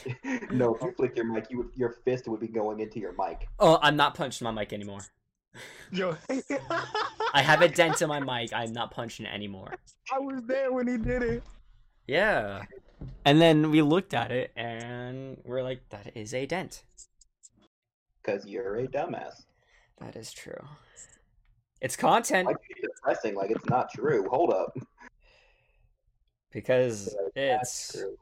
no, 0.50 0.74
if 0.74 0.82
you 0.82 0.92
flicked 0.96 1.16
your 1.16 1.26
mic, 1.26 1.46
you 1.50 1.58
would, 1.58 1.70
your 1.74 1.96
fist 2.04 2.28
would 2.28 2.40
be 2.40 2.48
going 2.48 2.80
into 2.80 2.98
your 2.98 3.14
mic. 3.18 3.48
Oh, 3.58 3.78
I'm 3.82 3.96
not 3.96 4.14
punching 4.14 4.44
my 4.44 4.50
mic 4.50 4.72
anymore. 4.72 5.00
Yo, 5.90 6.16
I 7.34 7.42
have 7.42 7.62
a 7.62 7.68
dent 7.68 8.00
in 8.02 8.08
my 8.08 8.20
mic. 8.20 8.52
I'm 8.52 8.72
not 8.72 8.90
punching 8.90 9.26
it 9.26 9.34
anymore. 9.34 9.74
I 10.12 10.18
was 10.18 10.42
there 10.44 10.72
when 10.72 10.86
he 10.86 10.96
did 10.96 11.22
it. 11.22 11.42
Yeah. 12.06 12.62
And 13.24 13.40
then 13.40 13.70
we 13.70 13.82
looked 13.82 14.14
at 14.14 14.30
it 14.30 14.52
and 14.56 15.38
we're 15.44 15.62
like, 15.62 15.80
that 15.90 16.12
is 16.14 16.34
a 16.34 16.46
dent. 16.46 16.84
Because 18.22 18.46
you're 18.46 18.76
a 18.76 18.86
dumbass. 18.86 19.44
That 19.98 20.16
is 20.16 20.32
true. 20.32 20.64
It's 21.80 21.96
content 21.96 22.46
Why 22.46 22.54
you 22.68 22.88
depressing 22.88 23.34
like 23.34 23.50
it's 23.50 23.66
not 23.66 23.90
true? 23.92 24.28
Hold 24.28 24.52
up. 24.52 24.76
because 26.52 27.16
That's 27.34 27.90
it's 27.90 27.92
true. 27.92 28.16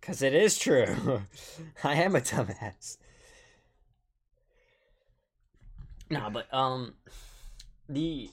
Because 0.00 0.22
it 0.22 0.34
is 0.34 0.58
true. 0.58 1.22
I 1.84 1.94
am 1.94 2.16
a 2.16 2.20
dumbass. 2.20 2.98
No, 6.10 6.30
but 6.32 6.52
um, 6.54 6.94
the 7.88 8.30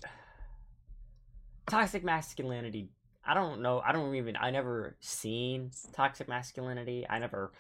toxic 1.68 2.04
masculinity. 2.04 2.90
I 3.26 3.34
don't 3.34 3.62
know. 3.62 3.82
I 3.86 3.92
don't 3.92 4.16
even. 4.16 4.38
I 4.38 4.52
never 4.52 4.96
seen 5.02 5.72
toxic 5.94 6.28
masculinity. 6.28 7.06
I 7.10 7.20
never. 7.20 7.52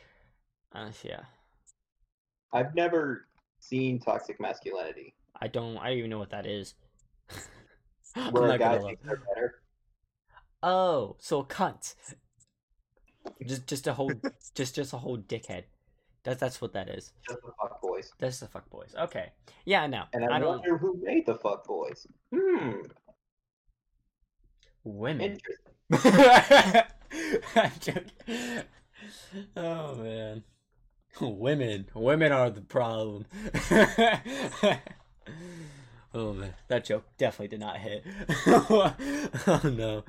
Uh, 0.73 0.89
yeah. 1.03 1.21
I've 2.53 2.75
never 2.75 3.27
seen 3.59 3.99
toxic 3.99 4.39
masculinity 4.39 5.15
I 5.41 5.47
don't. 5.47 5.77
I 5.77 5.89
don't 5.89 5.97
even 5.97 6.09
know 6.09 6.19
what 6.19 6.31
that 6.31 6.45
is. 6.45 6.75
Where 8.31 8.51
a 8.51 8.57
guy 8.57 8.79
thinks 8.79 9.01
they're 9.03 9.21
better. 9.35 9.55
Oh, 10.63 11.17
so 11.19 11.43
cunt. 11.43 11.95
Just, 13.45 13.67
just 13.67 13.87
a 13.87 13.93
whole, 13.93 14.11
just, 14.55 14.75
just 14.75 14.93
a 14.93 14.97
whole 14.97 15.17
dickhead. 15.17 15.63
That's 16.25 16.39
that's 16.39 16.59
what 16.59 16.73
that 16.73 16.89
is. 16.89 17.13
Just 17.27 17.41
the 17.41 17.51
fuck 17.61 17.79
boys. 17.81 18.11
That's 18.17 18.39
the 18.39 18.47
fuck 18.47 18.67
boys. 18.71 18.95
Okay. 18.99 19.31
Yeah, 19.63 19.85
no. 19.85 20.05
And 20.11 20.25
I, 20.25 20.37
I 20.37 20.39
don't. 20.39 20.57
wonder 20.57 20.77
who 20.77 20.99
made 21.03 21.27
the 21.27 21.35
fuck 21.35 21.67
boys. 21.67 22.07
Hmm. 22.33 22.71
Women. 24.83 25.37
Interesting. 25.37 25.73
I'm 27.55 27.71
joking. 27.79 28.63
Oh 29.55 29.95
man. 29.95 30.43
Women. 31.21 31.87
Women 31.93 32.31
are 32.31 32.49
the 32.49 32.61
problem. 32.61 33.25
oh 36.13 36.33
man. 36.33 36.55
That 36.69 36.85
joke 36.85 37.05
definitely 37.19 37.49
did 37.49 37.59
not 37.59 37.77
hit. 37.77 38.03
oh 38.47 39.61
no. 39.63 40.03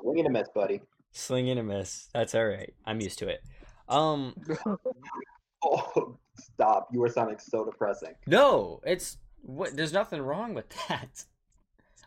Swing 0.00 0.18
and 0.18 0.26
a 0.26 0.30
miss, 0.30 0.48
buddy. 0.52 0.80
Sling 1.14 1.48
and 1.48 1.60
a 1.60 1.62
miss. 1.62 2.08
That's 2.12 2.34
alright. 2.34 2.74
I'm 2.84 3.00
used 3.00 3.18
to 3.20 3.28
it. 3.28 3.42
Um 3.88 4.34
Oh, 5.66 6.18
stop! 6.36 6.88
You 6.92 7.02
are 7.04 7.08
sounding 7.08 7.38
so 7.38 7.64
depressing. 7.64 8.14
no, 8.26 8.82
it's 8.84 9.16
what 9.40 9.74
there's 9.74 9.94
nothing 9.94 10.20
wrong 10.20 10.52
with 10.52 10.68
that. 10.88 11.24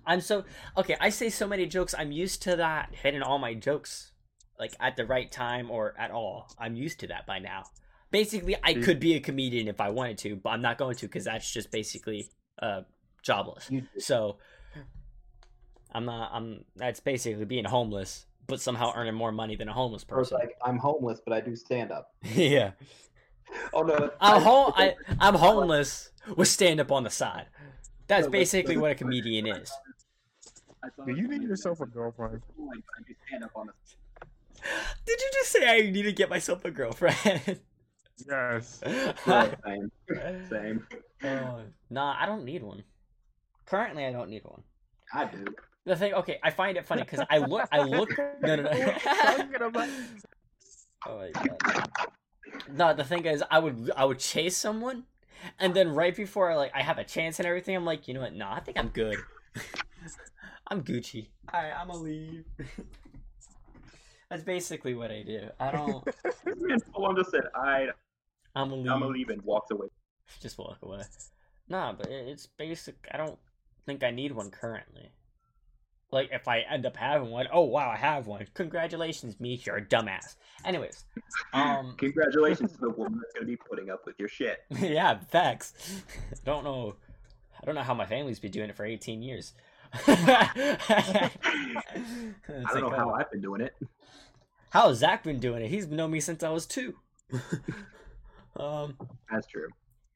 I'm 0.05 0.21
so 0.21 0.43
okay, 0.77 0.95
I 1.01 1.09
say 1.09 1.29
so 1.29 1.47
many 1.47 1.65
jokes, 1.65 1.95
I'm 1.97 2.11
used 2.11 2.43
to 2.43 2.55
that 2.57 2.93
hitting 2.93 3.23
all 3.23 3.39
my 3.39 3.55
jokes 3.55 4.11
like 4.59 4.75
at 4.79 4.95
the 4.95 5.05
right 5.05 5.31
time 5.31 5.71
or 5.71 5.95
at 5.97 6.11
all. 6.11 6.51
I'm 6.59 6.75
used 6.75 6.99
to 6.99 7.07
that 7.07 7.25
by 7.25 7.39
now. 7.39 7.63
Basically, 8.11 8.55
I 8.63 8.75
could 8.75 8.99
be 8.99 9.15
a 9.15 9.19
comedian 9.19 9.67
if 9.67 9.81
I 9.81 9.89
wanted 9.89 10.19
to, 10.19 10.35
but 10.35 10.51
I'm 10.51 10.61
not 10.61 10.77
going 10.77 10.95
to 10.97 11.07
because 11.07 11.25
that's 11.25 11.51
just 11.51 11.71
basically 11.71 12.29
uh 12.61 12.81
jobless. 13.23 13.71
So 13.97 14.37
I'm 15.91 16.05
not 16.05 16.29
I'm 16.31 16.63
that's 16.75 16.99
basically 16.99 17.45
being 17.45 17.65
homeless, 17.65 18.26
but 18.47 18.59
somehow 18.61 18.91
earning 18.95 19.13
more 19.13 19.31
money 19.31 19.55
than 19.55 19.69
a 19.69 19.73
homeless 19.73 20.03
Or 20.09 20.17
person. 20.19 20.37
like 20.39 20.55
I'm 20.63 20.77
homeless, 20.77 21.21
but 21.23 21.33
I 21.33 21.41
do 21.41 21.55
stand 21.55 21.91
up. 21.91 22.13
yeah. 22.23 22.71
Oh 23.73 23.81
no, 23.81 24.09
I'm 24.19 24.41
home 24.41 24.73
I 24.77 24.95
I'm 25.19 25.35
homeless 25.35 26.09
with 26.35 26.47
stand 26.47 26.79
up 26.79 26.91
on 26.91 27.03
the 27.03 27.09
side. 27.09 27.45
That's 28.07 28.25
So, 28.25 28.31
basically 28.31 28.75
so- 28.75 28.81
what 28.81 28.91
a 28.91 28.95
comedian 28.95 29.47
is. 29.47 29.71
I 30.83 30.89
thought 30.89 31.07
Do 31.07 31.13
you 31.15 31.25
it 31.25 31.29
need 31.39 31.41
yourself 31.43 31.81
a 31.81 31.85
girlfriend? 31.85 32.41
cool, 32.55 32.67
like, 32.67 32.77
I 32.97 33.01
do 33.07 33.13
stand 33.27 33.43
up 33.43 33.51
on 33.55 33.67
the 33.67 33.73
Did 35.05 35.19
you 35.19 35.29
just 35.33 35.51
say 35.51 35.67
I 35.67 35.89
need 35.91 36.03
to 36.03 36.13
get 36.13 36.29
myself 36.29 36.63
a 36.65 36.71
girlfriend? 36.71 37.59
Yes. 38.27 38.81
Yeah, 39.27 39.53
same. 39.65 39.91
Same. 40.49 40.87
Oh, 41.23 41.59
nah, 41.89 42.15
I 42.19 42.25
don't 42.25 42.45
need 42.45 42.63
one. 42.63 42.83
Currently, 43.65 44.05
I 44.05 44.11
don't 44.11 44.29
need 44.29 44.43
one. 44.43 44.61
I 45.13 45.25
do. 45.25 45.45
The 45.87 45.95
thing, 45.95 46.13
okay, 46.15 46.37
I 46.43 46.49
find 46.49 46.75
it 46.75 46.85
funny 46.85 47.03
because 47.03 47.25
I 47.29 47.37
look, 47.37 47.65
I 47.71 47.81
look. 47.81 48.09
No, 48.41 48.57
no, 48.57 48.63
no. 48.63 48.71
Oh 51.05 51.17
my 51.19 51.31
god. 51.31 51.89
No, 52.73 52.93
the 52.93 53.05
thing 53.05 53.25
is, 53.25 53.41
I 53.49 53.59
would, 53.59 53.91
I 53.95 54.03
would 54.03 54.19
chase 54.19 54.57
someone, 54.57 55.03
and 55.59 55.73
then 55.73 55.93
right 55.93 56.13
before 56.13 56.51
I 56.51 56.55
like, 56.55 56.71
I 56.75 56.81
have 56.81 56.97
a 56.97 57.05
chance 57.05 57.39
and 57.39 57.47
everything, 57.47 57.73
I'm 57.73 57.85
like, 57.85 58.09
you 58.09 58.13
know 58.13 58.19
what? 58.19 58.33
No, 58.33 58.49
I 58.49 58.59
think 58.59 58.77
I'm 58.77 58.89
good. 58.89 59.17
I'm 60.67 60.83
Gucci. 60.83 61.27
Alright, 61.53 61.71
I'm 61.79 61.87
gonna 61.87 61.99
leave. 61.99 62.43
That's 64.29 64.43
basically 64.43 64.93
what 64.95 65.11
I 65.11 65.23
do. 65.23 65.47
I 65.57 65.71
don't. 65.71 66.03
This 66.03 66.83
man 66.97 67.15
just 67.15 67.31
said, 67.31 67.43
I, 67.55 67.87
I'm 68.55 68.69
gonna 68.69 68.81
leave. 68.81 68.91
I'm 68.91 68.99
gonna 68.99 69.13
leave 69.13 69.29
and 69.29 69.41
walks 69.43 69.71
away. 69.71 69.87
Just 70.41 70.57
walk 70.57 70.79
away. 70.81 71.03
Nah, 71.69 71.93
but 71.93 72.07
it's 72.07 72.47
basic. 72.57 72.95
I 73.13 73.15
don't 73.15 73.39
think 73.85 74.03
I 74.03 74.11
need 74.11 74.33
one 74.33 74.51
currently. 74.51 75.11
Like 76.11 76.29
if 76.31 76.47
I 76.47 76.59
end 76.61 76.85
up 76.85 76.95
having 76.95 77.29
one, 77.29 77.47
oh 77.51 77.63
wow, 77.63 77.89
I 77.89 77.97
have 77.97 78.27
one. 78.27 78.45
Congratulations, 78.53 79.39
me. 79.39 79.59
You're 79.65 79.77
a 79.77 79.85
dumbass. 79.85 80.35
Anyways, 80.63 81.03
um, 81.53 81.95
Congratulations 81.97 82.71
to 82.73 82.77
the 82.79 82.89
woman 82.91 83.19
that's 83.21 83.33
gonna 83.33 83.45
be 83.45 83.57
putting 83.57 83.89
up 83.89 84.05
with 84.05 84.15
your 84.17 84.29
shit. 84.29 84.59
yeah, 84.79 85.19
facts. 85.19 85.73
Don't 86.45 86.63
know. 86.63 86.95
I 87.61 87.65
don't 87.65 87.75
know 87.75 87.81
how 87.81 87.95
my 87.95 88.05
family's 88.05 88.39
been 88.39 88.51
doing 88.51 88.69
it 88.69 88.75
for 88.75 88.85
18 88.85 89.21
years. 89.23 89.53
I 90.07 91.31
I 91.35 92.73
don't 92.73 92.81
know 92.81 92.89
how 92.91 93.11
I've 93.11 93.31
been 93.31 93.41
doing 93.41 93.61
it. 93.61 93.73
How 94.69 94.89
has 94.89 94.99
Zach 94.99 95.23
been 95.23 95.39
doing 95.39 95.63
it? 95.63 95.69
He's 95.69 95.87
known 95.87 96.11
me 96.11 96.19
since 96.19 96.43
I 96.43 96.49
was 96.49 96.67
two. 96.67 96.93
um, 98.57 98.95
That's 99.31 99.47
true. 99.47 99.69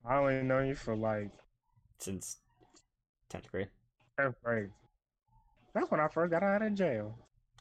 I 0.05 0.17
only 0.17 0.43
know 0.43 0.59
you 0.59 0.75
for 0.75 0.95
like 0.95 1.31
since 1.97 2.37
10th 3.33 3.47
grade. 3.49 3.69
tenth 4.19 4.35
grade. 4.43 4.69
That's 5.73 5.89
when 5.89 5.99
I 5.99 6.07
first 6.07 6.31
got 6.31 6.43
out 6.43 6.61
of 6.61 6.73
jail. 6.75 7.17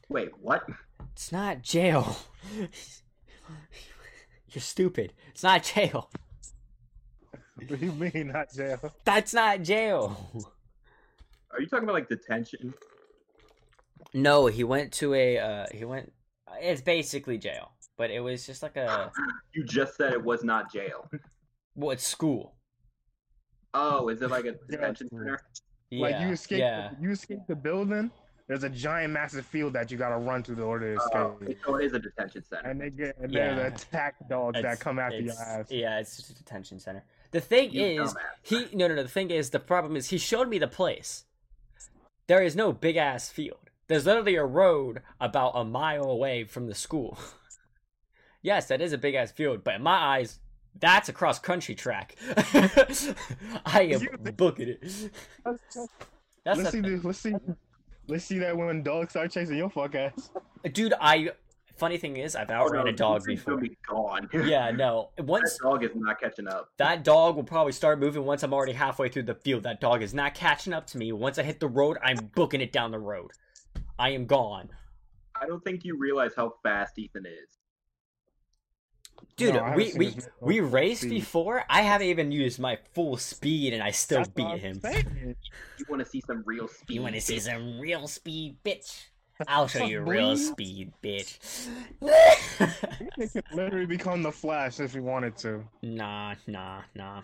Wait, 0.09 0.29
what? 0.41 0.67
It's 1.13 1.31
not 1.31 1.61
jail. 1.61 2.17
You're 4.49 4.61
stupid. 4.61 5.13
It's 5.29 5.43
not 5.43 5.63
jail. 5.63 6.09
What 7.55 7.79
do 7.79 7.85
you 7.85 7.91
mean 7.93 8.31
not 8.33 8.51
jail? 8.53 8.79
That's 9.05 9.33
not 9.33 9.61
jail. 9.61 10.45
Are 11.51 11.61
you 11.61 11.67
talking 11.67 11.83
about 11.83 11.93
like 11.93 12.09
detention? 12.09 12.73
No, 14.13 14.47
he 14.47 14.63
went 14.63 14.91
to 14.93 15.13
a. 15.13 15.37
Uh, 15.37 15.65
he 15.73 15.85
went. 15.85 16.11
It's 16.59 16.81
basically 16.81 17.37
jail, 17.37 17.71
but 17.97 18.11
it 18.11 18.19
was 18.19 18.45
just 18.45 18.63
like 18.63 18.75
a. 18.77 19.11
You 19.53 19.65
just 19.65 19.97
said 19.97 20.13
it 20.13 20.23
was 20.23 20.45
not 20.45 20.71
jail. 20.71 21.09
Well, 21.75 21.91
it's 21.91 22.07
school. 22.07 22.55
Oh, 23.73 24.07
is 24.07 24.21
it 24.21 24.29
like 24.29 24.45
a 24.45 24.53
detention 24.69 25.09
center? 25.09 25.41
Yeah, 25.91 26.01
like 26.01 26.21
you 26.21 26.29
escape, 26.29 26.59
yeah. 26.59 26.91
you 26.99 27.11
escape 27.11 27.39
the 27.47 27.55
building. 27.55 28.09
There's 28.47 28.63
a 28.63 28.69
giant, 28.69 29.13
massive 29.13 29.45
field 29.45 29.73
that 29.73 29.91
you 29.91 29.97
gotta 29.97 30.17
run 30.17 30.41
through 30.41 30.55
in 30.55 30.61
order 30.61 30.95
to 30.95 31.01
Oh, 31.13 31.37
escape. 31.41 31.59
so 31.65 31.75
it 31.75 31.85
is 31.85 31.93
a 31.93 31.99
detention 31.99 32.43
center. 32.49 32.69
and 32.69 32.79
they 32.81 32.89
get 32.89 33.17
and 33.17 33.31
Yeah. 33.31 33.55
there's 33.55 33.81
attack 33.83 34.15
dogs 34.29 34.53
that 34.55 34.59
It's- 34.59 34.79
come 34.81 34.99
after 34.99 35.19
your 35.19 35.33
ass. 35.33 35.69
Yeah, 35.69 35.99
it's 35.99 36.15
just 36.17 36.29
a 36.31 36.35
detention 36.35 36.79
center. 36.79 37.03
The 37.31 37.41
thing 37.41 37.71
You 37.71 38.03
is, 38.03 38.15
he 38.41 38.67
no 38.73 38.87
no 38.87 38.95
no. 38.95 39.03
The 39.03 39.09
thing 39.09 39.31
is, 39.31 39.49
the 39.51 39.59
problem 39.59 39.95
is 39.95 40.09
he 40.09 40.17
showed 40.17 40.47
me 40.49 40.59
the 40.59 40.67
place. 40.67 41.25
There 42.27 42.41
is 42.41 42.55
no 42.55 42.71
big 42.73 42.95
ass 42.97 43.29
field. 43.29 43.69
There's 43.87 44.05
literally 44.05 44.35
a 44.35 44.45
road 44.45 45.01
about 45.19 45.51
a 45.55 45.63
mile 45.65 46.05
away 46.09 46.43
from 46.45 46.67
the 46.67 46.75
school. 46.75 47.17
yes, 48.41 48.67
that 48.67 48.81
is 48.81 48.91
a 48.93 48.97
big 48.97 49.15
ass 49.15 49.31
field, 49.31 49.63
but 49.63 49.75
in 49.75 49.81
my 49.83 49.95
eyes, 50.17 50.39
that's 50.79 51.09
a 51.09 51.13
cross 51.13 51.39
country 51.39 51.75
track. 51.75 52.15
I 53.65 53.81
am 53.83 53.89
You 53.89 53.99
think- 53.99 54.37
booking 54.37 54.69
it. 54.69 54.83
That's 56.43 56.57
let's 56.57 56.71
see 56.71 56.81
this. 56.81 57.03
Let's 57.03 57.19
see. 57.19 57.35
Let's 58.07 58.25
see 58.25 58.39
that 58.39 58.57
when 58.57 58.81
dogs 58.81 59.11
start 59.11 59.29
chasing 59.31 59.57
your 59.57 59.69
fuck 59.69 59.93
ass. 59.93 60.31
dude. 60.73 60.93
I 60.99 61.29
funny 61.77 61.97
thing 61.97 62.17
is, 62.17 62.35
I've 62.35 62.49
Oh, 62.49 62.53
outran 62.55 62.85
no, 62.85 62.89
a 62.91 62.93
dog 62.93 63.21
he's 63.27 63.43
gonna 63.43 63.57
before. 63.57 63.69
be 63.69 63.77
gone. 63.87 64.29
Yeah, 64.49 64.71
no. 64.71 65.11
that 65.17 65.25
Once 65.27 65.57
dog 65.61 65.83
is 65.83 65.91
not 65.93 66.19
catching 66.19 66.47
up. 66.47 66.69
That 66.77 67.03
dog 67.03 67.35
will 67.35 67.43
probably 67.43 67.73
start 67.73 67.99
moving 67.99 68.23
once 68.25 68.41
I'm 68.41 68.53
already 68.53 68.73
halfway 68.73 69.07
through 69.09 69.23
the 69.23 69.35
field. 69.35 69.61
That 69.63 69.81
dog 69.81 70.01
is 70.01 70.15
not 70.15 70.33
catching 70.33 70.73
up 70.73 70.87
to 70.87 70.97
me. 70.97 71.11
Once 71.11 71.37
I 71.37 71.43
hit 71.43 71.59
the 71.59 71.67
road, 71.67 71.97
I'm 72.03 72.17
booking 72.35 72.61
it 72.61 72.71
down 72.71 72.89
the 72.89 72.99
road. 72.99 73.29
I 73.99 74.09
am 74.09 74.25
gone. 74.25 74.69
I 75.39 75.45
don't 75.45 75.63
think 75.63 75.85
you 75.85 75.95
realize 75.97 76.31
how 76.35 76.55
fast 76.63 76.97
Ethan 76.97 77.25
is. 77.27 77.49
Dude, 79.37 79.55
No, 79.55 79.73
we 79.75 79.93
we 79.95 80.05
this 80.07 80.15
man 80.17 80.25
go 80.39 80.45
we 80.47 80.59
raced 80.59 81.01
speed. 81.01 81.09
before. 81.11 81.63
I 81.69 81.81
haven't 81.81 82.07
even 82.07 82.31
used 82.31 82.59
my 82.59 82.77
full 82.93 83.17
speed 83.17 83.73
and 83.73 83.81
I 83.81 83.91
still 83.91 84.19
That's 84.19 84.29
beat 84.29 84.59
him. 84.59 84.79
saying. 84.81 85.35
You 85.79 85.85
want 85.89 86.01
to 86.03 86.05
see 86.09 86.21
some 86.25 86.43
real 86.45 86.67
speed? 86.67 86.95
You 86.95 87.01
want 87.01 87.15
to 87.15 87.21
see 87.21 87.39
some 87.39 87.79
real 87.79 88.07
speed, 88.07 88.57
bitch? 88.63 89.05
I'll 89.47 89.67
show 89.67 89.83
you 89.85 90.01
real 90.01 90.37
speed, 90.37 90.93
bitch. 91.01 91.67
He 93.17 93.27
could 93.29 93.43
literally 93.53 93.87
become 93.87 94.21
the 94.21 94.31
Flash 94.31 94.79
if 94.79 94.93
he 94.93 94.99
wanted 94.99 95.35
to. 95.37 95.63
nah, 95.81 96.35
nah, 96.45 96.81
nah. 96.95 97.21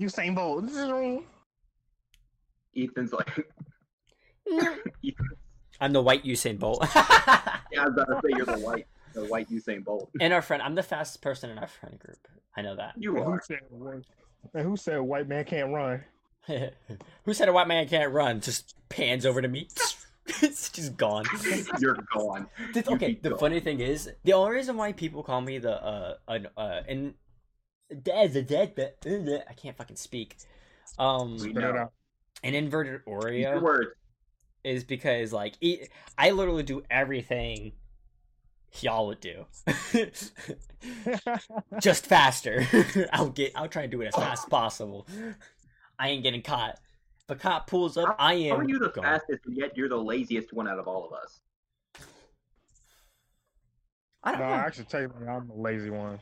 Usain 0.00 0.34
Bolt. 0.34 0.64
Ethan's 2.76 3.12
like, 3.12 3.46
Ethan, 5.02 5.26
I'm 5.80 5.92
the 5.92 6.02
white 6.02 6.24
Usain 6.24 6.58
Bolt. 6.58 6.82
yeah, 6.94 7.02
I 7.80 7.84
was 7.86 7.92
about 7.94 8.06
to 8.06 8.20
say 8.24 8.36
you're 8.36 8.46
the 8.46 8.58
white, 8.58 8.86
the 9.14 9.24
white 9.26 9.50
Usain 9.50 9.84
Bolt. 9.84 10.10
and 10.20 10.32
our 10.32 10.42
friend, 10.42 10.62
I'm 10.62 10.74
the 10.74 10.82
fastest 10.82 11.22
person 11.22 11.50
in 11.50 11.58
our 11.58 11.66
friend 11.66 11.98
group. 11.98 12.18
I 12.56 12.62
know 12.62 12.76
that. 12.76 12.94
You 12.96 13.14
Who 13.14 13.22
are. 13.22 13.42
said, 13.44 13.60
and 14.54 14.62
who 14.66 14.76
said 14.76 15.00
white 15.00 15.28
man 15.28 15.44
can't 15.44 15.72
run? 15.72 16.04
Who 17.24 17.32
said 17.34 17.48
a 17.48 17.52
white 17.52 17.68
man 17.68 17.86
can't 17.88 18.12
run? 18.12 18.40
Just 18.40 18.74
pans 18.88 19.24
over 19.24 19.40
to 19.40 19.48
me. 19.48 19.68
it's 20.42 20.70
just 20.70 20.96
gone. 20.96 21.24
You're 21.80 21.96
gone. 22.12 22.48
The- 22.74 22.84
You 22.88 22.94
okay, 22.96 23.06
keep 23.10 23.22
the 23.22 23.30
going. 23.30 23.40
funny 23.40 23.60
thing 23.60 23.80
is, 23.80 24.10
the 24.24 24.32
only 24.32 24.56
reason 24.56 24.76
why 24.76 24.92
people 24.92 25.22
call 25.22 25.40
me 25.40 25.58
the 25.58 25.82
uh 25.82 26.14
an 26.28 26.48
uh 26.56 26.80
and 26.88 27.14
dead 28.02 28.32
the 28.32 28.42
dead 28.42 28.74
the 29.02 29.44
I 29.48 29.52
can't 29.54 29.76
fucking 29.76 29.96
speak. 29.96 30.36
Um, 30.98 31.36
We 31.38 31.52
know. 31.52 31.90
an 32.42 32.54
inverted 32.54 33.02
Your 33.06 33.20
Oreo 33.20 33.62
words. 33.62 33.90
is 34.64 34.82
because 34.84 35.32
like 35.32 35.54
I 36.18 36.30
literally 36.32 36.64
do 36.64 36.82
everything 36.90 37.72
y'all 38.80 39.06
would 39.08 39.20
do, 39.20 39.46
just 41.80 42.06
faster. 42.06 42.66
I'll 43.12 43.30
get. 43.30 43.52
I'll 43.54 43.68
try 43.68 43.82
and 43.82 43.90
do 43.92 44.00
it 44.00 44.06
as 44.06 44.14
fast 44.14 44.44
as 44.44 44.48
possible. 44.50 45.06
I 45.98 46.08
ain't 46.10 46.22
getting 46.22 46.42
caught. 46.42 46.78
If 47.28 47.30
a 47.30 47.34
cop 47.36 47.66
pulls 47.66 47.96
up, 47.96 48.16
I 48.18 48.34
am. 48.34 48.50
How 48.50 48.56
are 48.58 48.68
you 48.68 48.78
the 48.78 48.88
gone. 48.88 49.04
fastest, 49.04 49.46
and 49.46 49.56
yet 49.56 49.76
you're 49.76 49.88
the 49.88 49.96
laziest 49.96 50.52
one 50.52 50.68
out 50.68 50.78
of 50.78 50.88
all 50.88 51.06
of 51.06 51.12
us? 51.12 51.40
I 54.24 54.32
don't 54.32 54.40
no, 54.40 54.48
know. 54.48 54.54
actually, 54.54 54.86
you, 55.00 55.12
I'm 55.28 55.48
the 55.48 55.54
lazy 55.54 55.90
one. 55.90 56.20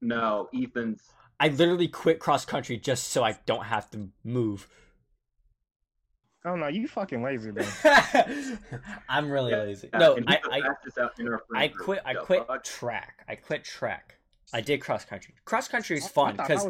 No, 0.00 0.48
Ethan's. 0.54 1.02
I 1.38 1.48
literally 1.48 1.88
quit 1.88 2.18
cross 2.18 2.44
country 2.44 2.76
just 2.76 3.08
so 3.08 3.22
I 3.22 3.36
don't 3.46 3.64
have 3.64 3.90
to 3.90 4.08
move. 4.24 4.68
I 6.44 6.48
don't 6.50 6.58
know. 6.60 6.66
You 6.68 6.88
fucking 6.88 7.22
lazy, 7.22 7.52
man. 7.52 7.64
I'm 9.08 9.30
really 9.30 9.52
Yeah, 9.52 9.62
lazy. 9.62 9.88
No, 9.94 10.18
I, 10.26 10.40
I, 10.50 10.60
fastest 10.60 10.98
out 10.98 11.18
in 11.20 11.28
our 11.28 11.40
friend 11.48 11.62
I 11.62 11.68
quit. 11.68 12.00
I 12.04 12.14
quit 12.14 12.46
fuck? 12.46 12.64
track. 12.64 13.24
I 13.28 13.36
quit 13.36 13.62
track. 13.64 14.18
I 14.52 14.60
did 14.60 14.80
cross 14.80 15.04
country. 15.04 15.34
Cross 15.44 15.68
country 15.68 15.96
is 15.98 16.04
I- 16.04 16.06
I 16.06 16.10
fun 16.10 16.36
because 16.36 16.66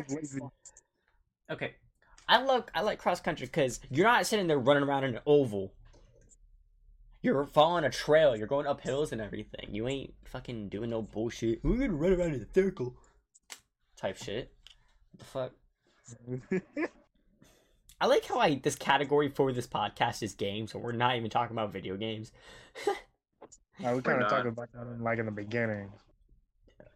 okay, 1.51 1.75
I 2.29 2.43
love 2.43 2.65
I 2.75 2.83
like 2.83 2.99
cross 2.99 3.21
country 3.21 3.47
because 3.47 3.81
you're 3.91 4.07
not 4.07 4.27
sitting 4.27 4.47
there 4.47 4.59
running 4.59 4.83
around 4.85 5.05
in 5.05 5.15
an 5.17 5.23
oval. 5.27 5.73
You're 7.23 7.45
following 7.47 7.85
a 7.85 7.91
trail. 7.91 8.37
You're 8.37 8.49
going 8.49 8.67
up 8.67 8.81
hills 8.83 9.13
and 9.13 9.21
everything. 9.21 9.69
You 9.71 9.89
ain't 9.89 10.13
fucking 10.25 10.69
doing 10.69 10.91
no 10.91 11.03
bullshit. 11.03 11.61
We're 11.65 11.77
gonna 11.79 11.95
run 11.95 12.13
around 12.13 12.35
in 12.35 12.43
a 12.43 12.47
circle, 12.55 12.95
type 13.97 14.19
shit. 14.19 14.53
What 15.13 15.19
the 15.19 15.25
fuck? 15.25 16.83
I 18.03 18.07
like 18.07 18.25
how 18.25 18.41
I 18.41 18.57
this 18.57 18.75
category 18.75 19.29
for 19.29 19.53
this 19.53 19.69
podcast 19.69 20.25
is 20.25 20.35
games, 20.35 20.73
so 20.73 20.81
we're 20.81 20.91
not 20.91 21.15
even 21.15 21.31
talking 21.31 21.55
about 21.55 21.73
video 21.73 21.97
games. 21.97 22.33
Uh, 22.89 23.93
we 23.95 24.03
kind 24.03 24.21
of 24.21 24.29
talked 24.29 24.49
about 24.49 24.73
that 24.73 24.89
in, 24.89 25.05
like 25.05 25.21
in 25.21 25.27
the 25.27 25.31
beginning. 25.31 25.89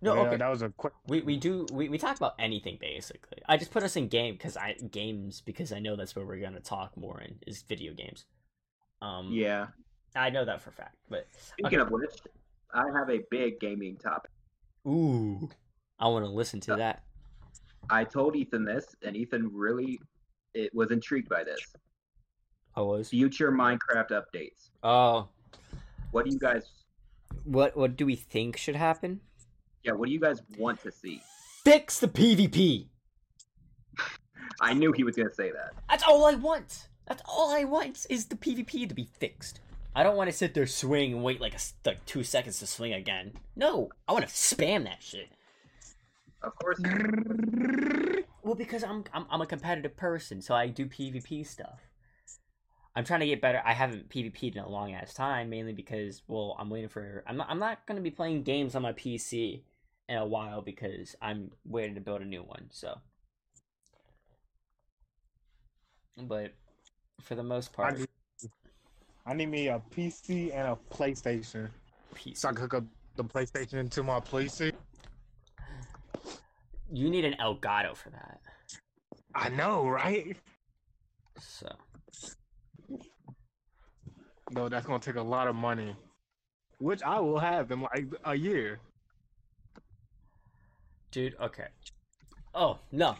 No, 0.02 0.14
Yeah, 0.14 0.20
okay. 0.22 0.36
that 0.38 0.48
was 0.48 0.62
a 0.62 0.70
quick. 0.70 0.94
We 1.06 1.20
we 1.20 1.36
do 1.36 1.64
we, 1.72 1.88
we 1.88 1.96
talk 1.96 2.16
about 2.16 2.34
anything 2.40 2.78
basically. 2.80 3.38
I 3.48 3.56
just 3.56 3.70
put 3.70 3.84
us 3.84 3.94
in 3.94 4.08
game 4.08 4.34
because 4.34 4.56
I 4.56 4.72
games 4.90 5.40
because 5.40 5.70
I 5.70 5.78
know 5.78 5.94
that's 5.94 6.16
where 6.16 6.26
we're 6.26 6.40
gonna 6.40 6.58
talk 6.58 6.96
more 6.96 7.20
in 7.20 7.36
is 7.46 7.62
video 7.62 7.92
games. 7.94 8.24
Um, 9.00 9.30
Yeah. 9.30 9.68
I 10.16 10.30
know 10.30 10.44
that 10.44 10.60
for 10.60 10.70
a 10.70 10.72
fact. 10.72 10.96
But 11.08 11.28
Speaking 11.38 11.78
of 11.78 11.92
which, 11.92 12.16
I 12.74 12.82
have 12.98 13.10
a 13.10 13.20
big 13.30 13.60
gaming 13.60 13.96
topic. 13.96 14.32
ooh, 14.88 15.50
I 16.00 16.08
want 16.08 16.24
to 16.24 16.30
listen 16.32 16.58
to 16.62 16.74
that. 16.76 17.04
I 17.88 18.02
told 18.02 18.34
Ethan 18.34 18.64
this, 18.64 18.96
and 19.02 19.14
Ethan 19.14 19.52
really 19.54 20.00
it 20.56 20.74
was 20.74 20.90
intrigued 20.90 21.28
by 21.28 21.44
this. 21.44 21.60
I 22.74 22.80
was. 22.80 23.08
Future 23.10 23.52
Minecraft 23.52 24.10
updates. 24.10 24.70
Oh, 24.82 25.28
What 26.10 26.24
do 26.24 26.30
you 26.32 26.38
guys? 26.38 26.64
what 27.44 27.76
what 27.76 27.96
do 27.96 28.06
we 28.06 28.16
think 28.16 28.56
should 28.56 28.76
happen? 28.76 29.20
Yeah, 29.84 29.92
what 29.92 30.06
do 30.06 30.12
you 30.12 30.20
guys 30.20 30.42
want 30.58 30.82
to 30.82 30.90
see? 30.90 31.20
Fix 31.64 32.00
the 32.00 32.08
PvP. 32.08 32.88
I 34.60 34.72
knew 34.74 34.92
he 34.92 35.04
was 35.04 35.14
gonna 35.16 35.32
say 35.32 35.50
that. 35.52 35.74
That's 35.88 36.02
all 36.02 36.24
I 36.26 36.34
want. 36.34 36.88
That's 37.06 37.22
all 37.28 37.54
I 37.54 37.64
want 37.64 38.06
is 38.10 38.26
the 38.26 38.36
PvP 38.36 38.88
to 38.88 38.94
be 38.94 39.08
fixed. 39.18 39.60
I 39.94 40.02
don't 40.02 40.16
want 40.16 40.28
to 40.30 40.36
sit 40.36 40.54
there 40.54 40.66
swing 40.66 41.12
and 41.14 41.22
wait 41.22 41.40
like 41.40 41.54
a, 41.54 41.58
like 41.84 42.04
two 42.04 42.22
seconds 42.24 42.58
to 42.58 42.66
swing 42.66 42.92
again. 42.92 43.32
No, 43.54 43.90
I 44.08 44.12
want 44.12 44.26
to 44.26 44.32
spam 44.32 44.84
that 44.84 45.02
shit. 45.02 45.28
Of 46.46 46.54
course. 46.54 46.80
Well, 48.42 48.54
because 48.54 48.84
I'm, 48.84 49.02
I'm 49.12 49.26
I'm 49.28 49.40
a 49.40 49.46
competitive 49.46 49.96
person, 49.96 50.40
so 50.40 50.54
I 50.54 50.68
do 50.68 50.86
PvP 50.86 51.44
stuff. 51.44 51.80
I'm 52.94 53.04
trying 53.04 53.20
to 53.20 53.26
get 53.26 53.42
better. 53.42 53.60
I 53.64 53.72
haven't 53.72 54.08
PvP'd 54.08 54.56
in 54.56 54.62
a 54.62 54.68
long 54.68 54.94
ass 54.94 55.12
time, 55.12 55.50
mainly 55.50 55.72
because 55.72 56.22
well, 56.28 56.56
I'm 56.58 56.70
waiting 56.70 56.88
for. 56.88 57.24
I'm 57.26 57.36
not. 57.36 57.48
I'm 57.50 57.58
not 57.58 57.84
to 57.88 58.00
be 58.00 58.12
playing 58.12 58.44
games 58.44 58.76
on 58.76 58.82
my 58.82 58.92
PC 58.92 59.62
in 60.08 60.16
a 60.16 60.24
while 60.24 60.62
because 60.62 61.16
I'm 61.20 61.50
waiting 61.64 61.96
to 61.96 62.00
build 62.00 62.20
a 62.20 62.24
new 62.24 62.44
one. 62.44 62.68
So, 62.70 62.98
but 66.16 66.52
for 67.20 67.34
the 67.34 67.42
most 67.42 67.72
I 67.74 67.76
part, 67.76 68.00
I 69.26 69.34
need 69.34 69.46
me 69.46 69.66
a 69.68 69.82
PC 69.94 70.54
and 70.54 70.68
a 70.68 70.78
PlayStation. 70.94 71.68
Piece. 72.14 72.38
So 72.38 72.48
I 72.48 72.52
can 72.52 72.62
hook 72.62 72.74
up 72.74 72.84
the 73.16 73.24
PlayStation 73.24 73.74
into 73.74 74.04
my 74.04 74.20
PlayStation. 74.20 74.72
You 76.92 77.10
need 77.10 77.24
an 77.24 77.34
Elgato 77.40 77.96
for 77.96 78.10
that. 78.10 78.40
I 79.34 79.48
know, 79.50 79.86
right? 79.88 80.36
So 81.38 81.68
No, 84.52 84.68
that's 84.68 84.86
gonna 84.86 85.00
take 85.00 85.16
a 85.16 85.22
lot 85.22 85.48
of 85.48 85.56
money, 85.56 85.94
which 86.78 87.02
I 87.02 87.20
will 87.20 87.38
have 87.38 87.70
in 87.70 87.80
like 87.82 88.06
a 88.24 88.34
year. 88.34 88.80
dude, 91.10 91.34
okay. 91.40 91.68
Oh 92.54 92.78
no, 92.92 93.16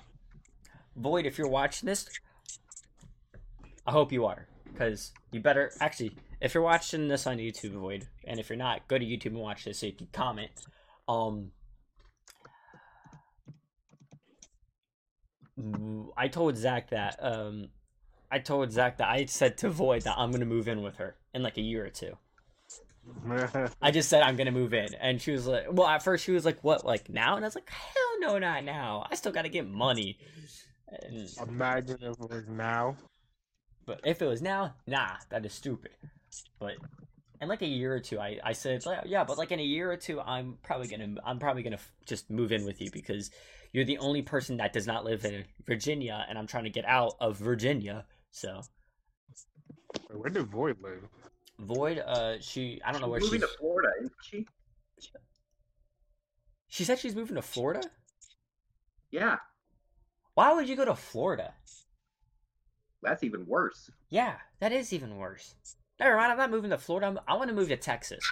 Void, 0.97 1.27
if 1.27 1.37
you're 1.39 1.49
watching 1.49 1.87
this, 1.87 2.09
I 3.87 3.93
hope 3.93 4.13
you 4.13 4.25
are, 4.27 4.47
because 4.73 5.13
you 5.33 5.41
better 5.41 5.73
actually. 5.81 6.17
If 6.41 6.55
you're 6.55 6.63
watching 6.63 7.09
this 7.09 7.27
on 7.27 7.39
YouTube, 7.39 7.73
Void, 7.73 8.07
and 8.27 8.39
if 8.39 8.49
you're 8.49 8.59
not, 8.59 8.87
go 8.89 8.99
to 8.99 9.05
YouTube 9.05 9.27
and 9.27 9.39
watch 9.39 9.65
this 9.65 9.79
so 9.81 9.87
you 9.87 9.93
can 9.93 10.09
comment. 10.13 10.51
Um, 11.09 11.53
I 16.17 16.29
told 16.29 16.57
Zach 16.57 16.91
that. 16.91 17.17
Um, 17.21 17.69
I 18.31 18.39
told 18.41 18.73
Zach 18.73 18.99
that 18.99 19.09
I 19.09 19.25
said 19.27 19.57
to 19.59 19.71
Void 19.71 20.03
that 20.03 20.17
I'm 20.19 20.31
gonna 20.31 20.45
move 20.45 20.69
in 20.69 20.83
with 20.83 20.97
her 20.97 21.17
in 21.35 21.43
like 21.43 21.57
a 21.59 21.63
year 21.63 21.85
or 21.85 21.91
two. 21.91 22.17
I 23.81 23.91
just 23.93 24.09
said 24.09 24.23
I'm 24.23 24.37
gonna 24.37 24.51
move 24.51 24.75
in, 24.75 24.95
and 24.95 25.21
she 25.23 25.31
was 25.31 25.47
like, 25.47 25.67
"Well, 25.71 25.87
at 25.87 26.03
first 26.03 26.25
she 26.25 26.33
was 26.33 26.45
like, 26.45 26.63
what, 26.63 26.85
like 26.85 27.09
now?" 27.09 27.37
And 27.37 27.45
I 27.45 27.49
was 27.49 27.55
like, 27.55 27.71
"Hell 27.71 28.21
no, 28.21 28.39
not 28.39 28.65
now. 28.65 29.07
I 29.11 29.15
still 29.15 29.33
gotta 29.33 29.49
get 29.49 29.69
money." 29.69 30.19
And, 30.89 31.29
Imagine 31.49 31.99
if 32.03 32.19
it 32.21 32.31
was 32.31 32.47
now. 32.49 32.97
but 33.87 34.01
if 34.05 34.23
it 34.23 34.27
was 34.27 34.43
now, 34.43 34.75
nah, 34.87 35.11
that 35.31 35.45
is 35.47 35.53
stupid. 35.53 35.93
But 36.59 36.75
in 37.41 37.49
like 37.49 37.63
a 37.63 37.67
year 37.67 37.95
or 37.95 38.01
two, 38.01 38.19
I 38.19 38.39
I 38.43 38.53
said, 38.53 38.85
like, 38.85 39.05
yeah, 39.07 39.23
but 39.25 39.39
like 39.39 39.53
in 39.53 39.61
a 39.61 39.65
year 39.65 39.91
or 39.91 39.97
two, 39.97 40.21
I'm 40.21 40.59
probably 40.63 40.89
gonna 40.89 41.15
I'm 41.25 41.39
probably 41.39 41.63
gonna 41.63 41.77
f- 41.77 41.93
just 42.07 42.29
move 42.31 42.51
in 42.53 42.65
with 42.65 42.81
you 42.81 42.91
because 42.91 43.31
you're 43.73 43.85
the 43.85 43.99
only 43.99 44.23
person 44.23 44.57
that 44.59 44.73
does 44.73 44.87
not 44.87 45.05
live 45.05 45.25
in 45.25 45.45
Virginia, 45.67 46.25
and 46.29 46.39
I'm 46.39 46.47
trying 46.47 46.65
to 46.65 46.71
get 46.71 46.85
out 46.85 47.15
of 47.21 47.37
Virginia. 47.37 48.05
So 48.31 48.61
Where 50.11 50.31
did 50.31 50.47
Void 50.47 50.77
live? 50.83 51.09
Void, 51.59 51.99
uh, 51.99 52.35
she 52.41 52.81
I 52.85 52.93
don't 52.93 53.01
know 53.01 53.09
where 53.09 53.21
moving 53.21 53.41
she's. 53.41 53.49
to 53.51 53.57
Florida, 53.59 53.89
isn't 54.01 54.13
she? 54.23 54.47
She 56.69 56.85
said 56.85 56.99
she's 56.99 57.17
moving 57.17 57.37
to 57.37 57.43
Florida. 57.43 57.83
Yeah, 59.11 59.37
Why 60.35 60.53
would 60.53 60.69
you 60.69 60.77
go 60.77 60.85
to 60.85 60.95
Florida? 60.95 61.55
that's 63.03 63.23
even 63.23 63.47
worse. 63.47 63.89
Yeah, 64.11 64.35
that 64.59 64.73
is 64.73 64.93
even 64.93 65.17
worse. 65.17 65.55
Never 66.01 66.17
mind, 66.17 66.33
I'm 66.33 66.39
not 66.39 66.51
moving 66.51 66.71
to 66.71 66.79
Florida. 66.79 67.07
I'm, 67.07 67.19
I 67.29 67.37
want 67.37 67.49
to 67.49 67.55
move 67.55 67.69
to 67.69 67.77
Texas. 67.77 68.23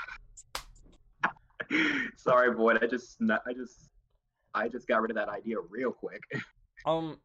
Sorry, 2.16 2.52
Void. 2.54 2.82
I 2.82 2.86
just, 2.86 3.16
I 3.22 3.52
just, 3.54 3.88
I 4.54 4.68
just 4.68 4.86
got 4.86 5.02
rid 5.02 5.10
of 5.10 5.16
that 5.16 5.28
idea 5.28 5.56
real 5.70 5.92
quick. 5.92 6.22
Um, 6.86 7.16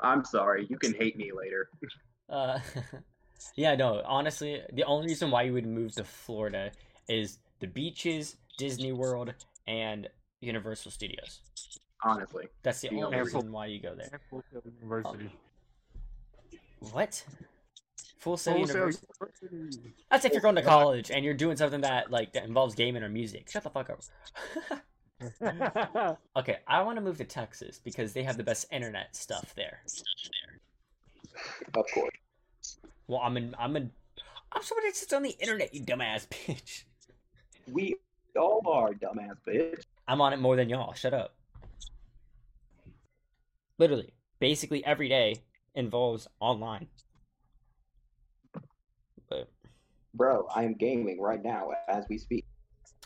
I'm 0.00 0.24
sorry. 0.24 0.66
You 0.68 0.78
can 0.78 0.94
hate 0.94 1.16
me 1.16 1.32
later. 1.36 1.68
uh, 2.28 2.60
yeah, 3.56 3.74
no, 3.74 4.02
honestly, 4.04 4.62
the 4.72 4.84
only 4.84 5.08
reason 5.08 5.30
why 5.30 5.42
you 5.42 5.52
would 5.52 5.66
move 5.66 5.92
to 5.96 6.04
Florida 6.04 6.70
is 7.08 7.38
the 7.58 7.66
beaches, 7.66 8.36
Disney 8.56 8.92
World, 8.92 9.34
and 9.66 10.08
Universal 10.40 10.92
Studios. 10.92 11.40
Honestly, 12.04 12.46
That's 12.62 12.80
the 12.80 12.88
The 12.88 12.96
only 12.96 13.06
only 13.06 13.18
reason 13.20 13.50
why 13.52 13.66
you 13.66 13.80
go 13.80 13.94
there. 13.94 14.20
University. 14.80 15.30
What? 16.92 17.24
Full 18.18 18.36
Sail 18.36 18.54
Full 18.54 18.66
Sail 18.66 18.76
University? 18.76 19.06
University. 19.50 19.94
That's 20.10 20.24
if 20.24 20.32
you're 20.32 20.40
going 20.40 20.56
to 20.56 20.62
college 20.62 21.10
and 21.10 21.24
you're 21.24 21.34
doing 21.34 21.56
something 21.56 21.80
that 21.80 22.10
like 22.10 22.32
that 22.34 22.44
involves 22.44 22.74
gaming 22.74 23.02
or 23.02 23.08
music. 23.08 23.50
Shut 23.50 23.62
the 23.62 23.70
fuck 23.70 23.90
up. 23.90 24.00
okay, 26.36 26.58
I 26.66 26.82
want 26.82 26.96
to 26.96 27.02
move 27.02 27.18
to 27.18 27.24
Texas 27.24 27.78
because 27.82 28.12
they 28.12 28.22
have 28.22 28.36
the 28.36 28.42
best 28.42 28.66
internet 28.72 29.14
stuff 29.16 29.54
there. 29.54 29.80
Of 31.74 31.86
course. 31.92 32.78
Well, 33.06 33.20
I'm 33.20 33.36
in. 33.36 33.54
I'm 33.58 33.76
in. 33.76 33.90
I'm 34.52 34.62
somebody 34.62 34.88
that 34.88 34.96
sits 34.96 35.12
on 35.12 35.22
the 35.22 35.36
internet, 35.40 35.74
you 35.74 35.82
dumbass 35.82 36.26
bitch. 36.28 36.84
We 37.70 37.96
all 38.36 38.62
are 38.66 38.92
dumbass 38.92 39.36
bitch. 39.46 39.82
I'm 40.06 40.20
on 40.20 40.32
it 40.32 40.38
more 40.38 40.56
than 40.56 40.68
y'all. 40.68 40.92
Shut 40.94 41.14
up. 41.14 41.34
Literally, 43.78 44.12
basically 44.40 44.84
every 44.84 45.08
day 45.08 45.36
involves 45.74 46.28
online. 46.40 46.88
But 49.28 49.48
Bro, 50.14 50.48
I 50.54 50.64
am 50.64 50.74
gaming 50.74 51.20
right 51.20 51.42
now 51.42 51.70
as 51.88 52.04
we 52.08 52.18
speak. 52.18 52.44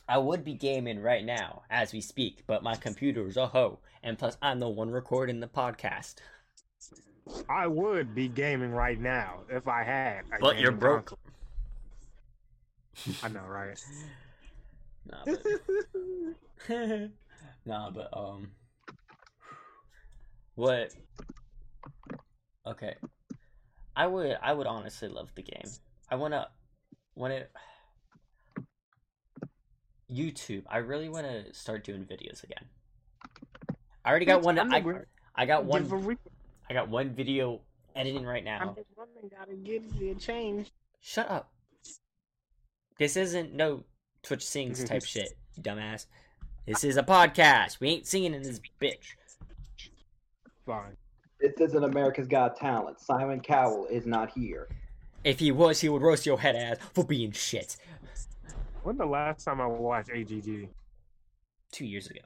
I 0.08 0.18
would 0.18 0.44
be 0.44 0.54
gaming 0.54 1.00
right 1.00 1.24
now 1.24 1.62
as 1.68 1.92
we 1.92 2.00
speak, 2.00 2.44
but 2.46 2.62
my 2.62 2.76
computer 2.76 3.26
is 3.26 3.36
a 3.36 3.48
hoe, 3.48 3.80
and 4.02 4.16
plus 4.16 4.36
I'm 4.40 4.60
the 4.60 4.68
one 4.68 4.90
recording 4.90 5.40
the 5.40 5.48
podcast. 5.48 6.16
I 7.48 7.66
would 7.66 8.14
be 8.14 8.28
gaming 8.28 8.70
right 8.70 9.00
now 9.00 9.40
if 9.50 9.66
I 9.66 9.82
had. 9.82 10.24
a 10.32 10.38
But 10.40 10.58
you're 10.60 10.70
broke. 10.70 11.18
I 13.22 13.28
know, 13.28 13.44
right? 13.46 13.78
Nah, 15.08 15.24
but, 15.24 15.40
nah, 17.64 17.90
but 17.90 18.08
um, 18.12 18.50
what? 20.56 20.92
Okay, 22.66 22.96
I 23.94 24.08
would 24.08 24.36
I 24.42 24.52
would 24.52 24.66
honestly 24.66 25.08
love 25.08 25.28
the 25.36 25.42
game. 25.42 25.70
I 26.10 26.16
wanna 26.16 26.48
when 27.14 27.30
it 27.30 27.52
YouTube. 30.12 30.64
I 30.68 30.78
really 30.78 31.08
want 31.08 31.26
to 31.26 31.52
start 31.54 31.84
doing 31.84 32.04
videos 32.04 32.44
again. 32.44 32.64
I 34.04 34.10
already 34.10 34.26
got 34.26 34.42
one. 34.42 34.58
I'm 34.58 34.72
I, 34.72 34.80
got 35.46 35.64
one. 35.64 35.88
re- 35.88 36.16
I 36.70 36.74
got 36.74 36.88
one 36.88 37.10
video 37.10 37.60
editing 37.96 38.24
right 38.24 38.44
now. 38.44 38.58
I'm 38.60 38.66
now. 38.68 38.74
just 38.74 38.88
wondering, 38.96 39.30
gotta 39.36 39.54
get 39.54 39.82
it 40.00 40.20
changed. 40.20 40.70
Shut 41.00 41.30
up. 41.30 41.50
This 42.98 43.16
isn't 43.16 43.52
no 43.52 43.84
Twitch 44.22 44.46
sings 44.46 44.82
type 44.84 45.04
shit, 45.06 45.32
you 45.56 45.62
dumbass. 45.62 46.06
This 46.66 46.84
is 46.84 46.96
a 46.96 47.02
podcast. 47.02 47.80
We 47.80 47.90
ain't 47.90 48.06
singing 48.06 48.34
in 48.34 48.42
this 48.42 48.60
bitch. 48.80 49.14
Fine. 50.64 50.96
This 51.40 51.52
isn't 51.60 51.84
America's 51.84 52.26
Got 52.26 52.56
Talent. 52.56 53.00
Simon 53.00 53.40
Cowell 53.40 53.86
is 53.90 54.06
not 54.06 54.30
here. 54.30 54.68
If 55.22 55.38
he 55.38 55.52
was, 55.52 55.80
he 55.80 55.88
would 55.88 56.02
roast 56.02 56.26
your 56.26 56.38
head 56.38 56.56
ass 56.56 56.78
for 56.94 57.04
being 57.04 57.32
shit. 57.32 57.76
When 58.86 58.96
the 58.96 59.04
last 59.04 59.44
time 59.44 59.60
I 59.60 59.66
watched 59.66 60.10
AGG? 60.10 60.68
Two 61.72 61.84
years 61.84 62.06
ago. 62.06 62.20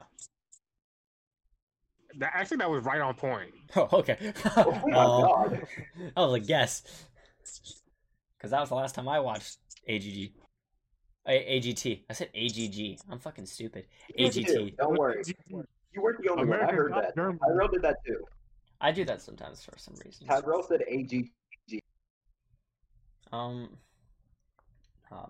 That, 2.19 2.33
actually, 2.35 2.57
that 2.57 2.69
was 2.69 2.83
right 2.83 3.01
on 3.01 3.15
point. 3.15 3.49
Oh, 3.75 3.87
okay. 3.93 4.31
Oh 4.57 4.71
my 4.85 4.95
Um, 4.95 5.21
god. 5.23 5.67
That 6.15 6.21
was 6.21 6.33
a 6.35 6.39
guess. 6.39 6.83
Because 8.37 8.51
that 8.51 8.59
was 8.59 8.69
the 8.69 8.75
last 8.75 8.93
time 8.93 9.09
I 9.09 9.19
watched 9.19 9.57
AGG. 9.87 10.33
A- 11.25 11.59
AGT. 11.59 12.03
I 12.07 12.13
said 12.13 12.29
AGG. 12.35 12.99
I'm 13.09 13.17
fucking 13.17 13.47
stupid. 13.47 13.87
You. 14.15 14.27
AGT. 14.27 14.77
Don't 14.77 14.99
worry. 14.99 15.23
You 15.47 15.63
weren't 15.99 16.21
the 16.21 16.29
only 16.29 16.45
one. 16.45 16.61
I 16.61 16.71
heard 16.71 16.93
that. 16.93 17.15
German. 17.15 17.39
Tyrell 17.39 17.69
did 17.69 17.81
that 17.81 17.95
too. 18.05 18.23
I 18.79 18.91
do 18.91 19.03
that 19.05 19.23
sometimes 19.23 19.63
for 19.63 19.73
some 19.79 19.95
reason. 20.05 20.27
Tyrell 20.27 20.61
said 20.61 20.83
AGG. 20.87 21.31
Um. 23.31 23.77
Ah, 25.11 25.27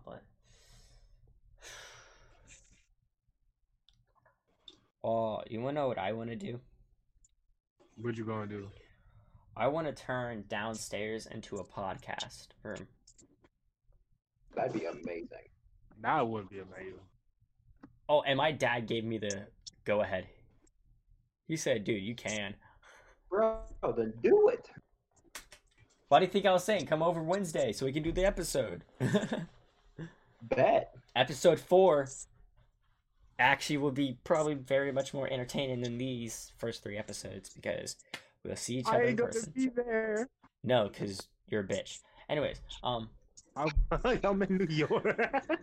Oh, 5.04 5.41
you 5.49 5.62
wanna 5.62 5.82
know 5.82 5.88
what 5.88 5.97
I 5.97 6.12
wanna 6.14 6.36
do? 6.36 6.60
What 7.95 8.18
you 8.18 8.26
gonna 8.26 8.47
do? 8.47 8.68
I 9.56 9.68
wanna 9.68 9.93
turn 9.93 10.45
downstairs 10.47 11.28
into 11.28 11.58
a 11.58 11.64
podcast 11.64 12.47
room. 12.64 12.88
That'd 14.56 14.74
be 14.74 14.86
amazing. 14.86 15.49
That 16.02 16.28
would 16.28 16.49
be 16.49 16.60
amazing. 16.60 16.99
Oh, 18.10 18.22
and 18.22 18.38
my 18.38 18.52
dad 18.52 18.88
gave 18.88 19.04
me 19.04 19.18
the 19.18 19.47
go 19.86 20.02
ahead. 20.02 20.28
He 21.47 21.56
said, 21.56 21.84
dude, 21.84 22.04
you 22.04 22.16
can. 22.16 22.56
Bro, 23.30 23.60
then 23.97 24.14
do 24.22 24.49
it. 24.49 24.70
Why 26.10 26.20
do 26.20 26.26
you 26.26 26.32
think 26.32 26.45
I 26.45 26.52
was 26.52 26.64
saying 26.64 26.88
come 26.88 27.02
over 27.02 27.24
Wednesday 27.24 27.72
so 27.72 27.86
we 27.86 27.93
can 27.93 28.04
do 28.04 28.12
the 28.12 28.26
episode? 28.26 28.84
Bet. 30.43 30.93
episode 31.16 31.60
four 31.60 32.08
actually 33.42 33.78
will 33.78 33.92
be 33.92 34.18
probably 34.24 34.54
very 34.56 34.92
much 34.92 35.14
more 35.14 35.28
entertaining 35.32 35.82
than 35.82 35.98
these 35.98 36.52
first 36.58 36.84
three 36.84 36.98
episodes 36.98 37.50
because 37.50 37.96
we'll 38.44 38.56
see 38.56 38.78
each 38.80 38.88
I 38.88 38.92
other 38.96 39.04
in 39.04 39.10
ain't 39.10 39.18
gonna 39.18 39.32
person. 39.32 39.54
be 39.56 39.68
there. 39.68 40.30
No, 40.64 40.88
because 40.89 41.28
you're 41.48 41.62
a 41.62 41.68
bitch. 41.68 42.00
Anyways, 42.30 42.62
um, 42.84 43.10
I'm, 43.56 43.70
I'm 44.24 44.42
in 44.44 44.58
New 44.58 44.68
York. 44.74 45.04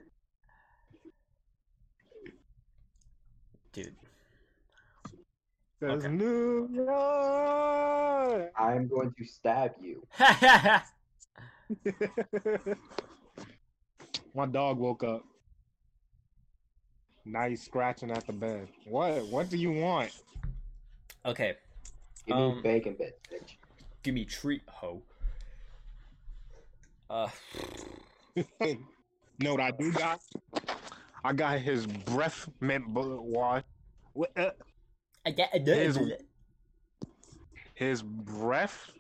dude. 3.73 3.95
Says 5.81 6.05
Okay. 6.05 6.09
New 6.09 6.69
York. 6.73 8.53
I'm 8.59 8.89
going 8.89 9.15
to 9.17 9.25
stab 9.25 9.75
you. 9.81 10.05
My 14.35 14.47
dog 14.47 14.79
woke 14.79 15.05
up. 15.05 15.25
Now 17.29 17.47
he's 17.47 17.63
scratching 17.63 18.11
at 18.11 18.27
the 18.27 18.33
bed. 18.33 18.69
What? 18.87 19.27
What 19.27 19.51
do 19.51 19.59
you 19.59 19.71
want? 19.71 20.11
Okay, 21.27 21.57
Give 22.27 22.37
me 22.37 22.43
Um, 22.43 22.63
bacon 22.63 22.95
bits, 22.99 23.19
bitch. 23.31 23.57
give 24.03 24.15
me 24.15 24.25
treat, 24.25 24.63
ho. 24.67 25.03
Uh, 27.11 27.29
know 29.39 29.53
what 29.53 29.61
I 29.61 29.71
do 29.73 29.93
got? 29.93 30.21
I 31.25 31.33
got 31.35 31.59
his 31.59 31.87
breath 31.87 32.49
mint 32.61 32.87
bullet 32.95 33.21
wash. 33.23 33.63
What, 34.15 34.31
uh, 34.39 34.51
I 35.27 35.31
get 35.31 35.51
His- 35.67 35.99
his 37.75 38.03
breath. 38.03 38.91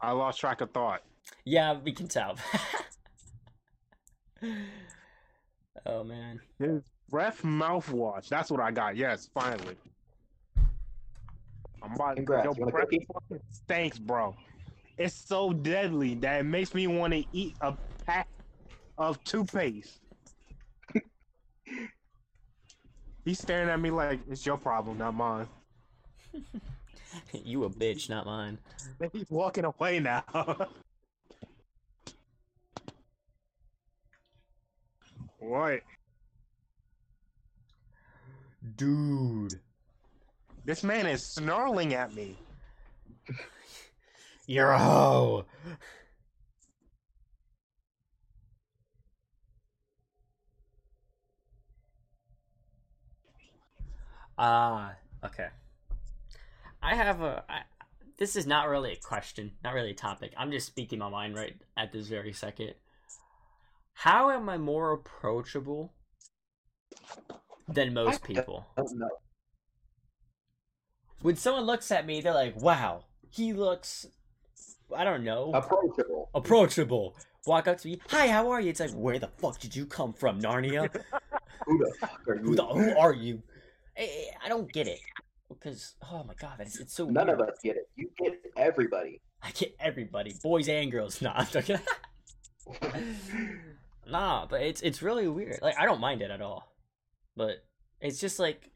I 0.00 0.10
lost 0.12 0.38
track 0.40 0.60
of 0.60 0.70
thought. 0.72 1.02
Yeah, 1.44 1.74
we 1.78 1.92
can 1.92 2.08
tell. 2.08 2.36
oh 5.86 6.04
man. 6.04 6.40
His 6.58 6.82
breath 7.08 7.42
mouthwash. 7.42 8.28
That's 8.28 8.50
what 8.50 8.60
I 8.60 8.70
got. 8.70 8.96
Yes, 8.96 9.28
finally. 9.32 9.76
I'm 11.82 11.92
about 11.94 12.16
Congrats. 12.16 12.44
Yo, 12.44 12.52
You 12.54 12.60
want 12.60 12.68
a 12.68 12.72
breath 12.72 12.84
cookie? 12.90 13.06
fucking 13.12 13.40
stinks, 13.50 13.98
bro. 13.98 14.36
It's 14.98 15.14
so 15.14 15.52
deadly 15.52 16.14
that 16.16 16.40
it 16.40 16.44
makes 16.44 16.74
me 16.74 16.86
want 16.86 17.12
to 17.12 17.24
eat 17.32 17.56
a 17.60 17.74
pack 18.06 18.28
of 18.98 19.22
toothpaste. 19.24 19.98
He's 23.24 23.38
staring 23.38 23.68
at 23.68 23.80
me 23.80 23.90
like 23.90 24.20
it's 24.28 24.44
your 24.46 24.58
problem, 24.58 24.98
not 24.98 25.14
mine. 25.14 25.48
you 27.32 27.64
a 27.64 27.70
bitch, 27.70 28.08
not 28.08 28.26
mine. 28.26 28.58
He's 29.12 29.28
walking 29.28 29.64
away 29.64 29.98
now. 30.00 30.24
What? 35.42 35.80
Dude. 38.76 39.60
This 40.64 40.84
man 40.84 41.06
is 41.06 41.26
snarling 41.26 41.94
at 41.94 42.14
me. 42.14 42.36
You're 44.46 44.70
a 44.70 44.78
hoe. 44.78 45.44
Ah, 54.38 54.94
okay. 55.24 55.48
I 56.82 56.94
have 56.94 57.20
a. 57.20 57.44
I, 57.48 57.60
this 58.18 58.36
is 58.36 58.46
not 58.46 58.68
really 58.68 58.92
a 58.92 58.96
question, 58.96 59.52
not 59.62 59.74
really 59.74 59.90
a 59.90 59.94
topic. 59.94 60.32
I'm 60.36 60.50
just 60.50 60.66
speaking 60.66 60.98
my 60.98 61.08
mind 61.08 61.34
right 61.34 61.54
at 61.76 61.92
this 61.92 62.08
very 62.08 62.32
second. 62.32 62.74
How 64.02 64.30
am 64.30 64.48
I 64.48 64.58
more 64.58 64.90
approachable 64.90 65.92
than 67.68 67.94
most 67.94 68.24
people? 68.24 68.66
When 71.20 71.36
someone 71.36 71.66
looks 71.66 71.92
at 71.92 72.04
me, 72.04 72.20
they're 72.20 72.34
like, 72.34 72.60
"Wow, 72.60 73.04
he 73.30 73.52
looks." 73.52 74.08
I 74.92 75.04
don't 75.04 75.22
know. 75.22 75.52
Approachable. 75.54 76.30
approachable. 76.34 77.16
Walk 77.46 77.68
up 77.68 77.78
to 77.78 77.88
me, 77.88 78.00
hi, 78.08 78.26
how 78.26 78.50
are 78.50 78.60
you? 78.60 78.70
It's 78.70 78.80
like, 78.80 78.90
where 78.90 79.20
the 79.20 79.28
fuck 79.38 79.60
did 79.60 79.76
you 79.76 79.86
come 79.86 80.12
from, 80.12 80.40
Narnia? 80.40 80.92
Who 81.66 81.78
the 81.78 81.94
fuck 82.00 82.20
are 82.26 82.38
Who 82.38 82.50
you? 82.50 82.56
the, 82.56 82.66
who 82.66 82.98
are 82.98 83.14
you? 83.14 83.40
I, 83.96 84.30
I 84.44 84.48
don't 84.48 84.70
get 84.72 84.88
it 84.88 84.98
because 85.48 85.94
oh 86.10 86.24
my 86.24 86.34
god, 86.34 86.56
it's, 86.58 86.80
it's 86.80 86.92
so 86.92 87.06
None 87.08 87.28
weird. 87.28 87.40
of 87.40 87.48
us 87.48 87.54
get 87.62 87.76
it. 87.76 87.88
You 87.94 88.10
get 88.18 88.32
everybody. 88.56 89.20
I 89.40 89.52
get 89.52 89.76
everybody, 89.78 90.34
boys 90.42 90.68
and 90.68 90.90
girls. 90.90 91.22
Nah. 91.22 91.44
nah, 94.06 94.46
but 94.46 94.62
it's 94.62 94.80
it's 94.80 95.02
really 95.02 95.28
weird. 95.28 95.58
Like 95.62 95.78
I 95.78 95.84
don't 95.84 96.00
mind 96.00 96.22
it 96.22 96.30
at 96.30 96.40
all, 96.40 96.72
but 97.36 97.64
it's 98.00 98.20
just 98.20 98.38
like, 98.38 98.70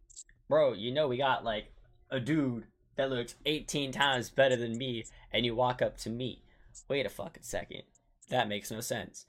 bro, 0.49 0.73
you 0.73 0.93
know, 0.93 1.09
we 1.09 1.17
got 1.17 1.45
like 1.45 1.73
a 2.11 2.21
dude 2.21 2.65
that 2.97 3.11
looks 3.11 3.35
18 3.45 3.93
times 3.93 4.31
better 4.31 4.57
than 4.57 4.79
me, 4.79 5.05
and 5.33 5.45
you 5.45 5.55
walk 5.55 5.83
up 5.83 5.97
to 5.99 6.11
me. 6.11 6.43
Wait 6.89 7.07
a 7.07 7.09
fucking 7.11 7.43
second, 7.43 7.83
that 8.31 8.49
makes 8.49 8.71
no 8.71 8.81
sense. 8.81 9.27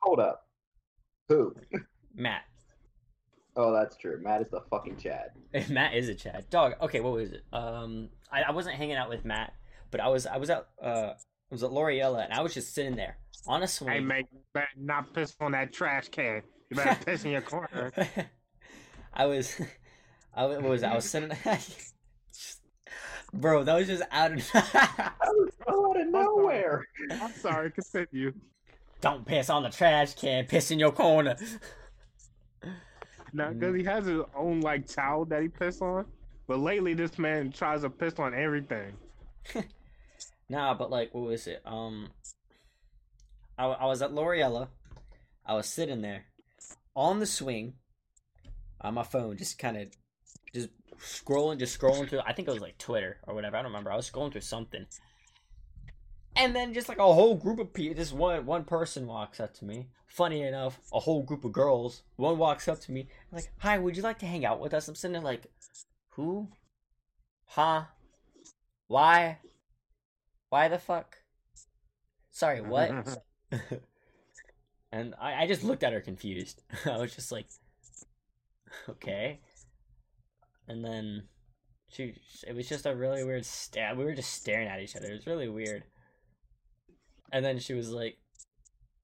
Hold 0.00 0.20
up. 0.20 0.46
Who? 1.28 1.54
Matt, 2.14 2.42
Oh, 3.56 3.72
that's 3.72 3.96
true. 3.96 4.20
Matt 4.22 4.42
is 4.42 4.48
the 4.48 4.62
fucking 4.70 4.96
Chad. 4.96 5.30
Matt 5.70 5.94
is 5.94 6.08
a 6.08 6.14
Chad. 6.14 6.48
Dog. 6.50 6.74
Okay, 6.80 7.00
what 7.00 7.12
was 7.12 7.32
it? 7.32 7.44
Um, 7.52 8.08
I, 8.30 8.42
I 8.42 8.50
wasn't 8.52 8.76
hanging 8.76 8.96
out 8.96 9.08
with 9.08 9.24
Matt, 9.24 9.52
but 9.90 10.00
I 10.00 10.08
was 10.08 10.26
I 10.26 10.36
was 10.36 10.50
at 10.50 10.66
uh 10.82 11.12
I 11.14 11.50
was 11.50 11.62
at 11.62 11.72
L'Orealla 11.72 12.24
and 12.24 12.32
I 12.32 12.42
was 12.42 12.54
just 12.54 12.74
sitting 12.74 12.96
there 12.96 13.18
on 13.46 13.62
a 13.62 13.68
swing. 13.68 13.90
Hey, 13.90 14.00
mate, 14.00 14.26
you 14.32 14.40
better 14.52 14.68
not 14.76 15.12
piss 15.12 15.34
on 15.40 15.52
that 15.52 15.72
trash 15.72 16.08
can. 16.08 16.42
You 16.70 16.76
better 16.76 17.04
piss 17.04 17.24
in 17.24 17.32
your 17.32 17.40
corner. 17.40 17.92
I 19.12 19.26
was, 19.26 19.60
I 20.34 20.46
was, 20.46 20.58
what 20.58 20.70
was? 20.70 20.82
I 20.82 20.94
was 20.94 21.04
sitting. 21.08 21.30
Bro, 23.32 23.64
that 23.64 23.74
was 23.74 23.86
just 23.86 24.02
out 24.10 24.32
of. 24.32 24.52
That 24.52 25.14
was 25.20 25.52
so 25.66 25.90
out 25.90 26.00
of 26.00 26.08
nowhere. 26.08 26.84
I'm 27.12 27.32
sorry, 27.32 27.70
continue. 27.70 28.32
Don't 29.00 29.24
piss 29.24 29.48
on 29.48 29.62
the 29.62 29.70
trash 29.70 30.14
can. 30.14 30.46
Piss 30.46 30.70
in 30.70 30.78
your 30.78 30.92
corner. 30.92 31.36
Now, 33.32 33.52
because 33.52 33.76
he 33.76 33.84
has 33.84 34.06
his 34.06 34.22
own 34.36 34.60
like 34.60 34.86
towel 34.86 35.24
that 35.26 35.42
he 35.42 35.48
piss 35.48 35.80
on, 35.80 36.06
but 36.48 36.58
lately 36.58 36.94
this 36.94 37.18
man 37.18 37.52
tries 37.52 37.82
to 37.82 37.90
piss 37.90 38.14
on 38.18 38.34
everything. 38.34 38.92
Nah, 40.48 40.74
but 40.74 40.90
like, 40.90 41.14
what 41.14 41.24
was 41.24 41.46
it? 41.46 41.62
Um, 41.64 42.08
I, 43.60 43.66
I 43.66 43.86
was 43.86 44.00
at 44.00 44.12
L'Orealla. 44.14 44.68
I 45.44 45.54
was 45.54 45.66
sitting 45.66 46.00
there 46.00 46.24
on 46.96 47.20
the 47.20 47.26
swing 47.26 47.74
on 48.80 48.94
my 48.94 49.02
phone, 49.02 49.36
just 49.36 49.58
kind 49.58 49.76
of 49.76 49.88
just 50.54 50.70
scrolling, 50.98 51.58
just 51.58 51.78
scrolling 51.78 52.08
through. 52.08 52.20
I 52.20 52.32
think 52.32 52.48
it 52.48 52.52
was 52.52 52.62
like 52.62 52.78
Twitter 52.78 53.18
or 53.26 53.34
whatever. 53.34 53.56
I 53.56 53.62
don't 53.62 53.70
remember. 53.70 53.92
I 53.92 53.96
was 53.96 54.10
scrolling 54.10 54.32
through 54.32 54.40
something, 54.40 54.86
and 56.34 56.56
then 56.56 56.72
just 56.72 56.88
like 56.88 56.98
a 56.98 57.02
whole 57.12 57.34
group 57.34 57.58
of 57.58 57.74
people, 57.74 57.96
just 57.96 58.14
one 58.14 58.46
one 58.46 58.64
person 58.64 59.06
walks 59.06 59.40
up 59.40 59.52
to 59.54 59.66
me. 59.66 59.88
Funny 60.06 60.40
enough, 60.42 60.80
a 60.92 61.00
whole 61.00 61.22
group 61.22 61.44
of 61.44 61.52
girls. 61.52 62.02
One 62.16 62.38
walks 62.38 62.66
up 62.66 62.80
to 62.80 62.92
me, 62.92 63.08
like, 63.30 63.52
"Hi, 63.58 63.78
would 63.78 63.96
you 63.96 64.02
like 64.02 64.18
to 64.20 64.26
hang 64.26 64.46
out 64.46 64.60
with 64.60 64.72
us?" 64.72 64.88
I'm 64.88 64.94
sitting 64.94 65.12
there 65.12 65.22
like, 65.22 65.46
"Who? 66.10 66.48
Huh? 67.44 67.84
Why? 68.86 69.38
Why 70.48 70.68
the 70.68 70.78
fuck? 70.78 71.18
Sorry, 72.30 72.62
what?" 72.62 73.18
and 74.92 75.14
I, 75.20 75.42
I 75.42 75.46
just 75.46 75.64
looked 75.64 75.82
at 75.82 75.92
her 75.92 76.00
confused. 76.00 76.62
I 76.84 76.98
was 76.98 77.14
just 77.14 77.32
like, 77.32 77.46
okay. 78.88 79.40
And 80.68 80.84
then 80.84 81.24
she, 81.88 82.14
it 82.46 82.54
was 82.54 82.68
just 82.68 82.86
a 82.86 82.94
really 82.94 83.24
weird 83.24 83.44
stab. 83.44 83.98
We 83.98 84.04
were 84.04 84.14
just 84.14 84.32
staring 84.32 84.68
at 84.68 84.80
each 84.80 84.96
other. 84.96 85.06
It 85.06 85.14
was 85.14 85.26
really 85.26 85.48
weird. 85.48 85.84
And 87.32 87.44
then 87.44 87.58
she 87.58 87.74
was 87.74 87.90
like, 87.90 88.18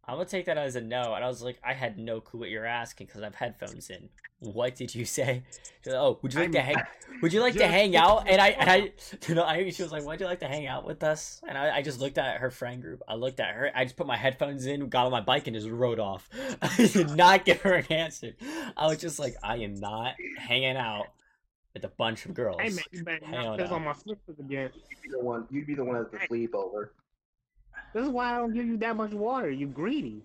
I'm 0.08 0.14
gonna 0.16 0.26
take 0.26 0.46
that 0.46 0.56
as 0.56 0.76
a 0.76 0.80
no. 0.80 1.14
And 1.14 1.24
I 1.24 1.28
was 1.28 1.42
like, 1.42 1.58
I 1.64 1.72
had 1.72 1.98
no 1.98 2.20
clue 2.20 2.40
what 2.40 2.50
you're 2.50 2.64
asking 2.64 3.08
because 3.08 3.22
I 3.22 3.24
have 3.24 3.34
headphones 3.34 3.90
in. 3.90 4.08
What 4.38 4.76
did 4.76 4.94
you 4.94 5.04
say? 5.18 5.42
She 5.82 5.90
was 5.90 5.94
like, 5.94 6.02
oh, 6.02 6.18
would 6.22 6.32
you 6.32 6.40
like 6.40 6.52
to 6.52 6.64
I'm- 6.64 6.76
hang? 6.76 6.84
Would 7.22 7.32
you 7.32 7.40
like 7.40 7.54
to 7.54 7.66
hang 7.66 7.96
out? 7.96 8.28
And 8.28 8.40
I, 8.40 8.48
and 8.48 8.70
I, 8.70 8.92
you 9.28 9.34
know, 9.34 9.42
I, 9.42 9.68
she 9.70 9.82
was 9.82 9.90
like, 9.90 10.04
Why'd 10.04 10.20
you 10.20 10.26
like 10.26 10.40
to 10.40 10.48
hang 10.48 10.66
out 10.66 10.84
with 10.86 11.02
us?" 11.02 11.40
And 11.48 11.56
I, 11.56 11.76
I 11.76 11.82
just 11.82 11.98
looked 11.98 12.18
at 12.18 12.40
her 12.40 12.50
friend 12.50 12.82
group. 12.82 13.02
I 13.08 13.14
looked 13.14 13.40
at 13.40 13.54
her. 13.54 13.70
I 13.74 13.84
just 13.84 13.96
put 13.96 14.06
my 14.06 14.16
headphones 14.16 14.66
in, 14.66 14.88
got 14.88 15.06
on 15.06 15.12
my 15.12 15.22
bike, 15.22 15.46
and 15.46 15.56
just 15.56 15.68
rode 15.68 15.98
off. 15.98 16.28
I 16.62 16.86
did 16.86 17.10
not 17.16 17.44
give 17.44 17.62
her 17.62 17.74
an 17.74 17.86
answer. 17.90 18.36
I 18.76 18.86
was 18.86 18.98
just 18.98 19.18
like, 19.18 19.34
I 19.42 19.56
am 19.58 19.74
not 19.74 20.14
hanging 20.38 20.76
out 20.76 21.06
with 21.74 21.84
a 21.84 21.88
bunch 21.88 22.26
of 22.26 22.34
girls. 22.34 22.60
hey, 22.60 22.70
man, 22.70 22.84
you 22.92 23.04
better 23.04 23.26
Hell 23.26 23.44
not 23.44 23.58
piss 23.58 23.70
on 23.70 23.84
my 23.84 23.92
slippers 23.92 24.38
again. 24.38 24.70
You'd 24.74 25.02
be 25.02 25.08
the 25.10 25.20
one. 25.20 25.46
You'd 25.50 25.66
be 25.66 25.74
the 25.74 25.84
one 25.84 25.96
at 25.96 26.10
the 26.10 26.18
sleepover. 26.18 26.90
This 27.96 28.04
is 28.04 28.10
why 28.10 28.34
I 28.34 28.36
don't 28.36 28.52
give 28.52 28.66
you 28.66 28.76
that 28.76 28.94
much 28.94 29.12
water. 29.12 29.50
You 29.50 29.68
greedy. 29.68 30.22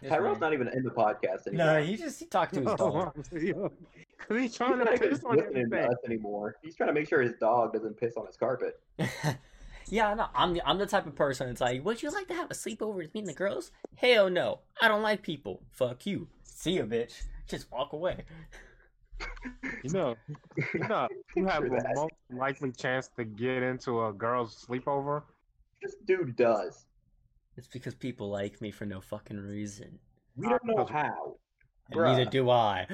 It's 0.00 0.08
Tyrone's 0.08 0.38
not 0.38 0.52
even 0.52 0.68
in 0.68 0.84
the 0.84 0.90
podcast 0.90 1.48
anymore. 1.48 1.66
No, 1.66 1.82
he 1.82 1.96
just 1.96 2.20
he 2.20 2.26
talked 2.26 2.54
to 2.54 2.60
his 2.60 2.74
dog. 2.76 3.12
Because 3.16 3.42
he's 3.42 4.40
He's 4.40 4.56
trying 4.56 4.78
to 4.78 4.86
piss 4.96 5.24
on 5.24 5.36
listening 5.36 5.68
to 5.68 5.88
us 5.88 5.96
anymore. 6.06 6.54
He's 6.62 6.76
trying 6.76 6.90
to 6.90 6.92
make 6.92 7.08
sure 7.08 7.20
his 7.20 7.32
dog 7.40 7.72
doesn't 7.72 7.96
piss 7.98 8.14
on 8.16 8.24
his 8.26 8.36
carpet. 8.36 8.80
yeah, 9.88 10.14
no, 10.14 10.26
I'm 10.32 10.54
the 10.54 10.64
I'm 10.64 10.78
the 10.78 10.86
type 10.86 11.08
of 11.08 11.16
person. 11.16 11.48
It's 11.48 11.60
like, 11.60 11.84
would 11.84 12.00
you 12.00 12.10
like 12.10 12.28
to 12.28 12.34
have 12.34 12.52
a 12.52 12.54
sleepover 12.54 12.94
with 12.94 13.12
me 13.14 13.20
and 13.20 13.28
the 13.28 13.34
girls? 13.34 13.72
Hell 13.96 14.30
no, 14.30 14.60
I 14.80 14.86
don't 14.86 15.02
like 15.02 15.22
people. 15.22 15.60
Fuck 15.72 16.06
you. 16.06 16.28
See 16.44 16.76
ya, 16.76 16.84
bitch. 16.84 17.20
Just 17.48 17.68
walk 17.72 17.92
away. 17.92 18.18
You 19.82 19.90
know, 19.90 20.14
you 20.72 20.88
know, 20.88 21.08
you 21.36 21.46
have 21.46 21.64
the 21.64 21.82
most 21.96 22.14
likely 22.30 22.70
chance 22.70 23.10
to 23.16 23.24
get 23.24 23.64
into 23.64 24.06
a 24.06 24.12
girl's 24.12 24.64
sleepover. 24.64 25.24
This 25.84 25.94
dude 26.06 26.34
does. 26.34 26.86
It's 27.58 27.66
because 27.68 27.94
people 27.94 28.30
like 28.30 28.60
me 28.62 28.70
for 28.70 28.86
no 28.86 29.02
fucking 29.02 29.36
reason. 29.36 29.98
We 30.34 30.48
don't 30.48 30.64
know 30.64 30.86
how. 30.86 31.36
And 31.90 32.00
neither 32.02 32.24
do 32.24 32.48
I. 32.48 32.86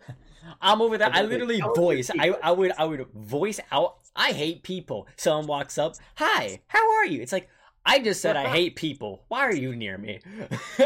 I'm 0.60 0.82
over 0.82 0.98
there. 0.98 1.08
I 1.12 1.20
Okay, 1.20 1.28
literally 1.28 1.58
tell 1.60 1.74
voice. 1.74 2.10
I. 2.18 2.36
I 2.42 2.50
would 2.50 2.72
I 2.76 2.84
would 2.84 3.06
voice 3.14 3.60
out. 3.70 3.98
I 4.16 4.32
hate 4.32 4.64
people. 4.64 5.06
Someone 5.16 5.46
walks 5.46 5.78
up. 5.78 5.94
Hi. 6.16 6.60
How 6.66 6.96
are 6.96 7.06
you? 7.06 7.22
It's 7.22 7.30
like 7.32 7.48
I 7.86 8.00
just 8.00 8.20
said 8.20 8.36
I 8.36 8.48
hate 8.58 8.74
people. 8.74 9.24
Why 9.28 9.42
are 9.42 9.54
you 9.54 9.76
near 9.76 9.96
me? 9.96 10.18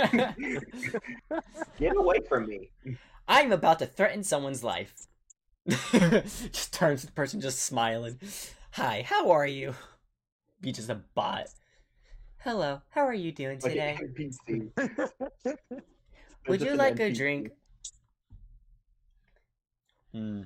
Get 1.79 1.97
away 1.97 2.19
from 2.29 2.47
me. 2.47 2.71
I'm 3.27 3.53
about 3.53 3.79
to 3.79 3.87
threaten 3.87 4.23
someone's 4.23 4.63
life. 4.63 4.93
just 5.67 6.75
turns 6.75 7.01
to 7.01 7.07
the 7.07 7.13
person 7.13 7.41
just 7.41 7.61
smiling. 7.61 8.19
Hi. 8.73 9.03
How 9.07 9.31
are 9.31 9.47
you? 9.47 9.75
Be 10.63 10.71
just 10.71 10.89
a 10.89 11.01
bot. 11.15 11.49
Hello. 12.39 12.81
How 12.91 13.03
are 13.03 13.13
you 13.15 13.33
doing 13.33 13.59
today? 13.59 13.99
an 14.01 14.15
NPC. 14.17 14.71
Would 16.49 16.61
you 16.63 16.71
an 16.71 16.77
like 16.79 17.01
a 17.01 17.13
drink? 17.13 17.51
Hmm. 20.13 20.43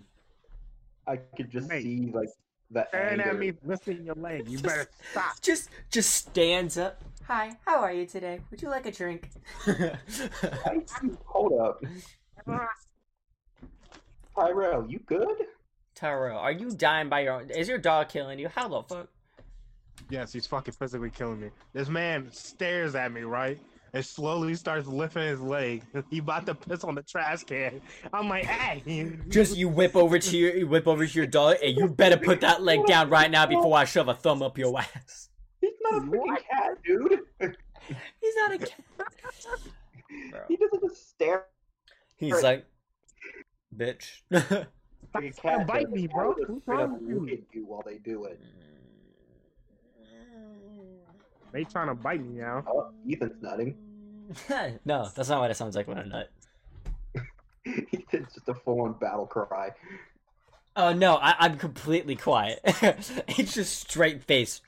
I 1.07 1.17
could 1.17 1.51
just 1.51 1.69
Mate. 1.69 1.83
see 1.83 2.11
like 2.15 2.29
the 2.71 2.87
Staring 2.89 3.21
anger. 3.21 3.31
at 3.31 3.39
me, 3.39 3.53
lifting 3.63 4.05
your 4.05 4.15
leg. 4.15 4.49
You 4.49 4.59
better 4.59 4.89
stop. 5.11 5.41
just 5.43 5.69
just 5.91 6.11
stands 6.15 6.79
up. 6.79 7.03
Hi, 7.27 7.57
how 7.67 7.81
are 7.81 7.93
you 7.93 8.07
today? 8.07 8.41
Would 8.51 8.63
you 8.63 8.69
like 8.71 8.87
a 8.87 8.93
drink? 8.93 9.29
Hold 11.27 11.61
up, 11.61 11.83
Tyrell. 14.35 14.87
You 14.89 14.99
good? 15.01 15.43
Taro, 15.95 16.37
are 16.37 16.53
you 16.53 16.71
dying 16.71 17.09
by 17.09 17.21
your 17.21 17.41
own? 17.41 17.51
Is 17.51 17.69
your 17.69 17.79
dog 17.79 18.09
killing 18.09 18.39
you? 18.39 18.49
How 18.49 18.69
the 18.69 18.83
fuck? 18.83 19.09
Yes, 20.09 20.33
he's 20.33 20.47
fucking 20.47 20.75
physically 20.75 21.11
killing 21.11 21.41
me. 21.41 21.51
This 21.73 21.89
man 21.89 22.29
stares 22.31 22.95
at 22.95 23.13
me, 23.13 23.23
right? 23.23 23.59
And 23.93 24.05
slowly 24.05 24.55
starts 24.55 24.87
lifting 24.87 25.23
his 25.23 25.41
leg. 25.41 25.83
He 26.11 26.19
about 26.19 26.47
to 26.47 26.55
piss 26.55 26.85
on 26.85 26.95
the 26.95 27.03
trash 27.03 27.45
can. 27.45 27.81
I'm 28.13 28.29
like, 28.29 28.45
hey. 28.45 29.13
Just 29.29 29.57
you 29.57 29.69
whip 29.69 29.97
over 29.97 30.19
to 30.19 30.37
your 30.37 30.55
you 30.57 30.67
whip 30.69 30.87
over 30.87 31.07
to 31.07 31.13
your 31.13 31.27
dog, 31.27 31.57
and 31.65 31.77
you 31.77 31.89
better 31.89 32.17
put 32.17 32.41
that 32.43 32.63
leg 32.63 32.85
down 32.87 33.09
right 33.11 33.31
now 33.31 33.47
before 33.47 33.77
I 33.77 33.85
shove 33.85 34.09
a 34.09 34.15
thumb 34.15 34.43
up 34.43 34.59
your 34.59 34.79
ass. 34.79 35.31
He's 35.61 35.73
not 35.91 36.03
a 36.03 36.07
freaking 36.07 36.37
cat, 36.51 36.79
dude. 36.85 37.21
He's 38.21 38.35
not 38.37 38.53
a 38.55 38.59
cat. 38.59 38.81
He 40.49 40.57
doesn't 40.57 40.83
just 40.83 41.09
stare 41.11 41.45
He's 42.17 42.43
like, 42.43 42.65
bitch. 43.77 44.21
like 44.31 44.43
a 45.25 45.33
Stop 45.33 45.43
cat. 45.43 45.67
biting 45.67 45.93
me, 45.93 46.07
bro. 46.07 46.35
They'll 46.35 46.47
just 46.47 46.51
What's 46.51 46.63
straight 46.63 46.77
wrong 46.77 46.95
up 46.95 47.01
with 47.03 47.29
you? 47.29 47.43
you 47.53 47.67
while 47.67 47.83
they 47.85 47.99
do 47.99 48.25
it. 48.25 48.41
Mm. 48.41 48.76
They 51.57 51.65
trying 51.65 51.89
to 51.89 51.95
bite 51.95 52.23
me 52.23 52.39
now. 52.39 52.63
Oh, 52.69 52.91
Ethan's 53.11 53.41
nutting. 53.41 53.79
no, 54.85 55.09
that's 55.17 55.31
not 55.31 55.41
what 55.41 55.51
it 55.51 55.57
sounds 55.57 55.75
like 55.75 55.89
when 55.89 55.97
I 55.97 56.05
nut. 56.05 56.31
Ethan's 57.67 58.35
just 58.35 58.47
a 58.51 58.55
full-on 58.55 58.93
battle 59.01 59.25
cry. 59.25 59.71
Oh 60.77 60.93
no, 60.93 61.17
I, 61.17 61.35
I'm 61.39 61.57
completely 61.57 62.15
quiet. 62.15 62.61
it's 62.67 63.55
just 63.55 63.89
straight 63.89 64.23
face. 64.23 64.61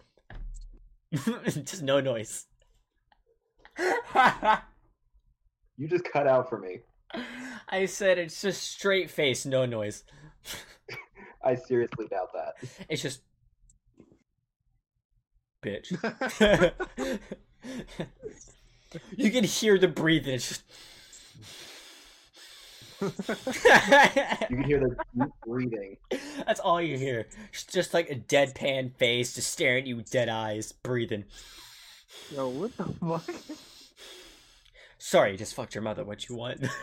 just 1.12 1.82
no 1.82 2.00
noise. 2.00 2.46
You 5.76 5.88
just 5.88 6.10
cut 6.10 6.26
out 6.26 6.48
for 6.48 6.58
me. 6.58 6.78
I 7.68 7.84
said 7.84 8.16
it's 8.16 8.40
just 8.40 8.62
straight 8.62 9.10
face, 9.10 9.44
no 9.44 9.66
noise. 9.66 10.04
I 11.44 11.54
seriously 11.54 12.06
doubt 12.08 12.30
that. 12.32 12.54
It's 12.88 13.02
just 13.02 13.20
bitch. 15.62 15.92
you 19.16 19.30
can 19.30 19.44
hear 19.44 19.78
the 19.78 19.88
breathing. 19.88 20.34
It's 20.34 20.48
just. 20.48 20.62
You 23.00 23.10
can 24.48 24.64
hear 24.64 24.80
the 24.80 24.96
deep 25.16 25.32
breathing. 25.46 25.96
That's 26.46 26.60
all 26.60 26.82
you 26.82 26.98
hear. 26.98 27.28
It's 27.52 27.64
just 27.64 27.94
like 27.94 28.10
a 28.10 28.16
deadpan 28.16 28.96
face, 28.96 29.34
just 29.34 29.52
staring 29.52 29.82
at 29.82 29.86
you 29.86 29.96
with 29.96 30.10
dead 30.10 30.28
eyes, 30.28 30.72
breathing. 30.72 31.24
Yo, 32.34 32.48
what 32.48 32.76
the 32.76 32.84
fuck? 32.84 33.30
Sorry, 34.98 35.36
just 35.36 35.54
fucked 35.54 35.74
your 35.74 35.82
mother. 35.82 36.04
What 36.04 36.28
you 36.28 36.34
want? 36.36 36.64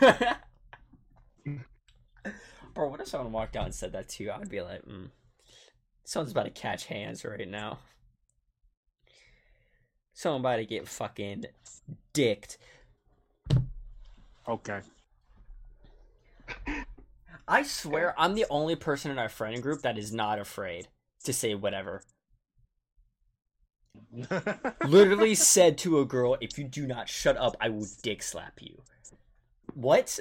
Bro, 2.74 2.88
what 2.88 3.00
if 3.00 3.08
someone 3.08 3.32
walked 3.32 3.56
out 3.56 3.64
and 3.66 3.74
said 3.74 3.92
that 3.92 4.08
to 4.10 4.24
you? 4.24 4.32
I'd 4.32 4.48
be 4.48 4.60
like, 4.62 4.84
mm. 4.84 5.10
Someone's 6.04 6.32
about 6.32 6.44
to 6.44 6.50
catch 6.50 6.86
hands 6.86 7.24
right 7.24 7.48
now. 7.48 7.80
Someone 10.16 10.40
about 10.40 10.56
to 10.56 10.64
get 10.64 10.88
fucking 10.88 11.44
dicked. 12.14 12.56
Okay. 14.48 14.80
I 17.46 17.62
swear, 17.64 18.14
I'm 18.16 18.34
the 18.34 18.46
only 18.48 18.76
person 18.76 19.10
in 19.10 19.18
our 19.18 19.28
friend 19.28 19.62
group 19.62 19.82
that 19.82 19.98
is 19.98 20.14
not 20.14 20.38
afraid 20.38 20.88
to 21.24 21.34
say 21.34 21.54
whatever. 21.54 22.00
Literally 24.86 25.34
said 25.34 25.76
to 25.78 26.00
a 26.00 26.06
girl, 26.06 26.38
if 26.40 26.56
you 26.56 26.64
do 26.64 26.86
not 26.86 27.10
shut 27.10 27.36
up, 27.36 27.54
I 27.60 27.68
will 27.68 27.86
dick 28.02 28.22
slap 28.22 28.54
you. 28.62 28.80
What? 29.74 30.18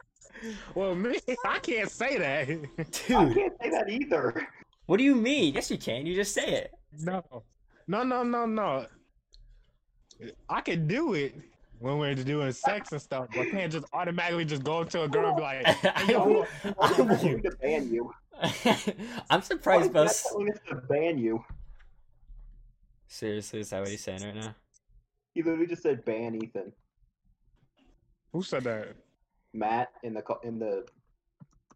well, 0.76 0.94
me, 0.94 1.18
I 1.44 1.58
can't 1.58 1.90
say 1.90 2.18
that. 2.18 2.46
Dude. 2.46 2.68
I 2.78 2.82
Dude, 2.84 3.34
can't 3.34 3.52
say 3.60 3.70
that 3.70 3.90
either. 3.90 4.46
what 4.86 4.98
do 4.98 5.02
you 5.02 5.16
mean? 5.16 5.54
Yes, 5.54 5.72
you 5.72 5.78
can. 5.78 6.06
You 6.06 6.14
just 6.14 6.34
say 6.34 6.46
it. 6.52 6.72
No, 7.00 7.24
no, 7.88 8.04
no, 8.04 8.22
no, 8.22 8.46
no. 8.46 8.86
I 10.48 10.60
can 10.60 10.86
do 10.86 11.14
it 11.14 11.34
when 11.78 11.98
we're 11.98 12.14
doing 12.14 12.52
sex 12.52 12.92
and 12.92 13.00
stuff, 13.00 13.28
but 13.34 13.42
I 13.42 13.46
can't 13.46 13.72
just 13.72 13.86
automatically 13.92 14.44
just 14.44 14.64
go 14.64 14.80
up 14.80 14.90
to 14.90 15.02
a 15.04 15.08
girl 15.08 15.28
and 15.28 15.36
be 15.36 15.42
like, 15.42 15.66
hey, 15.96 16.12
yo, 16.12 16.46
I 16.80 16.88
I'm 16.88 17.06
telling 17.08 17.42
won't. 17.42 17.42
to 17.42 17.50
ban 17.62 17.88
you. 17.92 18.12
I'm 19.30 19.42
Why 19.70 19.82
surprised 19.82 19.86
is 19.86 19.96
Matt 20.00 20.16
most. 20.16 20.28
telling 20.28 20.50
us 20.52 20.58
to 20.68 20.76
ban 20.76 21.18
you? 21.18 21.44
Seriously, 23.06 23.60
is 23.60 23.70
that 23.70 23.80
what 23.80 23.88
he's 23.90 24.02
saying 24.02 24.22
right 24.22 24.34
now? 24.34 24.54
He 25.34 25.42
literally 25.42 25.66
just 25.66 25.82
said 25.82 26.04
ban 26.04 26.34
Ethan. 26.34 26.72
who 28.32 28.42
said 28.42 28.64
that? 28.64 28.96
Matt 29.54 29.88
in 30.02 30.14
the 30.14 30.22
in 30.42 30.58
the 30.58 30.86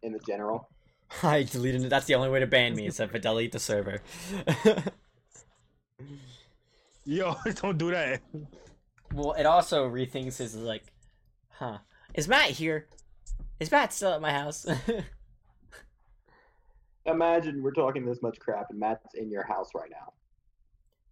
in 0.03 0.13
the 0.13 0.19
general. 0.19 0.69
I 1.23 1.43
deleted 1.43 1.83
it. 1.85 1.89
That's 1.89 2.05
the 2.05 2.15
only 2.15 2.29
way 2.29 2.39
to 2.39 2.47
ban 2.47 2.75
me, 2.75 2.87
except 2.87 3.11
for 3.11 3.19
delete 3.19 3.51
the 3.51 3.59
server. 3.59 4.01
Yo, 7.05 7.35
don't 7.61 7.77
do 7.77 7.91
that. 7.91 8.21
well, 9.13 9.33
it 9.33 9.45
also 9.45 9.89
rethinks 9.89 10.37
his 10.37 10.55
like, 10.55 10.83
huh? 11.49 11.79
Is 12.13 12.27
Matt 12.27 12.51
here? 12.51 12.87
Is 13.59 13.71
Matt 13.71 13.91
still 13.91 14.13
at 14.13 14.21
my 14.21 14.31
house? 14.31 14.65
Imagine 17.05 17.61
we're 17.61 17.71
talking 17.71 18.05
this 18.05 18.21
much 18.21 18.39
crap 18.39 18.67
and 18.69 18.79
Matt's 18.79 19.13
in 19.15 19.29
your 19.29 19.45
house 19.45 19.69
right 19.75 19.89
now. 19.91 20.13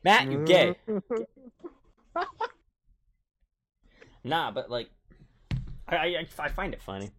Matt, 0.03 0.31
you 0.31 0.45
gay? 0.45 0.75
Nah, 4.23 4.51
but 4.51 4.69
like, 4.69 4.89
I 5.87 5.95
I, 5.95 6.27
I 6.39 6.49
find 6.49 6.73
it 6.73 6.81
funny. 6.81 7.11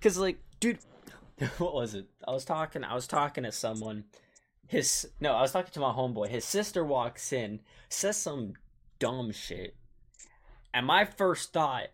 Cause 0.00 0.16
like, 0.16 0.38
dude, 0.60 0.78
what 1.58 1.74
was 1.74 1.94
it? 1.94 2.06
I 2.26 2.32
was 2.32 2.44
talking. 2.44 2.84
I 2.84 2.94
was 2.94 3.06
talking 3.06 3.44
to 3.44 3.52
someone. 3.52 4.04
His 4.68 5.08
no, 5.20 5.34
I 5.34 5.42
was 5.42 5.52
talking 5.52 5.72
to 5.72 5.80
my 5.80 5.92
homeboy. 5.92 6.28
His 6.28 6.44
sister 6.44 6.84
walks 6.84 7.32
in, 7.32 7.60
says 7.88 8.16
some 8.16 8.54
dumb 8.98 9.32
shit, 9.32 9.76
and 10.74 10.86
my 10.86 11.04
first 11.04 11.52
thought, 11.52 11.88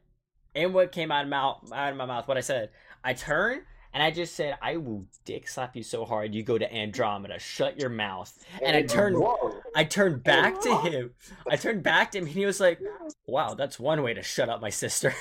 and 0.54 0.72
what 0.72 0.92
came 0.92 1.12
out 1.12 1.24
of 1.24 1.30
mouth 1.30 1.70
out 1.72 1.92
of 1.92 1.96
my 1.96 2.06
mouth, 2.06 2.28
what 2.28 2.38
I 2.38 2.40
said, 2.40 2.70
I 3.04 3.12
turn 3.14 3.62
and 3.92 4.02
I 4.02 4.10
just 4.10 4.34
said, 4.34 4.56
"I 4.62 4.78
will 4.78 5.06
dick 5.24 5.46
slap 5.48 5.76
you 5.76 5.82
so 5.82 6.04
hard 6.04 6.34
you 6.34 6.42
go 6.42 6.56
to 6.56 6.74
Andromeda. 6.74 7.38
Shut 7.38 7.78
your 7.78 7.90
mouth." 7.90 8.32
And 8.62 8.76
I 8.76 8.82
turned 8.82 9.16
Whoa. 9.18 9.60
I 9.76 9.84
turned 9.84 10.22
back 10.24 10.60
to 10.62 10.78
him. 10.78 11.14
I 11.48 11.56
turned 11.56 11.82
back 11.82 12.12
to 12.12 12.18
him, 12.18 12.24
and 12.24 12.32
he 12.32 12.46
was 12.46 12.58
like, 12.58 12.80
"Wow, 13.26 13.54
that's 13.54 13.78
one 13.78 14.02
way 14.02 14.14
to 14.14 14.22
shut 14.22 14.48
up 14.48 14.60
my 14.60 14.70
sister." 14.70 15.14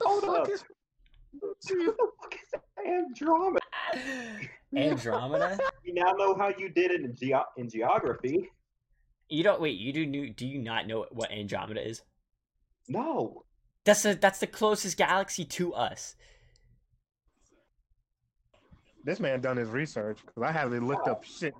Hold 0.00 0.24
up. 0.24 0.48
What 1.38 1.60
the 1.60 1.94
fuck 2.22 2.34
is 2.34 2.60
Andromeda? 2.86 3.60
Andromeda? 4.76 5.58
You 5.84 5.94
now 5.94 6.12
know 6.12 6.34
how 6.34 6.48
you 6.48 6.68
did 6.68 6.90
it 6.90 7.00
in, 7.02 7.14
geo- 7.14 7.44
in 7.56 7.68
geography. 7.68 8.50
You 9.28 9.42
don't 9.42 9.60
wait. 9.60 9.78
You 9.78 9.92
do 9.92 10.06
new, 10.06 10.30
do 10.30 10.46
you 10.46 10.58
not 10.58 10.86
know 10.86 11.06
what 11.10 11.30
Andromeda 11.30 11.86
is? 11.86 12.02
No. 12.88 13.44
That's 13.84 14.02
the 14.02 14.14
that's 14.14 14.38
the 14.38 14.46
closest 14.46 14.96
galaxy 14.96 15.44
to 15.44 15.74
us. 15.74 16.16
This 19.04 19.20
man 19.20 19.40
done 19.42 19.58
his 19.58 19.68
research 19.68 20.18
because 20.24 20.42
I 20.42 20.52
haven't 20.52 20.86
looked 20.86 21.08
up 21.08 21.24
shit. 21.24 21.54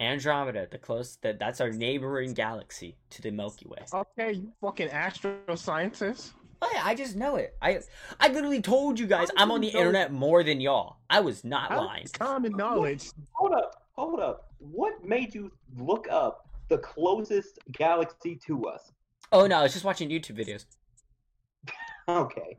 Andromeda, 0.00 0.68
the 0.70 0.78
close 0.78 1.18
that 1.22 1.38
that's 1.38 1.60
our 1.60 1.70
neighboring 1.70 2.34
galaxy 2.34 2.96
to 3.10 3.22
the 3.22 3.30
Milky 3.30 3.66
Way. 3.66 3.84
Okay, 3.92 4.32
you 4.32 4.52
fucking 4.60 4.88
astro 4.90 5.38
scientist. 5.54 6.32
Oh 6.64 6.70
yeah, 6.72 6.82
I 6.82 6.94
just 6.94 7.14
know 7.14 7.36
it. 7.36 7.54
I 7.60 7.80
I 8.18 8.28
literally 8.28 8.62
told 8.62 8.98
you 8.98 9.06
guys 9.06 9.28
I'm 9.36 9.50
on 9.50 9.60
the 9.60 9.68
internet 9.68 10.12
more 10.12 10.42
than 10.42 10.60
y'all. 10.62 10.96
I 11.10 11.20
was 11.20 11.44
not 11.44 11.70
lying. 11.70 12.06
Common 12.14 12.52
knowledge. 12.56 13.10
Hold 13.32 13.52
up. 13.52 13.82
Hold 13.92 14.20
up. 14.20 14.52
What 14.58 15.04
made 15.04 15.34
you 15.34 15.52
look 15.76 16.06
up 16.10 16.48
the 16.68 16.78
closest 16.78 17.58
galaxy 17.72 18.36
to 18.46 18.64
us? 18.64 18.92
Oh 19.30 19.46
no, 19.46 19.58
I 19.58 19.62
was 19.64 19.74
just 19.74 19.84
watching 19.84 20.08
YouTube 20.08 20.38
videos. 20.38 20.64
Okay. 22.06 22.58